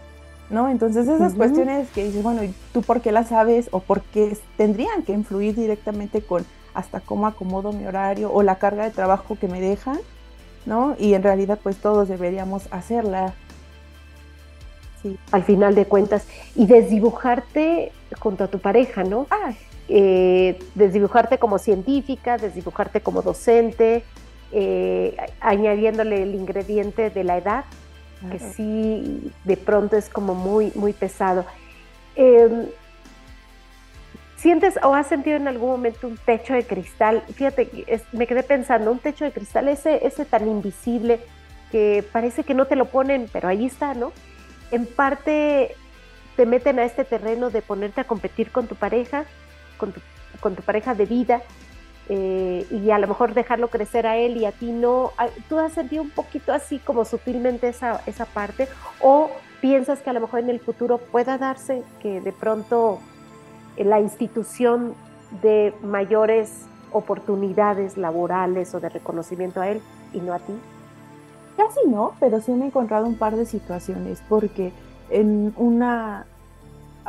¿no? 0.49 0.71
Entonces 0.71 1.07
esas 1.07 1.35
cuestiones 1.35 1.91
que 1.91 2.05
dices, 2.05 2.23
bueno, 2.23 2.41
¿tú 2.73 2.81
por 2.81 3.03
qué 3.03 3.13
las 3.13 3.29
sabes 3.29 3.69
o 3.73 3.81
por 3.81 4.01
qué 4.01 4.39
tendrían 4.57 5.03
que 5.03 5.13
influir 5.13 5.55
directamente 5.55 6.23
con 6.23 6.47
hasta 6.73 7.01
cómo 7.01 7.27
acomodo 7.27 7.75
mi 7.75 7.87
horario 7.87 8.33
o 8.33 8.43
la 8.43 8.57
carga 8.57 8.85
de 8.85 8.91
trabajo 8.91 9.37
que 9.39 9.49
me 9.49 9.61
dejan? 9.61 9.99
¿No? 10.67 10.97
Y 10.99 11.15
en 11.15 11.23
realidad 11.23 11.59
pues 11.63 11.77
todos 11.77 12.09
deberíamos 12.09 12.65
hacerla. 12.71 13.35
Sí. 15.03 15.17
Al 15.31 15.45
final 15.45 15.75
de 15.75 15.87
cuentas. 15.87 16.27
Y 16.55 16.67
desdibujarte 16.67 17.93
junto 18.19 18.45
a 18.45 18.49
tu 18.49 18.59
pareja, 18.59 19.05
¿no? 19.05 19.27
Ah. 19.31 19.53
Eh, 19.89 20.59
desdibujarte 20.75 21.39
como 21.39 21.59
científica, 21.59 22.37
desdibujarte 22.37 23.01
como 23.01 23.23
docente, 23.23 24.05
eh, 24.53 25.17
añadiéndole 25.41 26.23
el 26.23 26.35
ingrediente 26.35 27.09
de 27.09 27.25
la 27.25 27.39
edad, 27.39 27.65
que 28.31 28.39
sí 28.39 29.33
de 29.45 29.57
pronto 29.57 29.97
es 29.97 30.11
como 30.11 30.35
muy, 30.35 30.73
muy 30.75 30.93
pesado. 30.93 31.47
Em, 32.17 32.67
¿Sientes 34.39 34.79
o 34.85 34.95
has 34.95 35.09
sentido 35.09 35.37
en 35.37 35.49
algún 35.49 35.71
momento 35.71 36.07
un 36.07 36.17
techo 36.17 36.55
de 36.55 36.65
cristal? 36.65 37.25
Fíjate, 37.35 37.69
me 38.13 38.29
quedé 38.29 38.45
pensando, 38.45 38.93
un 38.93 39.01
techo 39.01 39.25
de 39.25 39.33
cristal, 39.33 39.67
ese, 39.67 40.07
ese 40.07 40.25
tan 40.25 40.47
invisible 40.47 41.19
que 41.73 42.05
parece 42.13 42.45
que 42.45 42.55
no 42.55 42.67
te 42.67 42.77
lo 42.77 42.85
ponen, 42.85 43.29
pero 43.33 43.49
ahí 43.49 43.67
está, 43.67 43.95
¿no? 43.95 44.13
En 44.71 44.87
parte 44.87 45.75
te 46.37 46.47
meten 46.47 46.79
a 46.79 46.85
este 46.85 47.05
terreno 47.05 47.51
de 47.51 47.63
ponerte 47.63 48.01
a 48.01 48.05
competir 48.05 48.53
con 48.53 48.69
tu 48.69 48.77
pareja, 48.77 49.25
con 49.77 49.93
tu, 50.55 50.63
pareja 50.63 50.95
de 50.95 51.07
vida, 51.07 51.43
eh, 52.09 52.65
y 52.71 52.91
a 52.93 52.99
lo 52.99 53.09
mejor 53.09 53.35
dejarlo 53.35 53.71
crecer 53.71 54.07
a 54.07 54.19
él 54.19 54.37
y 54.37 54.45
a 54.45 54.53
ti 54.53 54.71
no. 54.71 55.15
¿Tú 55.49 55.59
has 55.59 55.73
sentido 55.73 56.05
un 56.05 56.11
poquito 56.11 56.53
así 56.53 56.79
como 56.79 57.05
sutilmente 57.05 57.67
esa, 57.67 58.03
esa 58.07 58.25
parte? 58.25 58.69
¿O 59.01 59.33
piensas 59.61 59.99
que 59.99 60.11
a 60.11 60.13
lo 60.13 60.21
mejor 60.21 60.39
en 60.39 60.51
el 60.51 60.61
futuro 60.61 60.99
pueda 60.99 61.39
darse 61.39 61.83
que 62.01 62.21
de 62.21 62.33
pronto 62.33 63.01
la 63.85 64.01
institución 64.01 64.95
de 65.43 65.75
mayores 65.83 66.67
oportunidades 66.93 67.97
laborales 67.97 68.75
o 68.75 68.81
de 68.81 68.89
reconocimiento 68.89 69.61
a 69.61 69.69
él 69.69 69.81
y 70.13 70.21
no 70.21 70.33
a 70.33 70.39
ti? 70.39 70.55
Casi 71.57 71.89
no, 71.89 72.13
pero 72.21 72.41
sí 72.41 72.53
me 72.53 72.65
he 72.65 72.69
encontrado 72.69 73.07
un 73.07 73.17
par 73.17 73.37
de 73.37 73.45
situaciones 73.45 74.23
porque 74.29 74.73
en 75.11 75.53
una 75.57 76.27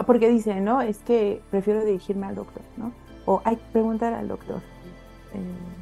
porque 0.05 0.29
dicen, 0.29 0.63
¿no? 0.63 0.82
Es 0.82 0.99
que 0.99 1.41
prefiero 1.51 1.84
dirigirme 1.84 2.27
al 2.27 2.36
doctor, 2.36 2.63
¿no? 2.77 2.93
O 3.25 3.41
hay 3.43 3.58
que 3.58 3.65
preguntar 3.73 4.13
al 4.13 4.27
doctor. 4.27 4.62
Eh, 5.34 5.79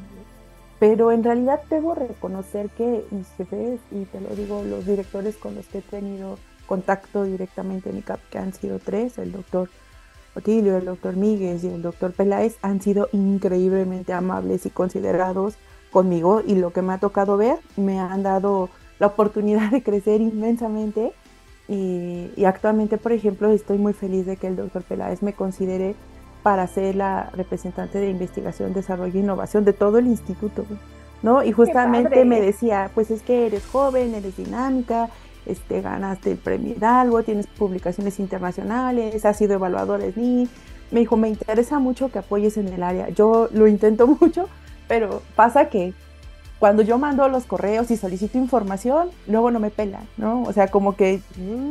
pero 0.80 1.12
en 1.12 1.24
realidad 1.24 1.62
debo 1.70 1.96
reconocer 1.96 2.70
que 2.70 3.06
mis 3.12 3.28
jefes, 3.38 3.80
y 3.92 4.06
te 4.06 4.22
lo 4.22 4.30
digo, 4.30 4.64
los 4.64 4.86
directores 4.86 5.36
con 5.38 5.56
los 5.56 5.66
que 5.68 5.80
he 5.80 5.82
tenido 5.82 6.38
contacto 6.68 7.24
directamente 7.24 7.90
en 7.90 7.98
ICAP, 7.98 8.20
que 8.30 8.38
han 8.38 8.54
sido 8.54 8.80
tres, 8.80 9.18
el 9.18 9.32
doctor 9.32 9.70
Otilio, 10.38 10.78
el 10.78 10.86
doctor 10.86 11.16
Míguez 11.16 11.64
y 11.64 11.68
el 11.68 11.82
doctor 11.82 12.14
Peláez 12.14 12.58
han 12.62 12.82
sido 12.82 13.10
increíblemente 13.12 14.14
amables 14.14 14.66
y 14.66 14.70
considerados 14.70 15.56
conmigo 15.92 16.42
y 16.46 16.56
lo 16.56 16.72
que 16.72 16.82
me 16.82 16.94
ha 16.94 17.00
tocado 17.00 17.38
ver 17.38 17.58
me 17.76 18.00
han 18.00 18.24
dado 18.24 18.70
la 19.00 19.08
oportunidad 19.08 19.72
de 19.72 19.84
crecer 19.84 20.22
inmensamente 20.22 21.14
y, 21.70 22.46
actualmente, 22.46 22.98
por 22.98 23.12
ejemplo, 23.12 23.52
estoy 23.52 23.78
muy 23.78 23.92
feliz 23.92 24.26
de 24.26 24.38
que 24.38 24.48
el 24.48 24.56
doctor 24.56 24.84
Peláez 24.84 25.22
me 25.22 25.34
considere 25.34 25.96
para 26.42 26.66
ser 26.68 26.96
la 26.96 27.30
representante 27.32 28.00
de 28.00 28.10
investigación, 28.10 28.74
desarrollo 28.74 29.16
e 29.16 29.24
innovación 29.24 29.66
de 29.66 29.74
todo 29.74 29.98
el 29.98 30.08
instituto, 30.08 30.66
¿no? 31.24 31.44
Y 31.44 31.52
justamente 31.52 32.24
me 32.24 32.40
decía, 32.40 32.90
pues 32.96 33.12
es 33.12 33.22
que 33.22 33.48
eres 33.48 33.66
joven, 33.66 34.16
eres 34.16 34.38
dinámica, 34.38 35.10
este, 35.48 35.82
ganaste 35.82 36.32
el 36.32 36.38
premio 36.38 36.76
Hidalgo, 36.76 37.24
tienes 37.24 37.48
publicaciones 37.48 38.20
internacionales, 38.20 39.26
has 39.26 39.38
sido 39.38 39.54
evaluador 39.54 40.02
de 40.02 40.12
SNI. 40.12 40.50
Me 40.92 41.02
dijo, 41.02 41.18
me 41.18 41.30
interesa 41.30 41.80
mucho 41.80 42.10
que 42.10 42.20
apoyes 42.20 42.58
en 42.58 42.68
el 42.70 42.84
área. 42.84 43.10
Yo 43.10 43.50
lo 43.52 43.68
intento 43.68 44.08
mucho, 44.22 44.48
pero 44.88 45.22
pasa 45.36 45.70
que 45.70 45.94
cuando 46.60 46.82
yo 46.82 46.98
mando 46.98 47.28
los 47.30 47.46
correos 47.46 47.92
y 47.92 47.98
solicito 47.98 48.38
información, 48.38 49.10
luego 49.28 49.52
no 49.52 49.60
me 49.60 49.70
pelan, 49.70 50.08
¿no? 50.18 50.44
O 50.44 50.54
sea, 50.54 50.70
como 50.70 50.96
que, 50.96 51.22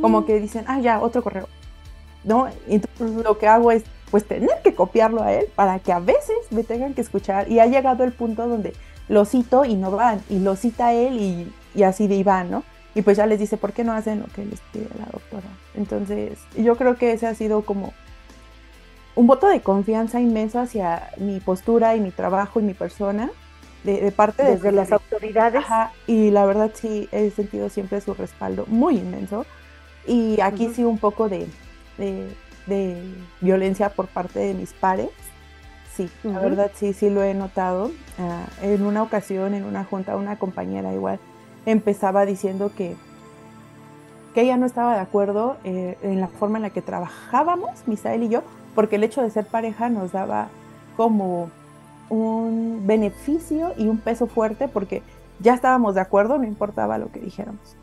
como 0.00 0.24
que 0.26 0.38
dicen, 0.38 0.64
ah, 0.68 0.80
ya, 0.80 1.00
otro 1.00 1.22
correo, 1.22 1.48
¿no? 2.24 2.46
Entonces 2.68 3.24
lo 3.24 3.36
que 3.38 3.48
hago 3.48 3.72
es, 3.72 3.82
pues, 4.10 4.24
tener 4.26 4.62
que 4.62 4.74
copiarlo 4.74 5.22
a 5.22 5.32
él 5.32 5.46
para 5.56 5.80
que 5.80 5.92
a 5.92 5.98
veces 5.98 6.36
me 6.50 6.62
tengan 6.62 6.94
que 6.94 7.00
escuchar. 7.00 7.50
Y 7.50 7.58
ha 7.58 7.66
llegado 7.66 8.04
el 8.04 8.12
punto 8.12 8.46
donde 8.46 8.74
lo 9.08 9.24
cito 9.24 9.64
y 9.64 9.74
no 9.74 9.90
van, 9.90 10.20
y 10.28 10.38
lo 10.38 10.54
cita 10.54 10.92
él 10.92 11.20
y, 11.20 11.52
y 11.74 11.82
así 11.82 12.06
de 12.06 12.14
Iván, 12.14 12.50
¿no? 12.50 12.62
Y 12.96 13.02
pues 13.02 13.18
ya 13.18 13.26
les 13.26 13.38
dice, 13.38 13.58
¿por 13.58 13.74
qué 13.74 13.84
no 13.84 13.92
hacen 13.92 14.20
lo 14.20 14.26
que 14.28 14.42
les 14.42 14.58
pide 14.72 14.88
la 14.98 15.04
doctora? 15.04 15.46
Entonces, 15.74 16.38
yo 16.56 16.76
creo 16.76 16.96
que 16.96 17.12
ese 17.12 17.26
ha 17.26 17.34
sido 17.34 17.60
como 17.60 17.92
un 19.14 19.26
voto 19.26 19.48
de 19.48 19.60
confianza 19.60 20.18
inmenso 20.18 20.60
hacia 20.60 21.10
mi 21.18 21.38
postura 21.40 21.94
y 21.94 22.00
mi 22.00 22.10
trabajo 22.10 22.58
y 22.58 22.62
mi 22.62 22.72
persona, 22.72 23.30
de, 23.84 24.10
parte 24.12 24.44
de... 24.44 24.52
Desde 24.52 24.72
las 24.72 24.92
autoridades. 24.92 25.62
y 26.06 26.30
la 26.30 26.46
verdad 26.46 26.70
sí 26.72 27.06
he 27.12 27.28
sentido 27.30 27.68
siempre 27.68 28.00
su 28.00 28.14
respaldo 28.14 28.64
muy 28.66 28.96
inmenso. 28.96 29.44
Y 30.06 30.40
aquí 30.40 30.72
sí 30.72 30.82
un 30.82 30.96
poco 30.96 31.28
de, 31.28 31.46
de, 31.98 33.02
violencia 33.42 33.90
por 33.90 34.06
parte 34.06 34.38
de 34.38 34.54
mis 34.54 34.72
pares. 34.72 35.10
Sí, 35.94 36.08
la 36.22 36.38
verdad 36.38 36.70
sí, 36.74 36.94
sí 36.94 37.10
lo 37.10 37.22
he 37.22 37.34
notado. 37.34 37.90
Ah, 38.18 38.46
en 38.62 38.86
una 38.86 39.02
ocasión, 39.02 39.52
en 39.52 39.64
una 39.64 39.84
junta, 39.84 40.16
una 40.16 40.38
compañera 40.38 40.94
igual 40.94 41.20
empezaba 41.66 42.24
diciendo 42.24 42.70
que, 42.74 42.96
que 44.34 44.42
ella 44.42 44.56
no 44.56 44.64
estaba 44.64 44.94
de 44.94 45.00
acuerdo 45.00 45.56
eh, 45.64 45.98
en 46.02 46.20
la 46.20 46.28
forma 46.28 46.58
en 46.58 46.62
la 46.62 46.70
que 46.70 46.80
trabajábamos, 46.80 47.86
Misael 47.86 48.22
y 48.22 48.28
yo, 48.28 48.42
porque 48.74 48.96
el 48.96 49.04
hecho 49.04 49.22
de 49.22 49.30
ser 49.30 49.46
pareja 49.46 49.88
nos 49.88 50.12
daba 50.12 50.48
como 50.96 51.50
un 52.08 52.84
beneficio 52.86 53.72
y 53.76 53.88
un 53.88 53.98
peso 53.98 54.28
fuerte 54.28 54.68
porque 54.68 55.02
ya 55.40 55.54
estábamos 55.54 55.96
de 55.96 56.00
acuerdo, 56.00 56.38
no 56.38 56.44
importaba 56.44 56.98
lo 56.98 57.10
que 57.10 57.20
dijéramos. 57.20 57.76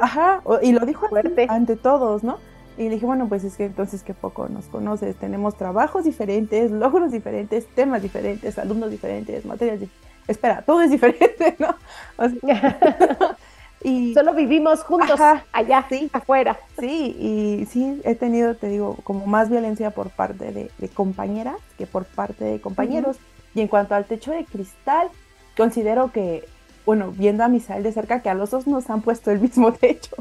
Ajá, 0.00 0.42
y 0.62 0.72
lo 0.72 0.84
dijo 0.84 1.08
fuerte. 1.08 1.46
Ante, 1.48 1.76
todos, 1.76 2.22
¿no? 2.22 2.38
Y 2.76 2.84
le 2.84 2.90
dije, 2.90 3.06
bueno, 3.06 3.28
pues 3.28 3.44
es 3.44 3.56
que 3.56 3.66
entonces 3.66 4.02
que 4.02 4.14
poco 4.14 4.48
nos 4.48 4.66
conoces, 4.66 5.16
tenemos 5.16 5.56
trabajos 5.56 6.04
diferentes, 6.04 6.70
logros 6.70 7.10
diferentes, 7.10 7.66
temas 7.74 8.02
diferentes, 8.02 8.58
alumnos 8.58 8.90
diferentes, 8.90 9.44
materias 9.44 9.80
diferentes 9.80 10.09
espera, 10.30 10.62
todo 10.62 10.80
es 10.82 10.90
diferente, 10.90 11.56
¿no? 11.58 11.74
y, 13.82 14.14
Solo 14.14 14.34
vivimos 14.34 14.82
juntos 14.84 15.20
allá, 15.52 15.84
sí, 15.88 16.10
afuera. 16.12 16.58
Sí, 16.78 17.16
y 17.18 17.66
sí, 17.66 18.00
he 18.04 18.14
tenido, 18.14 18.54
te 18.54 18.68
digo, 18.68 18.96
como 19.04 19.26
más 19.26 19.50
violencia 19.50 19.90
por 19.90 20.10
parte 20.10 20.52
de, 20.52 20.88
compañeras 20.90 21.56
que 21.76 21.86
por 21.86 22.04
parte 22.04 22.44
de 22.44 22.60
compañeros. 22.60 23.18
Y 23.54 23.60
en 23.60 23.68
cuanto 23.68 23.94
al 23.94 24.04
techo 24.04 24.30
de 24.30 24.44
cristal, 24.44 25.08
considero 25.56 26.12
que 26.12 26.44
bueno, 26.86 27.12
viendo 27.12 27.44
a 27.44 27.48
Misael 27.48 27.82
de 27.82 27.92
cerca, 27.92 28.20
que 28.20 28.30
a 28.30 28.34
los 28.34 28.50
dos 28.50 28.66
nos 28.66 28.88
han 28.90 29.02
puesto 29.02 29.30
el 29.30 29.38
mismo 29.38 29.72
techo. 29.80 30.16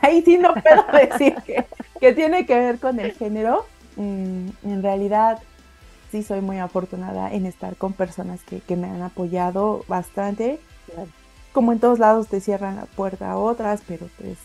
Ahí 0.00 0.22
sí 0.22 0.38
no 0.38 0.54
puedo 0.54 0.84
decir 1.10 1.34
que, 1.44 1.64
que 2.00 2.12
tiene 2.12 2.46
que 2.46 2.54
ver 2.54 2.78
con 2.78 3.00
el 3.00 3.12
género. 3.12 3.66
Mm, 3.96 4.48
en 4.64 4.82
realidad, 4.82 5.40
sí 6.14 6.22
soy 6.22 6.40
muy 6.40 6.60
afortunada 6.60 7.32
en 7.32 7.44
estar 7.44 7.74
con 7.74 7.92
personas 7.92 8.40
que, 8.44 8.60
que 8.60 8.76
me 8.76 8.88
han 8.88 9.02
apoyado 9.02 9.84
bastante. 9.88 10.60
Como 11.52 11.72
en 11.72 11.80
todos 11.80 11.98
lados 11.98 12.28
te 12.28 12.40
cierran 12.40 12.76
la 12.76 12.84
puerta 12.84 13.32
a 13.32 13.36
otras, 13.36 13.82
pero 13.84 14.06
pues... 14.18 14.38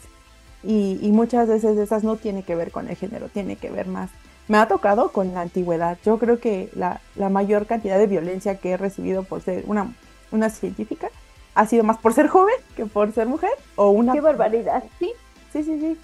Y, 0.63 0.97
y 0.99 1.11
muchas 1.11 1.47
veces 1.47 1.77
esas 1.77 2.03
no 2.03 2.15
tiene 2.15 2.41
que 2.41 2.55
ver 2.55 2.71
con 2.71 2.89
el 2.89 2.95
género, 2.95 3.29
tiene 3.29 3.55
que 3.55 3.69
ver 3.69 3.87
más 3.87 4.09
me 4.47 4.57
ha 4.57 4.67
tocado 4.67 5.11
con 5.11 5.31
la 5.35 5.41
antigüedad. 5.41 5.99
Yo 6.03 6.17
creo 6.17 6.39
que 6.39 6.71
la, 6.73 7.01
la, 7.15 7.29
mayor 7.29 7.67
cantidad 7.67 7.99
de 7.99 8.07
violencia 8.07 8.57
que 8.57 8.71
he 8.71 8.77
recibido 8.77 9.21
por 9.21 9.43
ser 9.43 9.63
una, 9.67 9.93
una 10.31 10.49
científica 10.49 11.11
ha 11.53 11.67
sido 11.67 11.83
más 11.83 11.99
por 11.99 12.13
ser 12.13 12.27
joven 12.29 12.55
que 12.75 12.87
por 12.87 13.13
ser 13.13 13.27
mujer 13.27 13.51
o 13.75 13.91
una... 13.91 14.11
¡Qué 14.11 14.21
barbaridad! 14.21 14.83
Sí, 14.97 15.13
sí, 15.53 15.63
sí, 15.63 15.79
sí. 15.79 15.97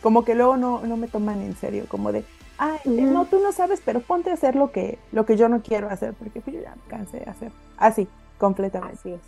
Como 0.00 0.24
que 0.24 0.36
luego 0.36 0.56
no, 0.56 0.80
no 0.86 0.96
me 0.96 1.08
toman 1.08 1.42
en 1.42 1.56
serio, 1.56 1.86
como 1.88 2.12
de, 2.12 2.24
ay, 2.58 2.78
no, 2.84 3.24
tú 3.26 3.40
no 3.40 3.52
sabes, 3.52 3.80
pero 3.84 4.00
ponte 4.00 4.30
a 4.30 4.34
hacer 4.34 4.56
lo 4.56 4.72
que, 4.72 4.98
lo 5.12 5.24
que 5.24 5.36
yo 5.36 5.48
no 5.48 5.62
quiero 5.62 5.88
hacer, 5.88 6.14
porque 6.14 6.40
pues 6.40 6.56
yo 6.56 6.62
ya 6.62 6.74
me 6.74 6.82
cansé 6.88 7.20
de 7.20 7.30
hacer. 7.30 7.52
Así, 7.76 8.08
completamente. 8.38 8.98
Así 8.98 9.12
es. 9.12 9.20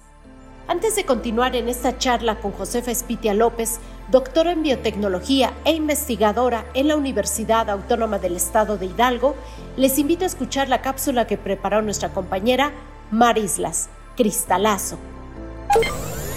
Antes 0.70 0.94
de 0.94 1.04
continuar 1.04 1.56
en 1.56 1.68
esta 1.68 1.98
charla 1.98 2.38
con 2.38 2.52
Josefa 2.52 2.92
Espitia 2.92 3.34
López, 3.34 3.80
doctora 4.08 4.52
en 4.52 4.62
biotecnología 4.62 5.52
e 5.64 5.72
investigadora 5.72 6.64
en 6.74 6.86
la 6.86 6.96
Universidad 6.96 7.68
Autónoma 7.70 8.20
del 8.20 8.36
Estado 8.36 8.76
de 8.76 8.86
Hidalgo, 8.86 9.34
les 9.76 9.98
invito 9.98 10.22
a 10.22 10.28
escuchar 10.28 10.68
la 10.68 10.80
cápsula 10.80 11.26
que 11.26 11.36
preparó 11.36 11.82
nuestra 11.82 12.10
compañera 12.10 12.70
Marislas, 13.10 13.88
Cristalazo. 14.16 14.96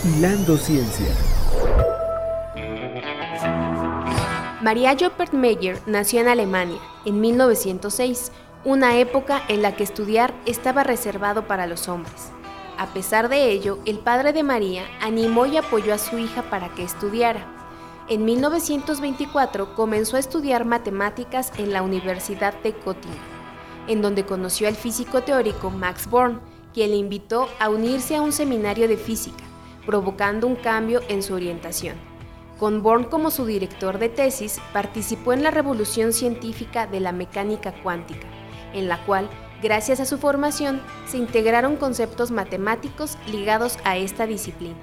Hilando 0.04 0.58
Ciencia. 0.58 1.14
María 4.64 4.96
Joppert 4.98 5.34
Meyer 5.34 5.78
nació 5.88 6.22
en 6.22 6.30
Alemania 6.30 6.80
en 7.04 7.20
1906, 7.20 8.32
una 8.64 8.98
época 8.98 9.42
en 9.50 9.62
la 9.62 9.76
que 9.76 9.84
estudiar 9.84 10.34
estaba 10.46 10.86
reservado 10.86 11.50
para 11.50 11.68
los 11.68 11.90
hombres. 11.90 12.32
A 12.78 12.88
pesar 12.94 13.28
de 13.28 13.52
ello, 13.52 13.80
el 13.86 14.00
padre 14.00 14.32
de 14.32 14.42
María 14.42 14.84
animó 15.02 15.48
y 15.48 15.58
apoyó 15.58 15.94
a 15.94 15.98
su 15.98 16.18
hija 16.18 16.44
para 16.44 16.70
que 16.70 16.84
estudiara. 16.84 17.46
En 18.08 18.24
1924 18.24 19.76
comenzó 19.76 20.16
a 20.16 20.22
estudiar 20.22 20.64
matemáticas 20.64 21.52
en 21.58 21.74
la 21.74 21.82
Universidad 21.82 22.54
de 22.64 22.72
Göttingen, 22.72 23.20
en 23.90 24.02
donde 24.02 24.26
conoció 24.26 24.70
al 24.70 24.76
físico 24.76 25.24
teórico 25.24 25.72
Max 25.72 26.10
Born, 26.10 26.40
quien 26.74 26.92
le 26.92 26.96
invitó 26.96 27.50
a 27.60 27.68
unirse 27.68 28.16
a 28.16 28.22
un 28.22 28.32
seminario 28.32 28.88
de 28.88 28.96
física, 28.96 29.44
provocando 29.86 30.48
un 30.48 30.56
cambio 30.56 31.02
en 31.10 31.22
su 31.22 31.34
orientación. 31.34 32.13
Con 32.64 32.82
Born 32.82 33.04
como 33.04 33.30
su 33.30 33.46
director 33.46 34.00
de 34.00 34.08
tesis, 34.08 34.62
participó 34.72 35.34
en 35.34 35.44
la 35.44 35.52
revolución 35.52 36.14
científica 36.14 36.88
de 36.88 37.02
la 37.02 37.12
mecánica 37.12 37.74
cuántica, 37.84 38.26
en 38.72 38.88
la 38.88 39.04
cual 39.06 39.30
Gracias 39.62 40.00
a 40.00 40.06
su 40.06 40.18
formación, 40.18 40.82
se 41.06 41.18
integraron 41.18 41.76
conceptos 41.76 42.32
matemáticos 42.32 43.18
ligados 43.28 43.78
a 43.84 43.98
esta 43.98 44.28
disciplina. 44.28 44.78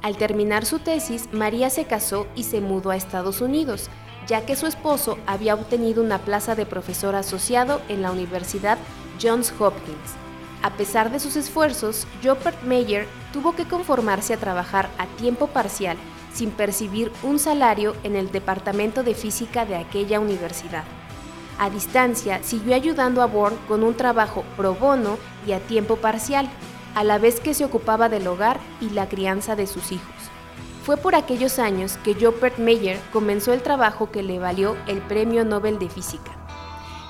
Al 0.00 0.16
terminar 0.16 0.64
su 0.64 0.78
tesis, 0.78 1.28
María 1.32 1.70
se 1.70 1.86
casó 1.86 2.28
y 2.36 2.44
se 2.44 2.60
mudó 2.60 2.90
a 2.90 2.96
Estados 2.96 3.40
Unidos, 3.40 3.90
ya 4.28 4.46
que 4.46 4.54
su 4.54 4.68
esposo 4.68 5.18
había 5.26 5.54
obtenido 5.54 6.04
una 6.04 6.18
plaza 6.18 6.54
de 6.54 6.66
profesor 6.66 7.16
asociado 7.16 7.80
en 7.88 8.00
la 8.00 8.12
Universidad 8.12 8.78
Johns 9.20 9.52
Hopkins. 9.58 10.14
A 10.62 10.70
pesar 10.70 11.10
de 11.10 11.18
sus 11.18 11.34
esfuerzos, 11.34 12.06
Jopert 12.22 12.62
Meyer 12.62 13.08
tuvo 13.32 13.56
que 13.56 13.64
conformarse 13.64 14.34
a 14.34 14.38
trabajar 14.38 14.88
a 14.98 15.06
tiempo 15.16 15.48
parcial 15.48 15.96
sin 16.32 16.50
percibir 16.50 17.12
un 17.22 17.38
salario 17.38 17.94
en 18.02 18.16
el 18.16 18.30
departamento 18.30 19.02
de 19.02 19.14
física 19.14 19.64
de 19.64 19.76
aquella 19.76 20.20
universidad. 20.20 20.84
A 21.58 21.70
distancia, 21.70 22.40
siguió 22.42 22.74
ayudando 22.74 23.20
a 23.20 23.26
Born 23.26 23.56
con 23.66 23.82
un 23.82 23.94
trabajo 23.94 24.44
pro 24.56 24.74
bono 24.74 25.18
y 25.46 25.52
a 25.52 25.60
tiempo 25.60 25.96
parcial, 25.96 26.48
a 26.94 27.02
la 27.02 27.18
vez 27.18 27.40
que 27.40 27.54
se 27.54 27.64
ocupaba 27.64 28.08
del 28.08 28.26
hogar 28.28 28.60
y 28.80 28.90
la 28.90 29.08
crianza 29.08 29.56
de 29.56 29.66
sus 29.66 29.90
hijos. 29.90 30.14
Fue 30.84 30.96
por 30.96 31.14
aquellos 31.14 31.58
años 31.58 31.98
que 32.02 32.14
Jopert 32.14 32.58
Meyer 32.58 32.98
comenzó 33.12 33.52
el 33.52 33.62
trabajo 33.62 34.10
que 34.10 34.22
le 34.22 34.38
valió 34.38 34.76
el 34.86 34.98
Premio 35.02 35.44
Nobel 35.44 35.78
de 35.78 35.90
Física. 35.90 36.32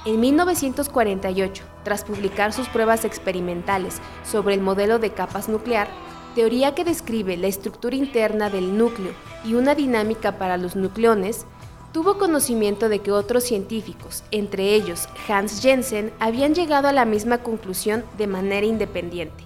En 0.04 0.18
1948, 0.18 1.64
tras 1.84 2.02
publicar 2.02 2.52
sus 2.52 2.68
pruebas 2.68 3.04
experimentales 3.04 4.00
sobre 4.24 4.54
el 4.54 4.62
modelo 4.62 4.98
de 4.98 5.12
capas 5.12 5.48
nuclear, 5.48 5.88
teoría 6.34 6.74
que 6.74 6.84
describe 6.84 7.36
la 7.36 7.46
estructura 7.46 7.96
interna 7.96 8.50
del 8.50 8.76
núcleo 8.76 9.12
y 9.44 9.54
una 9.54 9.74
dinámica 9.74 10.38
para 10.38 10.56
los 10.56 10.76
nucleones, 10.76 11.46
tuvo 11.92 12.18
conocimiento 12.18 12.88
de 12.88 13.00
que 13.00 13.12
otros 13.12 13.44
científicos, 13.44 14.22
entre 14.30 14.74
ellos 14.74 15.08
Hans 15.28 15.62
Jensen, 15.62 16.12
habían 16.20 16.54
llegado 16.54 16.88
a 16.88 16.92
la 16.92 17.04
misma 17.04 17.38
conclusión 17.38 18.04
de 18.16 18.26
manera 18.26 18.66
independiente. 18.66 19.44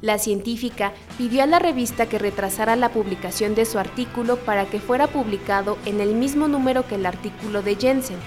La 0.00 0.18
científica 0.18 0.92
pidió 1.16 1.42
a 1.42 1.46
la 1.46 1.58
revista 1.58 2.08
que 2.08 2.18
retrasara 2.18 2.76
la 2.76 2.90
publicación 2.90 3.56
de 3.56 3.64
su 3.64 3.78
artículo 3.78 4.36
para 4.36 4.66
que 4.66 4.78
fuera 4.78 5.08
publicado 5.08 5.76
en 5.86 6.00
el 6.00 6.14
mismo 6.14 6.46
número 6.46 6.86
que 6.86 6.94
el 6.94 7.06
artículo 7.06 7.62
de 7.62 7.74
Jensen, 7.74 8.18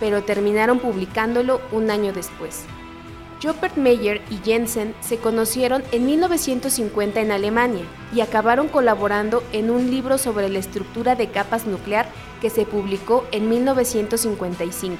pero 0.00 0.24
terminaron 0.24 0.80
publicándolo 0.80 1.60
un 1.70 1.90
año 1.90 2.12
después. 2.12 2.64
Jopert 3.42 3.76
Meyer 3.76 4.20
y 4.30 4.36
Jensen 4.44 4.94
se 5.00 5.16
conocieron 5.16 5.82
en 5.92 6.04
1950 6.04 7.20
en 7.20 7.32
Alemania 7.32 7.84
y 8.14 8.20
acabaron 8.20 8.68
colaborando 8.68 9.42
en 9.52 9.70
un 9.70 9.90
libro 9.90 10.18
sobre 10.18 10.50
la 10.50 10.58
estructura 10.58 11.14
de 11.14 11.28
capas 11.28 11.66
nuclear 11.66 12.06
que 12.42 12.50
se 12.50 12.66
publicó 12.66 13.24
en 13.32 13.48
1955. 13.48 14.98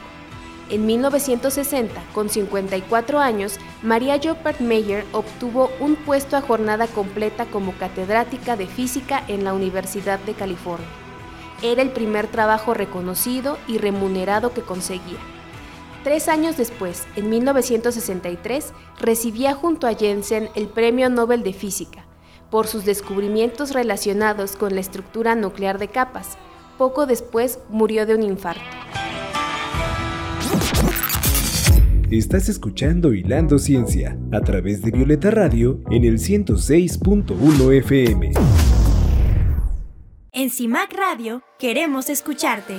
En 0.70 0.86
1960, 0.86 2.00
con 2.14 2.30
54 2.30 3.18
años, 3.18 3.58
María 3.82 4.18
Jopert 4.22 4.60
Meyer 4.60 5.04
obtuvo 5.12 5.70
un 5.80 5.96
puesto 5.96 6.36
a 6.36 6.40
jornada 6.40 6.86
completa 6.86 7.44
como 7.46 7.72
catedrática 7.72 8.56
de 8.56 8.68
física 8.68 9.22
en 9.26 9.44
la 9.44 9.52
Universidad 9.52 10.20
de 10.20 10.32
California. 10.32 10.86
Era 11.62 11.82
el 11.82 11.90
primer 11.90 12.28
trabajo 12.28 12.72
reconocido 12.72 13.58
y 13.66 13.78
remunerado 13.78 14.54
que 14.54 14.62
conseguía. 14.62 15.18
Tres 16.02 16.28
años 16.28 16.56
después, 16.56 17.06
en 17.14 17.28
1963, 17.28 18.72
recibía 18.98 19.54
junto 19.54 19.86
a 19.86 19.94
Jensen 19.94 20.48
el 20.54 20.66
Premio 20.66 21.10
Nobel 21.10 21.42
de 21.42 21.52
Física 21.52 22.06
por 22.50 22.66
sus 22.66 22.84
descubrimientos 22.84 23.72
relacionados 23.72 24.56
con 24.56 24.74
la 24.74 24.80
estructura 24.80 25.34
nuclear 25.34 25.78
de 25.78 25.88
capas. 25.88 26.36
Poco 26.78 27.06
después 27.06 27.60
murió 27.68 28.06
de 28.06 28.14
un 28.14 28.22
infarto. 28.22 28.62
Estás 32.10 32.48
escuchando 32.48 33.12
Hilando 33.12 33.58
Ciencia 33.58 34.18
a 34.32 34.40
través 34.40 34.82
de 34.82 34.90
Violeta 34.90 35.30
Radio 35.30 35.80
en 35.90 36.04
el 36.04 36.18
106.1 36.18 37.78
FM. 37.78 38.32
En 40.32 40.50
CIMAC 40.50 40.92
Radio 40.94 41.42
queremos 41.58 42.08
escucharte. 42.08 42.78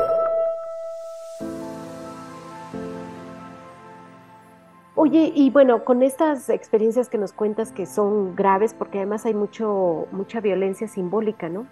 Oye, 5.03 5.31
y 5.33 5.49
bueno, 5.49 5.83
con 5.83 6.03
estas 6.03 6.47
experiencias 6.49 7.09
que 7.09 7.17
nos 7.17 7.33
cuentas 7.33 7.71
que 7.71 7.87
son 7.87 8.35
graves, 8.35 8.75
porque 8.75 8.99
además 8.99 9.25
hay 9.25 9.33
mucho, 9.33 10.05
mucha 10.11 10.41
violencia 10.41 10.87
simbólica, 10.87 11.49
¿no? 11.49 11.65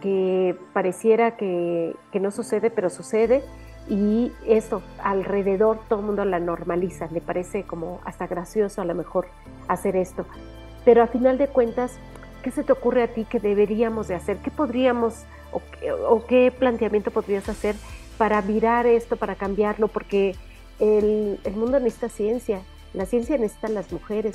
Que 0.00 0.56
pareciera 0.72 1.36
que, 1.36 1.96
que 2.12 2.20
no 2.20 2.30
sucede, 2.30 2.70
pero 2.70 2.88
sucede, 2.88 3.42
y 3.88 4.30
esto 4.46 4.80
alrededor 5.02 5.80
todo 5.88 5.98
el 5.98 6.06
mundo 6.06 6.24
la 6.24 6.38
normaliza, 6.38 7.08
le 7.10 7.20
parece 7.20 7.64
como 7.64 8.00
hasta 8.04 8.28
gracioso 8.28 8.80
a 8.80 8.84
lo 8.84 8.94
mejor 8.94 9.26
hacer 9.66 9.96
esto. 9.96 10.24
Pero 10.84 11.02
a 11.02 11.08
final 11.08 11.38
de 11.38 11.48
cuentas, 11.48 11.98
¿qué 12.44 12.52
se 12.52 12.62
te 12.62 12.70
ocurre 12.70 13.02
a 13.02 13.08
ti 13.08 13.24
que 13.24 13.40
deberíamos 13.40 14.06
de 14.06 14.14
hacer? 14.14 14.36
¿Qué 14.36 14.52
podríamos 14.52 15.24
o, 15.50 15.60
o 16.08 16.26
qué 16.26 16.54
planteamiento 16.56 17.10
podrías 17.10 17.48
hacer 17.48 17.74
para 18.18 18.40
virar 18.40 18.86
esto, 18.86 19.16
para 19.16 19.34
cambiarlo? 19.34 19.88
Porque 19.88 20.36
el, 20.82 21.38
mundo 21.54 21.78
necesita 21.78 22.08
ciencia, 22.08 22.60
la 22.92 23.06
ciencia 23.06 23.38
necesita 23.38 23.68
las 23.68 23.92
mujeres 23.92 24.34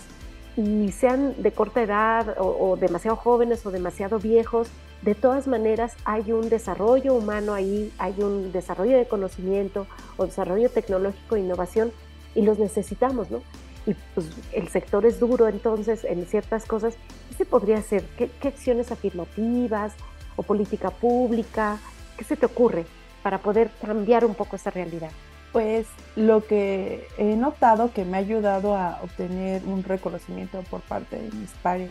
y 0.55 0.91
sean 0.93 1.35
de 1.43 1.51
corta 1.51 1.83
edad 1.83 2.35
o, 2.39 2.77
demasiado 2.77 3.17
jóvenes 3.17 3.65
o 3.65 3.71
demasiado 3.71 4.17
viejos, 4.17 4.69
de 5.01 5.13
todas 5.13 5.47
maneras 5.47 5.93
hay 6.05 6.31
un 6.31 6.49
desarrollo 6.49 7.13
humano 7.13 7.53
ahí, 7.53 7.91
hay 7.99 8.15
un 8.19 8.51
desarrollo 8.53 8.97
de 8.97 9.05
conocimiento 9.05 9.87
o 10.15 10.25
desarrollo 10.25 10.69
tecnológico 10.69 11.35
e 11.35 11.41
innovación 11.41 11.91
y 12.33 12.41
los 12.41 12.59
necesitamos, 12.59 13.29
¿no? 13.29 13.41
Y 13.85 13.93
pues 14.15 14.27
el 14.53 14.69
sector 14.69 15.05
es 15.05 15.19
duro, 15.19 15.47
entonces 15.47 16.05
en 16.05 16.25
ciertas 16.25 16.65
cosas, 16.65 16.95
¿qué 17.29 17.35
se 17.35 17.45
podría 17.45 17.77
hacer? 17.77 18.03
¿Qué, 18.17 18.29
qué 18.41 18.47
acciones 18.47 18.91
afirmativas 18.91 19.93
o 20.37 20.43
política 20.43 20.91
pública? 20.91 21.77
¿Qué 22.17 22.23
se 22.23 22.37
te 22.37 22.45
ocurre 22.45 22.85
para 23.21 23.37
poder 23.37 23.69
cambiar 23.81 24.25
un 24.25 24.33
poco 24.33 24.55
esa 24.55 24.71
realidad? 24.71 25.11
Pues 25.51 25.87
lo 26.15 26.45
que 26.45 27.07
he 27.17 27.35
notado 27.35 27.91
que 27.93 28.05
me 28.05 28.17
ha 28.17 28.19
ayudado 28.19 28.75
a 28.75 28.99
obtener 29.01 29.63
un 29.65 29.83
reconocimiento 29.83 30.61
por 30.69 30.81
parte 30.81 31.15
de 31.17 31.31
mis 31.31 31.51
pares 31.61 31.89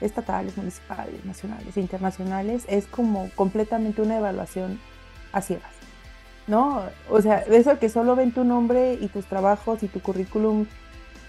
estatales, 0.00 0.56
municipales, 0.56 1.24
nacionales 1.24 1.76
e 1.76 1.80
internacionales 1.80 2.64
es 2.68 2.86
como 2.86 3.30
completamente 3.34 4.02
una 4.02 4.18
evaluación 4.18 4.78
a 5.32 5.40
ciegas, 5.40 5.72
¿no? 6.46 6.82
O 7.10 7.20
sea, 7.22 7.38
eso 7.40 7.78
que 7.78 7.88
solo 7.88 8.14
ven 8.14 8.32
tu 8.32 8.44
nombre 8.44 8.98
y 9.00 9.08
tus 9.08 9.26
trabajos 9.26 9.82
y 9.82 9.88
tu 9.88 10.00
currículum, 10.00 10.66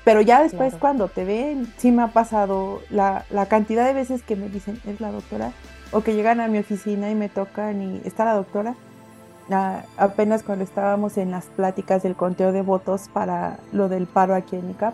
pero 0.04 0.22
ya 0.22 0.42
después 0.42 0.74
cuando 0.76 1.08
te 1.10 1.26
ven, 1.26 1.72
sí 1.78 1.92
me 1.92 2.04
ha 2.04 2.08
pasado 2.08 2.82
la, 2.90 3.26
la 3.30 3.48
cantidad 3.48 3.86
de 3.86 3.94
veces 3.94 4.22
que 4.24 4.36
me 4.36 4.50
dicen, 4.50 4.80
es 4.86 5.02
la 5.02 5.12
doctora, 5.12 5.52
o 5.92 6.02
que 6.02 6.14
llegan 6.14 6.40
a 6.40 6.48
mi 6.48 6.60
oficina 6.60 7.10
y 7.10 7.16
me 7.16 7.30
tocan 7.30 7.82
y 7.82 8.02
está 8.06 8.26
la 8.26 8.34
doctora, 8.34 8.76
apenas 9.50 10.44
cuando 10.44 10.64
estábamos 10.64 11.18
en 11.18 11.32
las 11.32 11.46
pláticas 11.46 12.04
del 12.04 12.16
conteo 12.16 12.52
de 12.52 12.62
votos 12.62 13.10
para 13.14 13.60
lo 13.72 13.88
del 13.90 14.06
paro 14.06 14.36
aquí 14.36 14.56
en 14.56 14.72
ICAP, 14.72 14.94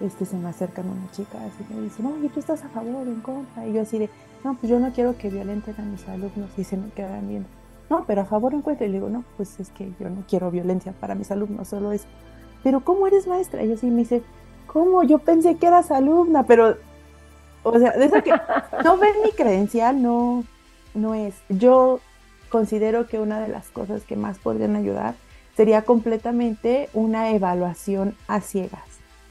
este, 0.00 0.24
se 0.24 0.36
me 0.36 0.48
acercan 0.48 0.86
una 0.88 1.10
chica 1.12 1.38
así 1.38 1.74
me 1.74 1.82
dice, 1.82 2.02
no, 2.02 2.12
¿y 2.22 2.28
tú 2.28 2.40
estás 2.40 2.64
a 2.64 2.68
favor 2.68 3.06
o 3.06 3.10
en 3.10 3.20
contra? 3.20 3.66
Y 3.66 3.74
yo 3.74 3.82
así 3.82 3.98
de, 3.98 4.10
no, 4.44 4.54
pues 4.54 4.70
yo 4.70 4.78
no 4.78 4.92
quiero 4.92 5.16
que 5.16 5.28
violenten 5.28 5.74
a 5.78 5.82
mis 5.82 6.06
alumnos 6.08 6.50
y 6.56 6.64
se 6.64 6.76
me 6.76 6.90
quedan 6.90 7.28
viendo. 7.28 7.48
No, 7.90 8.04
pero 8.06 8.22
a 8.22 8.24
favor 8.24 8.54
o 8.54 8.56
en 8.56 8.62
contra. 8.62 8.86
Y 8.86 8.88
le 8.88 8.94
digo, 8.94 9.08
no, 9.10 9.24
pues 9.36 9.60
es 9.60 9.70
que 9.70 9.92
yo 10.00 10.08
no 10.08 10.24
quiero 10.28 10.50
violencia 10.50 10.92
para 10.92 11.14
mis 11.14 11.30
alumnos, 11.30 11.68
solo 11.68 11.92
es, 11.92 12.04
pero 12.62 12.80
¿cómo 12.80 13.06
eres 13.06 13.26
maestra? 13.26 13.62
Y 13.62 13.68
yo 13.68 13.76
sí 13.76 13.86
me 13.86 13.98
dice, 13.98 14.22
¿cómo? 14.66 15.02
Yo 15.02 15.18
pensé 15.18 15.56
que 15.56 15.66
eras 15.66 15.90
alumna, 15.90 16.44
pero, 16.44 16.76
o 17.62 17.78
sea, 17.78 17.92
de 17.92 18.06
eso 18.06 18.22
que 18.22 18.32
no 18.84 18.96
ven 18.96 19.14
mi 19.24 19.32
credencial, 19.32 20.00
no, 20.00 20.44
no 20.94 21.14
es. 21.14 21.34
Yo 21.48 22.00
considero 22.50 23.06
que 23.06 23.18
una 23.18 23.40
de 23.40 23.48
las 23.48 23.68
cosas 23.68 24.02
que 24.02 24.16
más 24.16 24.38
podrían 24.38 24.76
ayudar 24.76 25.14
sería 25.56 25.82
completamente 25.82 26.88
una 26.92 27.30
evaluación 27.30 28.14
a 28.28 28.40
ciegas, 28.40 28.84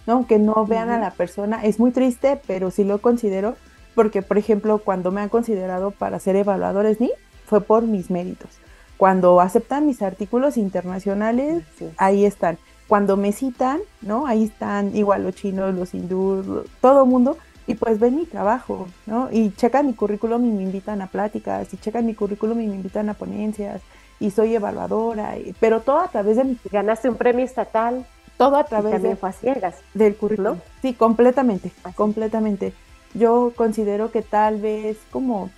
¿no? 0.07 0.25
Que 0.27 0.39
no 0.39 0.65
vean 0.65 0.89
a 0.89 0.99
la 0.99 1.11
persona, 1.11 1.63
es 1.63 1.79
muy 1.79 1.91
triste, 1.91 2.39
pero 2.47 2.71
sí 2.71 2.83
lo 2.83 2.99
considero, 2.99 3.55
porque 3.95 4.21
por 4.21 4.37
ejemplo, 4.37 4.79
cuando 4.79 5.11
me 5.11 5.21
han 5.21 5.29
considerado 5.29 5.91
para 5.91 6.19
ser 6.19 6.35
evaluadores 6.35 6.99
ni 6.99 7.11
fue 7.45 7.61
por 7.61 7.83
mis 7.83 8.09
méritos. 8.09 8.49
Cuando 8.97 9.39
aceptan 9.39 9.87
mis 9.87 10.01
artículos 10.01 10.57
internacionales, 10.57 11.63
ahí 11.97 12.25
están. 12.25 12.57
Cuando 12.87 13.17
me 13.17 13.31
citan, 13.31 13.79
¿no? 14.01 14.27
Ahí 14.27 14.43
están 14.43 14.95
igual 14.95 15.23
los 15.23 15.35
chinos, 15.35 15.73
los 15.73 15.93
hindúes, 15.93 16.45
todo 16.81 17.05
mundo 17.05 17.37
y 17.69 17.75
pues 17.75 17.99
ven 17.99 18.15
mi 18.15 18.25
trabajo, 18.25 18.87
¿no? 19.05 19.29
Y 19.31 19.51
checan 19.51 19.85
mi 19.85 19.93
currículum 19.93 20.43
y 20.43 20.49
me 20.51 20.63
invitan 20.63 21.03
a 21.03 21.07
pláticas, 21.07 21.71
y 21.71 21.77
checan 21.77 22.03
mi 22.03 22.15
currículum 22.15 22.59
y 22.61 22.67
me 22.67 22.73
invitan 22.73 23.09
a 23.09 23.13
ponencias, 23.13 23.83
y 24.19 24.31
soy 24.31 24.55
evaluadora, 24.55 25.35
pero 25.59 25.81
todo 25.81 25.99
a 25.99 26.07
través 26.07 26.37
de 26.37 26.45
mi... 26.45 26.57
Ganaste 26.71 27.09
un 27.09 27.15
premio 27.15 27.45
estatal. 27.45 28.07
Todo 28.37 28.57
a 28.57 28.63
través 28.63 28.93
también 28.93 29.13
de... 29.13 29.17
fue 29.17 29.29
a 29.29 29.33
ciegas. 29.33 29.75
Del 29.93 30.15
currículum. 30.15 30.57
Sí, 30.81 30.95
completamente, 30.95 31.71
completamente. 31.93 32.73
Yo 33.13 33.53
considero 33.55 34.11
que 34.11 34.23
tal 34.23 34.59
vez 34.59 34.97
como 35.11 35.51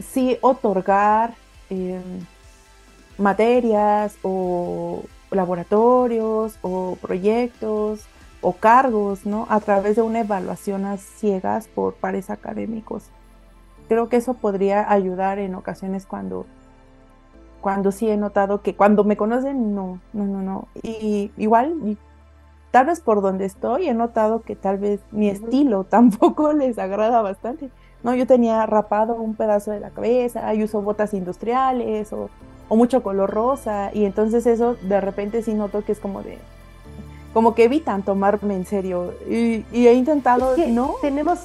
sí 0.00 0.38
otorgar 0.40 1.34
em, 1.70 2.02
materias 3.18 4.16
o 4.22 5.04
laboratorios 5.30 6.58
o 6.62 6.98
proyectos 7.00 8.00
o 8.40 8.52
cargos, 8.52 9.26
¿no? 9.26 9.46
A 9.48 9.60
través 9.60 9.96
de 9.96 10.02
una 10.02 10.20
evaluación 10.20 10.84
a 10.84 10.96
ciegas 10.96 11.68
por 11.68 11.94
pares 11.94 12.30
académicos. 12.30 13.10
Creo 13.88 14.08
que 14.08 14.16
eso 14.16 14.34
podría 14.34 14.90
ayudar 14.90 15.38
en 15.38 15.54
ocasiones 15.54 16.06
cuando, 16.06 16.46
cuando 17.60 17.92
sí 17.92 18.08
he 18.08 18.16
notado 18.16 18.62
que 18.62 18.74
cuando 18.74 19.04
me 19.04 19.16
conocen, 19.16 19.74
no, 19.74 20.00
no, 20.12 20.26
no, 20.26 20.42
no. 20.42 20.68
Y 20.82 21.30
igual, 21.36 21.96
tal 22.70 22.86
vez 22.86 23.00
por 23.00 23.22
donde 23.22 23.44
estoy, 23.44 23.88
he 23.88 23.94
notado 23.94 24.42
que 24.42 24.56
tal 24.56 24.78
vez 24.78 25.00
mi 25.12 25.28
estilo 25.28 25.84
tampoco 25.88 26.52
les 26.52 26.78
agrada 26.78 27.22
bastante. 27.22 27.70
No, 28.02 28.14
yo 28.14 28.26
tenía 28.26 28.64
rapado 28.66 29.14
un 29.14 29.34
pedazo 29.34 29.70
de 29.70 29.80
la 29.80 29.90
cabeza, 29.90 30.54
y 30.54 30.62
uso 30.62 30.82
botas 30.82 31.14
industriales 31.14 32.12
o, 32.12 32.28
o 32.68 32.76
mucho 32.76 33.02
color 33.02 33.30
rosa, 33.30 33.90
y 33.92 34.04
entonces 34.04 34.46
eso 34.46 34.76
de 34.82 35.00
repente 35.00 35.42
sí 35.42 35.54
noto 35.54 35.84
que 35.84 35.92
es 35.92 35.98
como 35.98 36.22
de, 36.22 36.38
como 37.36 37.54
que 37.54 37.64
evitan 37.64 38.02
tomarme 38.02 38.54
en 38.54 38.64
serio. 38.64 39.12
Y, 39.28 39.62
he 39.70 39.92
intentado, 39.92 40.56
¿no? 40.68 40.94
Tenemos, 41.02 41.38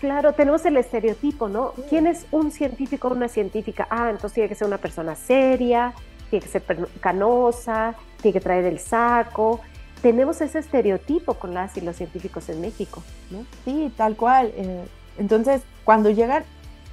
claro, 0.00 0.32
tenemos 0.32 0.66
el 0.66 0.76
estereotipo, 0.76 1.48
¿no? 1.48 1.74
¿Quién 1.88 2.08
es 2.08 2.26
un 2.32 2.50
científico 2.50 3.06
o 3.06 3.12
una 3.12 3.28
científica? 3.28 3.86
Ah, 3.88 4.10
entonces 4.10 4.32
tiene 4.32 4.48
que 4.48 4.56
ser 4.56 4.66
una 4.66 4.78
persona 4.78 5.14
seria, 5.14 5.94
tiene 6.28 6.44
que 6.44 6.50
ser 6.50 6.64
canosa, 6.98 7.94
tiene 8.20 8.32
que 8.32 8.40
traer 8.40 8.64
el 8.64 8.80
saco. 8.80 9.60
Tenemos 10.02 10.40
ese 10.40 10.58
estereotipo 10.58 11.34
con 11.34 11.54
las 11.54 11.76
y 11.76 11.82
los 11.82 11.94
científicos 11.94 12.48
en 12.48 12.60
México, 12.60 13.04
¿no? 13.30 13.44
Sí, 13.64 13.92
tal 13.96 14.16
cual. 14.16 14.52
Eh, 14.56 14.86
entonces, 15.18 15.62
cuando 15.84 16.10
llegan, 16.10 16.42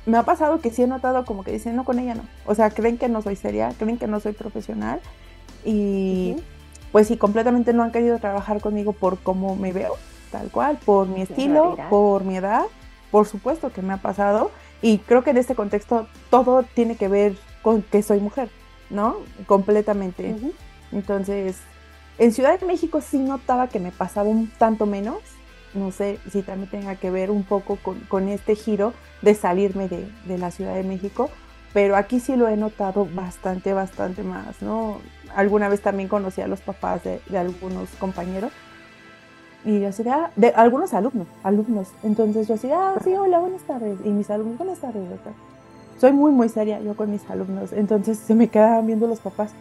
me 0.06 0.20
ha 0.20 0.24
pasado 0.24 0.60
que 0.60 0.70
sí 0.70 0.84
he 0.84 0.88
notado 0.88 1.26
como 1.26 1.44
que 1.44 1.52
dicen, 1.52 1.76
no, 1.76 1.84
con 1.84 1.98
ella 1.98 2.14
no. 2.14 2.26
O 2.46 2.54
sea, 2.54 2.70
creen 2.70 3.00
que 3.00 3.10
no 3.10 3.24
soy 3.24 3.38
seria, 3.38 3.74
creen 3.80 3.98
que 3.98 4.06
no 4.06 4.20
soy 4.20 4.34
profesional. 4.34 5.02
Y 5.66 6.36
pues 6.96 7.10
sí, 7.10 7.18
completamente 7.18 7.74
no 7.74 7.84
han 7.84 7.92
querido 7.92 8.20
trabajar 8.20 8.62
conmigo 8.62 8.94
por 8.94 9.18
cómo 9.18 9.58
me 9.58 9.74
veo, 9.74 9.98
tal 10.32 10.50
cual, 10.50 10.80
por 10.86 11.10
mi 11.10 11.24
estilo, 11.24 11.76
por 11.90 12.24
mi 12.24 12.38
edad, 12.38 12.62
por 13.12 13.28
supuesto 13.28 13.70
que 13.70 13.82
me 13.82 13.92
ha 13.92 13.98
pasado. 13.98 14.50
Y 14.82 15.00
creo 15.00 15.22
que 15.22 15.32
en 15.32 15.38
este 15.38 15.56
contexto 15.56 16.08
todo 16.30 16.64
tiene 16.64 16.96
que 16.96 17.10
ver 17.10 17.36
con 17.64 17.82
que 17.82 18.02
soy 18.02 18.22
mujer, 18.22 18.48
¿no? 18.90 19.18
Completamente. 19.46 20.38
Entonces, 20.94 21.58
en 22.18 22.32
Ciudad 22.32 22.58
de 22.58 22.66
México 22.66 23.02
sí 23.02 23.18
notaba 23.18 23.68
que 23.68 23.82
me 23.82 23.92
pasaba 23.92 24.30
un 24.30 24.50
tanto 24.58 24.86
menos. 24.86 25.18
No 25.74 25.92
sé 25.92 26.18
si 26.32 26.44
también 26.44 26.72
tenga 26.72 26.96
que 26.96 27.12
ver 27.12 27.30
un 27.30 27.44
poco 27.44 27.78
con, 28.08 28.30
este 28.30 28.56
giro 28.56 28.94
de 29.22 29.36
salirme 29.36 29.90
de, 29.90 30.10
de 30.28 30.38
la 30.38 30.50
Ciudad 30.50 30.76
de 30.76 30.84
México, 30.84 31.30
pero 31.74 31.98
aquí 31.98 32.22
sí 32.22 32.38
lo 32.38 32.48
he 32.48 32.56
notado 32.56 33.06
bastante, 33.14 33.74
bastante 33.74 34.24
más, 34.24 34.62
¿no? 34.62 35.02
Alguna 35.36 35.70
vez 35.70 35.82
también 35.82 36.10
conocí 36.10 36.42
a 36.42 36.48
los 36.48 36.62
papás 36.62 37.02
de, 37.04 37.20
algunos 37.38 37.90
compañeros 38.00 38.52
y 39.64 39.82
yo 39.82 39.90
así 39.90 40.04
de, 40.04 40.12
ah, 40.12 40.32
de 40.36 40.50
algunos 40.50 40.94
alumnos, 40.94 41.28
alumnos. 41.44 41.90
Entonces 42.04 42.48
yo 42.48 42.54
así, 42.54 42.70
ah, 42.72 42.96
sí, 43.04 43.16
hola, 43.16 43.40
buenas 43.40 43.64
tardes. 43.64 43.98
Y 44.04 44.10
mis 44.10 44.30
alumnos, 44.30 44.58
buenas 44.60 44.80
tardes, 44.80 45.10
doctor. 45.10 45.34
Soy 46.00 46.12
muy, 46.12 46.32
muy 46.32 46.50
seria 46.50 46.80
yo 46.80 46.96
con 46.96 47.10
mis 47.10 47.28
alumnos. 47.30 47.74
Entonces 47.74 48.20
se 48.20 48.36
me 48.36 48.48
quedaban 48.48 48.86
viendo 48.86 49.08
los 49.08 49.20
papás. 49.20 49.52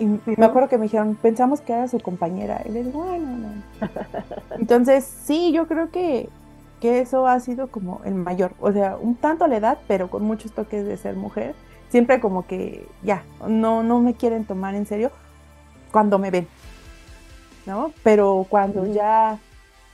Y 0.00 0.06
me 0.06 0.44
acuerdo 0.44 0.68
que 0.68 0.78
me 0.78 0.84
dijeron, 0.84 1.14
pensamos 1.14 1.60
que 1.60 1.72
era 1.72 1.86
su 1.86 2.00
compañera. 2.00 2.60
Y 2.64 2.70
les 2.70 2.86
digo, 2.86 3.04
bueno, 3.04 3.36
no. 3.36 3.88
Entonces, 4.58 5.04
sí, 5.04 5.52
yo 5.52 5.68
creo 5.68 5.90
que, 5.90 6.28
que 6.80 6.98
eso 7.00 7.26
ha 7.26 7.38
sido 7.38 7.68
como 7.68 8.00
el 8.04 8.14
mayor. 8.14 8.52
O 8.60 8.72
sea, 8.72 8.96
un 9.00 9.14
tanto 9.14 9.46
la 9.46 9.56
edad, 9.56 9.78
pero 9.86 10.10
con 10.10 10.24
muchos 10.24 10.52
toques 10.52 10.84
de 10.84 10.96
ser 10.96 11.14
mujer 11.14 11.54
siempre 11.90 12.20
como 12.20 12.46
que 12.46 12.86
ya, 13.02 13.22
no, 13.46 13.82
no 13.82 14.00
me 14.00 14.14
quieren 14.14 14.44
tomar 14.44 14.74
en 14.74 14.86
serio 14.86 15.10
cuando 15.90 16.18
me 16.18 16.30
ven, 16.30 16.48
¿no? 17.64 17.92
Pero 18.02 18.46
cuando 18.48 18.86
ya 18.86 19.38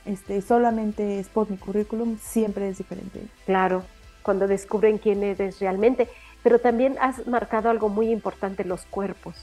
este, 0.05 0.41
solamente 0.41 1.19
es 1.19 1.29
por 1.29 1.49
mi 1.49 1.57
currículum, 1.57 2.17
siempre 2.19 2.69
es 2.69 2.77
diferente. 2.77 3.21
Claro, 3.45 3.83
cuando 4.23 4.47
descubren 4.47 4.97
quién 4.97 5.23
eres 5.23 5.59
realmente. 5.59 6.09
Pero 6.41 6.59
también 6.59 6.97
has 6.99 7.25
marcado 7.25 7.69
algo 7.69 7.87
muy 7.87 8.09
importante, 8.11 8.65
los 8.65 8.85
cuerpos, 8.85 9.35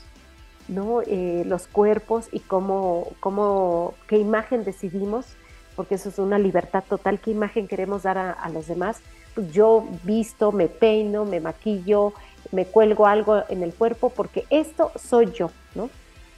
¿no? 0.69 1.01
Eh, 1.07 1.45
los 1.47 1.67
cuerpos 1.67 2.29
y 2.31 2.41
cómo, 2.41 3.09
cómo, 3.21 3.95
qué 4.07 4.19
imagen 4.19 4.65
decidimos, 4.65 5.27
porque 5.77 5.95
eso 5.95 6.11
es 6.11 6.19
una 6.19 6.39
libertad 6.39 6.85
total, 6.87 7.19
qué 7.19 7.31
imagen 7.31 7.69
queremos 7.69 8.03
dar 8.03 8.19
a, 8.19 8.33
a 8.33 8.51
los 8.51 8.67
demás. 8.67 9.01
Pues 9.35 9.51
yo 9.51 9.87
visto, 10.03 10.53
me 10.53 10.69
peino, 10.69 11.25
me 11.25 11.41
maquillo, 11.41 12.13
me 12.53 12.67
cuelgo 12.67 13.07
algo 13.07 13.43
en 13.49 13.63
el 13.63 13.75
cuerpo 13.75 14.11
porque 14.11 14.45
esto 14.51 14.93
soy 14.97 15.33
yo, 15.33 15.51
¿no? 15.75 15.91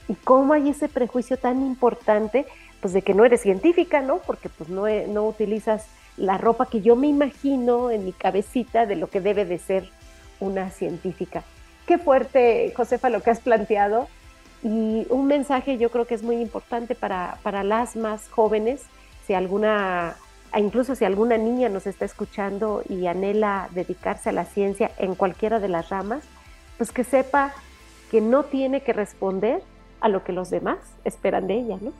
Y 0.07 0.15
cómo 0.15 0.53
hay 0.53 0.69
ese 0.69 0.89
prejuicio 0.89 1.37
tan 1.37 1.61
importante, 1.61 2.45
pues 2.81 2.93
de 2.93 3.01
que 3.01 3.13
no 3.13 3.25
eres 3.25 3.41
científica, 3.41 4.01
¿no? 4.01 4.19
Porque 4.19 4.49
pues 4.49 4.69
no, 4.69 4.85
no 5.07 5.25
utilizas 5.25 5.87
la 6.17 6.37
ropa 6.37 6.67
que 6.67 6.81
yo 6.81 6.95
me 6.95 7.07
imagino 7.07 7.89
en 7.89 8.05
mi 8.05 8.11
cabecita 8.11 8.85
de 8.85 8.95
lo 8.95 9.09
que 9.09 9.21
debe 9.21 9.45
de 9.45 9.57
ser 9.57 9.89
una 10.39 10.69
científica. 10.69 11.43
Qué 11.87 11.97
fuerte, 11.97 12.73
Josefa, 12.75 13.09
lo 13.09 13.21
que 13.21 13.31
has 13.31 13.39
planteado. 13.39 14.07
Y 14.61 15.05
un 15.09 15.27
mensaje 15.27 15.77
yo 15.77 15.89
creo 15.89 16.05
que 16.05 16.15
es 16.15 16.23
muy 16.23 16.37
importante 16.37 16.95
para, 16.95 17.37
para 17.43 17.63
las 17.63 17.95
más 17.95 18.29
jóvenes, 18.29 18.83
si 19.25 19.33
alguna 19.33 20.15
incluso 20.59 20.95
si 20.95 21.05
alguna 21.05 21.37
niña 21.37 21.69
nos 21.69 21.87
está 21.87 22.05
escuchando 22.05 22.83
y 22.87 23.07
anhela 23.07 23.69
dedicarse 23.71 24.29
a 24.29 24.33
la 24.33 24.45
ciencia 24.45 24.91
en 24.97 25.15
cualquiera 25.15 25.59
de 25.59 25.67
las 25.67 25.89
ramas, 25.89 26.23
pues 26.77 26.91
que 26.91 27.03
sepa 27.03 27.53
que 28.11 28.21
no 28.21 28.43
tiene 28.43 28.81
que 28.83 28.93
responder 28.93 29.63
a 29.99 30.09
lo 30.09 30.23
que 30.23 30.33
los 30.33 30.49
demás 30.49 30.77
esperan 31.03 31.47
de 31.47 31.55
ella, 31.55 31.77
¿no? 31.81 31.91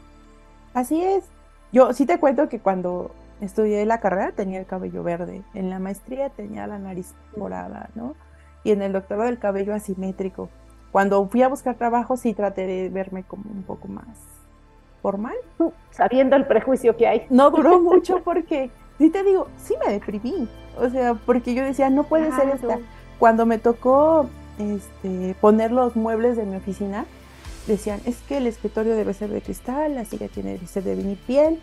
Así 0.73 1.03
es. 1.03 1.23
Yo 1.71 1.93
sí 1.93 2.05
te 2.05 2.19
cuento 2.19 2.49
que 2.49 2.59
cuando 2.59 3.11
estudié 3.41 3.85
la 3.85 3.99
carrera 3.99 4.31
tenía 4.31 4.59
el 4.59 4.65
cabello 4.65 5.03
verde, 5.03 5.41
en 5.53 5.69
la 5.69 5.79
maestría 5.79 6.29
tenía 6.29 6.67
la 6.67 6.77
nariz 6.77 7.13
morada, 7.35 7.89
¿no? 7.95 8.15
Y 8.63 8.71
en 8.71 8.81
el 8.81 8.93
doctorado 8.93 9.29
el 9.29 9.39
cabello 9.39 9.73
asimétrico. 9.73 10.49
Cuando 10.91 11.27
fui 11.27 11.41
a 11.41 11.47
buscar 11.47 11.75
trabajo 11.75 12.17
sí 12.17 12.33
traté 12.33 12.67
de 12.67 12.89
verme 12.89 13.23
como 13.23 13.49
un 13.49 13.63
poco 13.63 13.87
más 13.87 14.32
formal. 15.03 15.35
Sabiendo 15.91 16.35
el 16.35 16.47
prejuicio 16.47 16.97
que 16.97 17.05
hay. 17.05 17.27
No 17.29 17.51
duró 17.51 17.79
mucho 17.91 18.23
porque, 18.23 18.71
sí 18.97 19.11
te 19.11 19.23
digo, 19.23 19.49
sí 19.57 19.75
me 19.85 19.91
deprimí. 19.91 20.47
O 20.79 20.89
sea, 20.89 21.13
porque 21.13 21.53
yo 21.53 21.63
decía, 21.63 21.91
no 21.91 22.05
puede 22.05 22.31
ser 22.31 22.49
esta. 22.49 22.79
Cuando 23.19 23.45
me 23.45 23.59
tocó 23.59 24.27
este, 24.57 25.35
poner 25.39 25.71
los 25.71 25.95
muebles 25.95 26.35
de 26.35 26.45
mi 26.45 26.55
oficina, 26.55 27.05
decían, 27.67 27.99
es 28.05 28.17
que 28.21 28.37
el 28.37 28.47
escritorio 28.47 28.95
debe 28.95 29.13
ser 29.13 29.29
de 29.29 29.41
cristal, 29.41 29.93
la 29.93 30.05
silla 30.05 30.29
tiene 30.29 30.57
que 30.57 30.65
ser 30.65 30.83
de 30.83 30.95
vinipiel. 30.95 31.59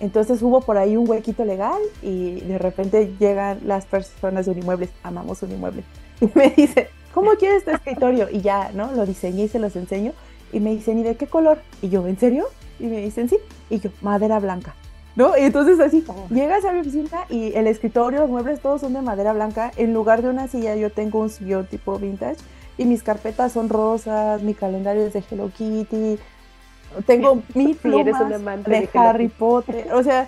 Entonces 0.00 0.42
hubo 0.42 0.60
por 0.60 0.78
ahí 0.78 0.96
un 0.96 1.08
huequito 1.08 1.44
legal 1.44 1.80
y 2.02 2.40
de 2.40 2.58
repente 2.58 3.14
llegan 3.20 3.60
las 3.64 3.86
personas 3.86 4.46
de 4.46 4.52
Unimuebles, 4.52 4.90
amamos 5.04 5.42
Unimuebles, 5.42 5.84
y 6.20 6.28
me 6.34 6.50
dicen, 6.50 6.88
¿cómo 7.14 7.32
quieres 7.34 7.58
este 7.58 7.72
escritorio? 7.72 8.28
Y 8.30 8.40
ya, 8.40 8.72
¿no? 8.74 8.90
Lo 8.92 9.06
diseñé 9.06 9.44
y 9.44 9.48
se 9.48 9.60
los 9.60 9.76
enseño. 9.76 10.12
Y 10.52 10.60
me 10.60 10.70
dicen, 10.70 10.98
¿y 10.98 11.02
de 11.02 11.16
qué 11.16 11.26
color? 11.26 11.60
Y 11.80 11.88
yo, 11.88 12.06
¿en 12.06 12.18
serio? 12.18 12.46
Y 12.78 12.86
me 12.86 12.98
dicen, 12.98 13.28
sí. 13.28 13.38
Y 13.70 13.80
yo, 13.80 13.90
madera 14.00 14.38
blanca. 14.38 14.74
¿No? 15.14 15.36
Y 15.36 15.42
entonces 15.42 15.78
así, 15.78 16.04
llegas 16.30 16.64
a 16.64 16.72
mi 16.72 16.80
oficina 16.80 17.26
y 17.28 17.52
el 17.54 17.66
escritorio, 17.66 18.20
los 18.20 18.30
muebles, 18.30 18.60
todos 18.60 18.80
son 18.80 18.94
de 18.94 19.02
madera 19.02 19.34
blanca. 19.34 19.70
En 19.76 19.92
lugar 19.92 20.22
de 20.22 20.30
una 20.30 20.48
silla, 20.48 20.74
yo 20.74 20.90
tengo 20.90 21.18
un 21.18 21.28
sillón 21.28 21.66
tipo 21.66 21.98
vintage 21.98 22.38
y 22.78 22.86
mis 22.86 23.02
carpetas 23.02 23.52
son 23.52 23.68
rosas, 23.68 24.42
mi 24.42 24.54
calendario 24.54 25.04
es 25.04 25.12
de 25.12 25.22
Hello 25.30 25.50
Kitty, 25.54 26.18
tengo 27.06 27.42
mi 27.54 27.74
plumas 27.74 28.28
de, 28.64 28.70
de 28.70 28.90
Harry 28.94 29.28
Potter, 29.28 29.92
o 29.92 30.02
sea, 30.02 30.26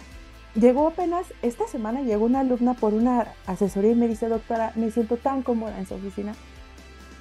llegó 0.54 0.88
apenas, 0.88 1.26
esta 1.42 1.66
semana 1.66 2.02
llegó 2.02 2.24
una 2.24 2.40
alumna 2.40 2.74
por 2.74 2.94
una 2.94 3.28
asesoría 3.46 3.92
y 3.92 3.96
me 3.96 4.08
dice, 4.08 4.28
doctora, 4.28 4.72
me 4.74 4.90
siento 4.90 5.16
tan 5.16 5.42
cómoda 5.42 5.78
en 5.78 5.86
su 5.86 5.94
oficina, 5.94 6.34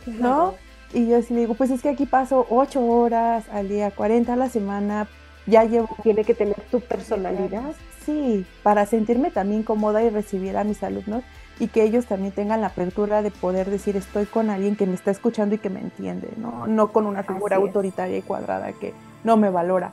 ¿no? 0.06 0.56
Y 0.93 1.07
yo 1.07 1.17
así 1.17 1.33
digo, 1.33 1.55
pues 1.55 1.71
es 1.71 1.81
que 1.81 1.89
aquí 1.89 2.05
paso 2.05 2.45
ocho 2.49 2.85
horas 2.85 3.45
al 3.51 3.67
día, 3.67 3.91
40 3.91 4.33
a 4.33 4.35
la 4.35 4.49
semana, 4.49 5.07
ya 5.47 5.63
llevo... 5.63 5.89
Tiene 6.03 6.23
que 6.23 6.35
tener 6.35 6.59
tu 6.69 6.79
personalidad. 6.81 7.73
Sí, 8.05 8.45
para 8.61 8.85
sentirme 8.85 9.31
también 9.31 9.63
cómoda 9.63 10.03
y 10.03 10.09
recibir 10.09 10.57
a 10.57 10.63
mis 10.63 10.83
alumnos 10.83 11.23
y 11.59 11.67
que 11.67 11.83
ellos 11.83 12.05
también 12.05 12.33
tengan 12.33 12.61
la 12.61 12.67
apertura 12.67 13.21
de 13.21 13.31
poder 13.31 13.69
decir 13.69 13.95
estoy 13.95 14.25
con 14.25 14.49
alguien 14.49 14.75
que 14.75 14.85
me 14.85 14.93
está 14.93 15.11
escuchando 15.11 15.55
y 15.55 15.59
que 15.59 15.69
me 15.69 15.79
entiende, 15.79 16.29
no, 16.37 16.67
no 16.67 16.91
con 16.91 17.05
una 17.05 17.23
figura 17.23 17.57
autoritaria 17.57 18.17
y 18.17 18.21
cuadrada 18.21 18.71
que 18.73 18.93
no 19.23 19.37
me 19.37 19.49
valora. 19.49 19.91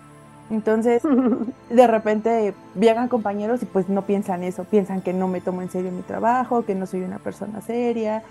Entonces, 0.51 1.03
de 1.71 1.87
repente 1.87 2.55
llegan 2.79 3.09
compañeros 3.09 3.63
y 3.63 3.67
pues 3.67 3.89
no 3.89 4.03
piensan 4.03 4.43
eso, 4.43 4.65
piensan 4.65 5.01
que 5.01 5.13
no 5.13 5.29
me 5.29 5.41
tomo 5.41 5.63
en 5.63 5.71
serio 5.71 5.93
mi 5.93 6.03
trabajo, 6.03 6.65
que 6.65 6.75
no 6.75 6.87
soy 6.87 7.03
una 7.03 7.19
persona 7.19 7.61
seria, 7.61 8.23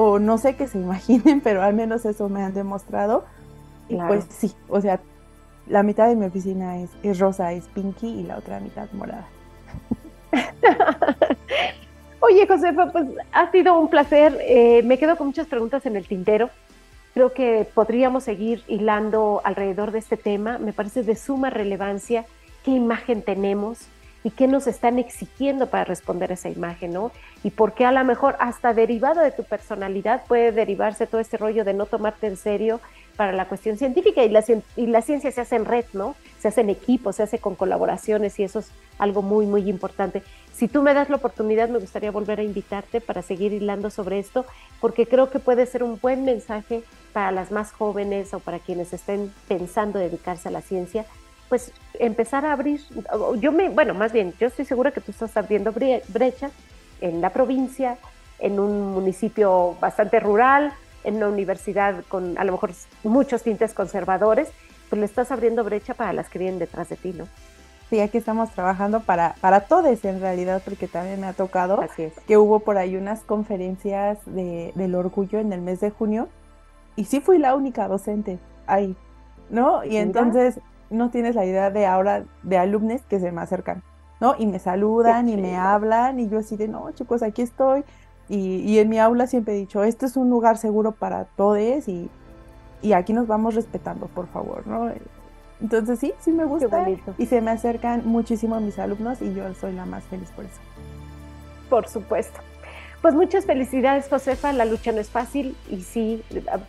o 0.00 0.20
no 0.20 0.38
sé 0.38 0.54
qué 0.54 0.68
se 0.68 0.78
imaginen, 0.86 1.40
pero 1.40 1.60
al 1.60 1.74
menos 1.74 2.04
eso 2.04 2.28
me 2.28 2.42
han 2.42 2.54
demostrado. 2.54 3.24
Y 3.88 3.96
pues 3.96 4.26
sí, 4.30 4.52
o 4.68 4.80
sea, 4.80 5.00
la 5.66 5.82
mitad 5.82 6.08
de 6.08 6.14
mi 6.14 6.26
oficina 6.26 6.78
es, 6.78 6.90
es 7.02 7.18
rosa, 7.18 7.52
es 7.52 7.66
pinky 7.68 8.06
y 8.06 8.22
la 8.22 8.38
otra 8.38 8.60
mitad 8.60 8.86
morada. 8.92 9.26
Oye, 12.20 12.46
Josefa, 12.46 12.92
pues 12.92 13.06
ha 13.32 13.50
sido 13.50 13.78
un 13.78 13.88
placer. 13.88 14.38
Eh, 14.42 14.82
me 14.84 14.98
quedo 14.98 15.16
con 15.16 15.28
muchas 15.28 15.48
preguntas 15.48 15.84
en 15.84 15.96
el 15.96 16.06
tintero. 16.06 16.50
Creo 17.14 17.32
que 17.32 17.66
podríamos 17.74 18.24
seguir 18.24 18.62
hilando 18.68 19.40
alrededor 19.42 19.90
de 19.90 19.98
este 19.98 20.16
tema. 20.16 20.58
Me 20.58 20.72
parece 20.72 21.02
de 21.02 21.16
suma 21.16 21.50
relevancia 21.50 22.24
qué 22.64 22.70
imagen 22.70 23.22
tenemos 23.22 23.80
y 24.24 24.30
qué 24.30 24.46
nos 24.46 24.66
están 24.66 24.98
exigiendo 24.98 25.68
para 25.68 25.84
responder 25.84 26.30
a 26.30 26.34
esa 26.34 26.48
imagen, 26.48 26.92
¿no? 26.92 27.12
Y 27.44 27.50
por 27.50 27.74
qué 27.74 27.84
a 27.84 27.92
lo 27.92 28.04
mejor 28.04 28.36
hasta 28.40 28.74
derivado 28.74 29.20
de 29.20 29.30
tu 29.30 29.44
personalidad 29.44 30.24
puede 30.26 30.52
derivarse 30.52 31.06
todo 31.06 31.20
este 31.20 31.36
rollo 31.36 31.64
de 31.64 31.74
no 31.74 31.86
tomarte 31.86 32.26
en 32.26 32.36
serio 32.36 32.80
para 33.16 33.32
la 33.32 33.46
cuestión 33.46 33.76
científica 33.76 34.22
y 34.24 34.28
la, 34.28 34.44
y 34.76 35.02
ciencia 35.02 35.30
se 35.30 35.40
hace 35.40 35.56
en 35.56 35.64
red, 35.64 35.84
¿no? 35.92 36.14
Se 36.38 36.48
hace 36.48 36.60
en 36.60 36.70
equipo, 36.70 37.12
se 37.12 37.22
hace 37.22 37.38
con 37.38 37.54
colaboraciones 37.54 38.38
y 38.38 38.44
eso 38.44 38.60
es 38.60 38.70
algo 38.98 39.22
muy, 39.22 39.46
muy 39.46 39.68
importante. 39.68 40.22
Si 40.52 40.68
tú 40.68 40.82
me 40.82 40.94
das 40.94 41.08
la 41.08 41.16
oportunidad, 41.16 41.68
me 41.68 41.78
gustaría 41.78 42.10
volver 42.10 42.40
a 42.40 42.42
invitarte 42.42 43.00
para 43.00 43.22
seguir 43.22 43.52
hilando 43.52 43.90
sobre 43.90 44.18
esto, 44.18 44.44
porque 44.80 45.06
creo 45.06 45.30
que 45.30 45.38
puede 45.38 45.66
ser 45.66 45.82
un 45.82 45.98
buen 46.00 46.24
mensaje 46.24 46.82
para 47.12 47.30
las 47.30 47.50
más 47.50 47.72
jóvenes 47.72 48.34
o 48.34 48.40
para 48.40 48.58
quienes 48.58 48.92
estén 48.92 49.32
pensando 49.46 49.98
dedicarse 49.98 50.48
a 50.48 50.52
la 50.52 50.60
ciencia, 50.60 51.06
pues 51.48 51.72
empezar 51.98 52.44
a 52.44 52.52
abrir, 52.52 52.80
yo 53.38 53.52
me, 53.52 53.68
bueno, 53.68 53.94
más 53.94 54.12
bien, 54.12 54.34
yo 54.38 54.46
estoy 54.46 54.64
segura 54.64 54.90
que 54.90 55.00
tú 55.00 55.10
estás 55.10 55.36
abriendo 55.36 55.72
brechas 55.72 56.52
en 57.00 57.20
la 57.20 57.30
provincia, 57.30 57.98
en 58.38 58.60
un 58.60 58.92
municipio 58.92 59.76
bastante 59.80 60.20
rural, 60.20 60.72
en 61.04 61.16
una 61.16 61.28
universidad 61.28 62.04
con 62.08 62.36
a 62.38 62.44
lo 62.44 62.52
mejor 62.52 62.72
muchos 63.02 63.42
tintes 63.42 63.72
conservadores, 63.72 64.48
pues 64.88 65.00
le 65.00 65.06
estás 65.06 65.30
abriendo 65.30 65.64
brecha 65.64 65.94
para 65.94 66.12
las 66.12 66.28
que 66.28 66.38
vienen 66.38 66.58
detrás 66.58 66.88
de 66.88 66.96
ti, 66.96 67.12
¿no? 67.12 67.26
Sí, 67.90 68.00
aquí 68.00 68.18
estamos 68.18 68.50
trabajando 68.50 69.00
para, 69.00 69.34
para 69.40 69.60
todos 69.60 70.04
en 70.04 70.20
realidad, 70.20 70.60
porque 70.62 70.88
también 70.88 71.20
me 71.20 71.26
ha 71.26 71.32
tocado 71.32 71.80
que 72.26 72.36
hubo 72.36 72.60
por 72.60 72.76
ahí 72.76 72.96
unas 72.96 73.20
conferencias 73.20 74.18
de, 74.26 74.72
del 74.74 74.94
orgullo 74.94 75.38
en 75.38 75.52
el 75.54 75.62
mes 75.62 75.80
de 75.80 75.90
junio 75.90 76.28
y 76.96 77.04
sí 77.04 77.20
fui 77.20 77.38
la 77.38 77.54
única 77.54 77.88
docente 77.88 78.38
ahí, 78.66 78.94
¿no? 79.48 79.84
Y 79.84 79.96
entonces 79.96 80.60
no 80.90 81.10
tienes 81.10 81.34
la 81.34 81.44
idea 81.44 81.70
de 81.70 81.86
ahora 81.86 82.24
de 82.42 82.58
alumnos 82.58 83.02
que 83.02 83.20
se 83.20 83.32
me 83.32 83.40
acercan, 83.40 83.82
¿no? 84.20 84.34
Y 84.38 84.46
me 84.46 84.58
saludan 84.58 85.28
y 85.28 85.36
me 85.36 85.56
hablan 85.56 86.20
y 86.20 86.28
yo 86.28 86.38
así 86.38 86.56
de, 86.56 86.68
no, 86.68 86.90
chicos, 86.92 87.22
aquí 87.22 87.42
estoy, 87.42 87.84
y, 88.28 88.78
en 88.78 88.90
mi 88.90 88.98
aula 88.98 89.26
siempre 89.26 89.54
he 89.54 89.56
dicho, 89.56 89.82
este 89.84 90.04
es 90.04 90.16
un 90.16 90.28
lugar 90.28 90.58
seguro 90.58 90.92
para 90.92 91.24
todos 91.24 91.88
y, 91.88 92.10
y 92.82 92.92
aquí 92.92 93.14
nos 93.14 93.26
vamos 93.26 93.54
respetando, 93.54 94.06
por 94.06 94.26
favor, 94.26 94.66
¿no? 94.66 94.90
Entonces 95.60 95.98
sí, 95.98 96.12
sí 96.20 96.30
me 96.30 96.44
gusta 96.44 96.86
y 97.16 97.26
se 97.26 97.40
me 97.40 97.50
acercan 97.50 98.02
muchísimo 98.04 98.54
a 98.54 98.60
mis 98.60 98.78
alumnos 98.78 99.22
y 99.22 99.34
yo 99.34 99.52
soy 99.54 99.72
la 99.72 99.86
más 99.86 100.04
feliz 100.04 100.30
por 100.32 100.44
eso. 100.44 100.60
Por 101.70 101.88
supuesto. 101.88 102.38
Pues 103.02 103.14
muchas 103.14 103.46
felicidades, 103.46 104.08
Josefa. 104.08 104.52
La 104.52 104.64
lucha 104.64 104.90
no 104.90 105.00
es 105.00 105.08
fácil 105.08 105.56
y 105.70 105.82
sí, 105.82 106.22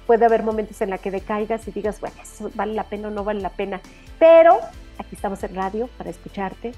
puede 0.06 0.26
haber 0.26 0.44
momentos 0.44 0.80
en 0.82 0.92
la 0.92 1.00
que 1.00 1.10
decaigas 1.10 1.68
y 1.68 1.72
digas, 1.72 2.00
bueno, 2.00 2.16
eso 2.22 2.52
vale 2.54 2.74
la 2.74 2.84
pena 2.84 3.08
o 3.08 3.12
no 3.12 3.24
vale 3.24 3.42
la 3.42 3.50
pena. 3.50 3.82
Pero 4.20 4.60
aquí 5.00 5.16
estamos 5.16 5.44
en 5.44 5.56
radio 5.56 5.90
para 5.98 6.12
escucharte, 6.12 6.74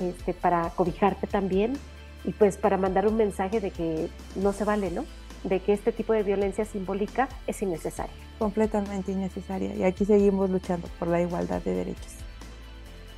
este, 0.00 0.34
para 0.34 0.70
cobijarte 0.70 1.26
también 1.26 1.76
y 2.24 2.32
pues 2.32 2.56
para 2.56 2.76
mandar 2.76 3.08
un 3.08 3.16
mensaje 3.16 3.60
de 3.60 3.70
que 3.70 4.08
no 4.36 4.52
se 4.52 4.64
vale, 4.64 4.90
¿no? 4.90 5.04
De 5.42 5.60
que 5.60 5.72
este 5.72 5.90
tipo 5.90 6.12
de 6.12 6.22
violencia 6.22 6.64
simbólica 6.64 7.28
es 7.46 7.60
innecesaria. 7.62 8.14
Completamente 8.38 9.12
innecesaria. 9.12 9.74
Y 9.74 9.82
aquí 9.82 10.04
seguimos 10.04 10.48
luchando 10.48 10.88
por 10.98 11.08
la 11.08 11.20
igualdad 11.20 11.60
de 11.62 11.74
derechos. 11.74 12.25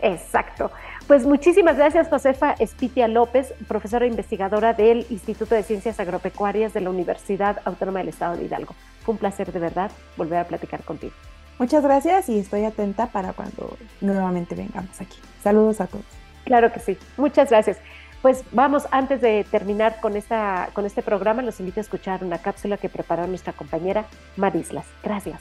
Exacto. 0.01 0.71
Pues 1.07 1.25
muchísimas 1.25 1.77
gracias, 1.77 2.09
Josefa 2.09 2.53
Espitia 2.59 3.09
López, 3.09 3.55
profesora 3.67 4.07
investigadora 4.07 4.75
del 4.75 5.07
Instituto 5.11 5.55
de 5.55 5.63
Ciencias 5.63 5.99
Agropecuarias 6.01 6.75
de 6.75 6.83
la 6.83 6.91
Universidad 6.91 7.61
Autónoma 7.65 8.01
del 8.01 8.09
Estado 8.09 8.37
de 8.37 8.45
Hidalgo. 8.45 8.75
Fue 9.05 9.13
un 9.15 9.19
placer 9.19 9.51
de 9.51 9.59
verdad 9.59 9.91
volver 10.17 10.39
a 10.39 10.45
platicar 10.45 10.83
contigo. 10.83 11.15
Muchas 11.59 11.83
gracias 11.83 12.29
y 12.29 12.39
estoy 12.39 12.65
atenta 12.65 13.07
para 13.07 13.33
cuando 13.33 13.77
nuevamente 14.01 14.55
vengamos 14.55 15.01
aquí. 15.01 15.19
Saludos 15.43 15.81
a 15.81 15.87
todos. 15.87 16.05
Claro 16.45 16.73
que 16.73 16.81
sí. 16.81 16.97
Muchas 17.17 17.51
gracias. 17.51 17.79
Pues 18.23 18.45
vamos, 18.53 18.87
antes 18.91 19.21
de 19.21 19.45
terminar 19.51 20.01
con, 20.01 20.17
esta, 20.17 20.71
con 20.73 20.87
este 20.87 21.03
programa, 21.03 21.43
los 21.43 21.61
invito 21.61 21.81
a 21.81 21.83
escuchar 21.83 22.25
una 22.25 22.39
cápsula 22.39 22.77
que 22.77 22.89
preparó 22.89 23.27
nuestra 23.27 23.53
compañera 23.53 24.07
Marislas. 24.37 24.87
Gracias. 25.03 25.41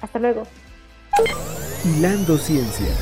Hasta 0.00 0.18
luego. 0.18 0.44
Hilando 1.84 2.38
Ciencia. 2.38 2.94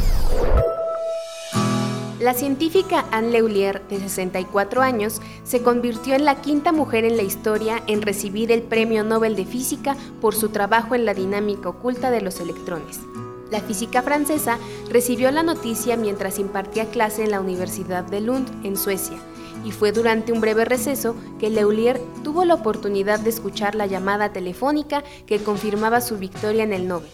La 2.24 2.32
científica 2.32 3.04
Anne 3.10 3.32
Leulier, 3.32 3.86
de 3.88 3.98
64 3.98 4.80
años, 4.80 5.20
se 5.42 5.60
convirtió 5.62 6.14
en 6.14 6.24
la 6.24 6.40
quinta 6.40 6.72
mujer 6.72 7.04
en 7.04 7.18
la 7.18 7.22
historia 7.22 7.82
en 7.86 8.00
recibir 8.00 8.50
el 8.50 8.62
Premio 8.62 9.04
Nobel 9.04 9.36
de 9.36 9.44
Física 9.44 9.94
por 10.22 10.34
su 10.34 10.48
trabajo 10.48 10.94
en 10.94 11.04
la 11.04 11.12
dinámica 11.12 11.68
oculta 11.68 12.10
de 12.10 12.22
los 12.22 12.40
electrones. 12.40 12.98
La 13.50 13.60
física 13.60 14.00
francesa 14.00 14.56
recibió 14.88 15.30
la 15.32 15.42
noticia 15.42 15.98
mientras 15.98 16.38
impartía 16.38 16.86
clase 16.86 17.24
en 17.24 17.30
la 17.30 17.40
Universidad 17.40 18.04
de 18.04 18.22
Lund, 18.22 18.48
en 18.64 18.78
Suecia, 18.78 19.18
y 19.62 19.72
fue 19.72 19.92
durante 19.92 20.32
un 20.32 20.40
breve 20.40 20.64
receso 20.64 21.14
que 21.38 21.50
Leulier 21.50 22.00
tuvo 22.22 22.46
la 22.46 22.54
oportunidad 22.54 23.20
de 23.20 23.28
escuchar 23.28 23.74
la 23.74 23.84
llamada 23.84 24.32
telefónica 24.32 25.04
que 25.26 25.40
confirmaba 25.40 26.00
su 26.00 26.16
victoria 26.16 26.64
en 26.64 26.72
el 26.72 26.88
Nobel. 26.88 27.10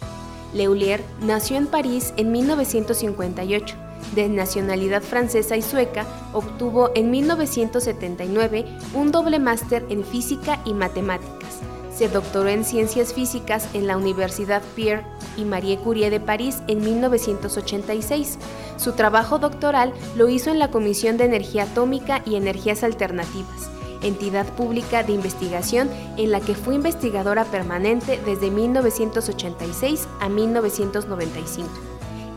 Leulier 0.55 1.03
nació 1.21 1.57
en 1.57 1.67
París 1.67 2.15
en 2.17 2.31
1958. 2.31 3.90
De 4.15 4.29
nacionalidad 4.29 5.03
francesa 5.03 5.57
y 5.57 5.63
sueca, 5.63 6.05
obtuvo 6.33 6.91
en 6.95 7.11
1979 7.11 8.67
un 8.95 9.13
doble 9.13 9.39
máster 9.39 9.87
en 9.89 10.05
física 10.05 10.61
y 10.65 10.75
matemáticas 10.75 11.61
Se 11.97 12.09
doctoró 12.09 12.49
en 12.49 12.65
Ciencias 12.65 13.15
Físicas 13.15 13.69
en 13.73 13.87
la 13.87 13.97
Universidad 13.97 14.63
Pierre 14.75 15.05
y 15.37 15.45
Marie 15.45 15.79
Curie 15.79 16.11
de 16.11 16.19
París 16.19 16.63
en 16.67 16.81
1986. 16.81 18.39
Su 18.79 18.93
trabajo 18.93 19.39
doctoral 19.39 19.93
lo 20.17 20.29
hizo 20.29 20.51
en 20.51 20.59
la 20.59 20.71
Comisión 20.71 21.17
de 21.17 21.25
Energía 21.25 21.65
Atómica 21.65 22.23
y 22.27 22.35
Energías 22.37 22.83
Alternativas, 22.83 23.71
entidad 24.03 24.47
pública 24.55 25.03
de 25.03 25.13
investigación 25.13 25.89
en 26.17 26.33
la 26.33 26.41
que 26.41 26.55
fue 26.55 26.75
investigadora 26.75 27.45
permanente 27.45 28.19
desde 28.25 28.51
1986 28.51 30.09
a 30.21 30.29
1995. 30.29 31.90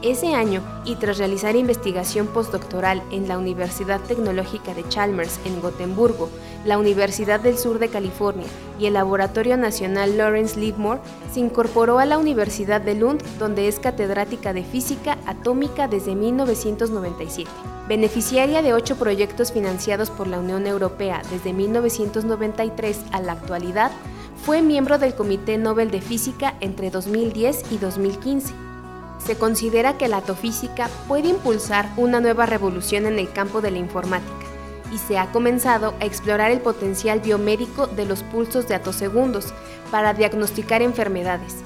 Ese 0.03 0.35
año, 0.35 0.61
y 0.83 0.95
tras 0.95 1.17
realizar 1.17 1.55
investigación 1.55 2.27
postdoctoral 2.27 3.01
en 3.11 3.29
la 3.29 3.37
Universidad 3.37 4.01
Tecnológica 4.01 4.73
de 4.73 4.85
Chalmers 4.89 5.39
en 5.45 5.61
Gotemburgo, 5.61 6.29
la 6.65 6.77
Universidad 6.77 7.39
del 7.39 7.57
Sur 7.57 7.79
de 7.79 7.87
California 7.87 8.45
y 8.77 8.87
el 8.87 8.95
Laboratorio 8.95 9.55
Nacional 9.55 10.17
Lawrence 10.17 10.59
Livermore, 10.59 10.99
se 11.31 11.39
incorporó 11.39 11.99
a 11.99 12.05
la 12.05 12.17
Universidad 12.17 12.81
de 12.81 12.95
Lund, 12.95 13.23
donde 13.39 13.69
es 13.69 13.79
catedrática 13.79 14.51
de 14.51 14.65
Física 14.65 15.17
Atómica 15.25 15.87
desde 15.87 16.15
1997. 16.15 17.49
Beneficiaria 17.87 18.61
de 18.61 18.73
ocho 18.73 18.97
proyectos 18.97 19.53
financiados 19.53 20.09
por 20.09 20.27
la 20.27 20.39
Unión 20.39 20.67
Europea 20.67 21.21
desde 21.31 21.53
1993 21.53 22.99
a 23.13 23.21
la 23.21 23.31
actualidad, 23.31 23.93
fue 24.45 24.61
miembro 24.61 24.97
del 24.97 25.15
Comité 25.15 25.57
Nobel 25.57 25.91
de 25.91 26.01
Física 26.01 26.55
entre 26.59 26.91
2010 26.91 27.71
y 27.71 27.77
2015 27.77 28.72
se 29.17 29.37
considera 29.37 29.97
que 29.97 30.07
la 30.07 30.17
atofísica 30.17 30.89
puede 31.07 31.29
impulsar 31.29 31.89
una 31.97 32.19
nueva 32.19 32.45
revolución 32.45 33.05
en 33.05 33.19
el 33.19 33.31
campo 33.31 33.61
de 33.61 33.71
la 33.71 33.77
informática 33.77 34.45
y 34.93 34.97
se 34.97 35.17
ha 35.17 35.31
comenzado 35.31 35.93
a 35.99 36.05
explorar 36.05 36.51
el 36.51 36.61
potencial 36.61 37.19
biomédico 37.19 37.87
de 37.87 38.05
los 38.05 38.21
pulsos 38.23 38.67
de 38.67 38.75
atosegundos 38.75 39.53
para 39.91 40.13
diagnosticar 40.13 40.81
enfermedades. 40.81 41.57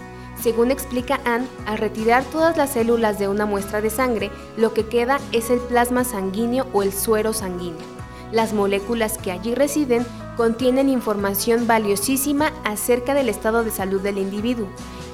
Según 0.41 0.71
explica 0.71 1.19
Ann, 1.25 1.47
al 1.65 1.77
retirar 1.79 2.23
todas 2.25 2.57
las 2.57 2.71
células 2.71 3.19
de 3.19 3.27
una 3.27 3.45
muestra 3.45 3.81
de 3.81 3.89
sangre, 3.89 4.31
lo 4.55 4.73
que 4.73 4.85
queda 4.85 5.19
es 5.31 5.49
el 5.49 5.59
plasma 5.59 6.03
sanguíneo 6.03 6.67
o 6.73 6.83
el 6.83 6.93
suero 6.93 7.33
sanguíneo. 7.33 7.97
Las 8.31 8.53
moléculas 8.53 9.17
que 9.17 9.31
allí 9.31 9.55
residen 9.55 10.05
contienen 10.35 10.89
información 10.89 11.65
valiosísima 11.65 12.53
acerca 12.63 13.13
del 13.13 13.29
estado 13.29 13.63
de 13.63 13.71
salud 13.71 14.01
del 14.01 14.19
individuo 14.19 14.67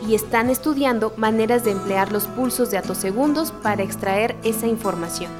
y 0.07 0.15
están 0.15 0.49
estudiando 0.49 1.13
maneras 1.17 1.63
de 1.63 1.71
emplear 1.71 2.11
los 2.11 2.27
pulsos 2.27 2.71
de 2.71 2.77
atosegundos 2.77 3.51
para 3.51 3.83
extraer 3.83 4.35
esa 4.43 4.67
información. 4.67 5.31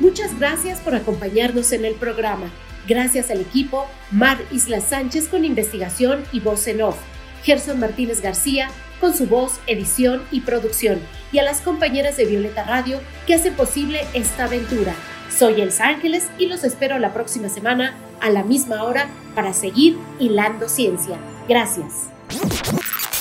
Muchas 0.00 0.38
gracias 0.38 0.80
por 0.80 0.94
acompañarnos 0.94 1.72
en 1.72 1.84
el 1.84 1.94
programa. 1.94 2.50
Gracias 2.86 3.30
al 3.30 3.40
equipo 3.40 3.86
Mar 4.10 4.38
Isla 4.50 4.80
Sánchez 4.80 5.28
con 5.28 5.44
investigación 5.44 6.24
y 6.32 6.40
voz 6.40 6.66
en 6.68 6.82
off, 6.82 6.96
Gerson 7.42 7.80
Martínez 7.80 8.22
García 8.22 8.70
con 9.00 9.14
su 9.14 9.26
voz, 9.26 9.60
edición 9.66 10.22
y 10.30 10.40
producción, 10.40 10.98
y 11.32 11.38
a 11.38 11.42
las 11.42 11.60
compañeras 11.60 12.16
de 12.16 12.26
Violeta 12.26 12.64
Radio 12.64 13.00
que 13.26 13.34
hacen 13.34 13.54
posible 13.54 14.00
esta 14.12 14.44
aventura. 14.44 14.94
Soy 15.30 15.60
Elsa 15.60 15.86
Ángeles 15.86 16.28
y 16.38 16.46
los 16.46 16.64
espero 16.64 16.98
la 16.98 17.12
próxima 17.12 17.48
semana 17.48 17.96
a 18.20 18.30
la 18.30 18.42
misma 18.42 18.82
hora 18.82 19.08
para 19.34 19.52
seguir 19.52 19.96
hilando 20.18 20.68
ciencia. 20.68 21.18
Gracias. 21.48 22.17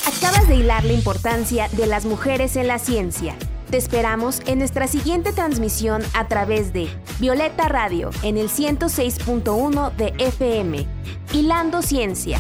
Acabas 0.06 0.48
de 0.48 0.56
hilar 0.56 0.84
la 0.86 0.94
importancia 0.94 1.70
de 1.74 1.86
las 1.86 2.06
mujeres 2.06 2.56
en 2.56 2.68
la 2.68 2.80
ciencia. 2.80 3.36
Te 3.70 3.78
esperamos 3.78 4.42
en 4.46 4.60
nuestra 4.60 4.88
siguiente 4.88 5.34
transmisión 5.34 6.02
a 6.14 6.28
través 6.28 6.72
de 6.72 6.88
Violeta 7.20 7.68
Radio 7.68 8.12
en 8.24 8.38
el 8.38 8.50
106.1 8.50 9.94
de 9.96 10.14
FM. 10.18 10.88
Hilando 11.34 11.82
Ciencia. 11.82 12.40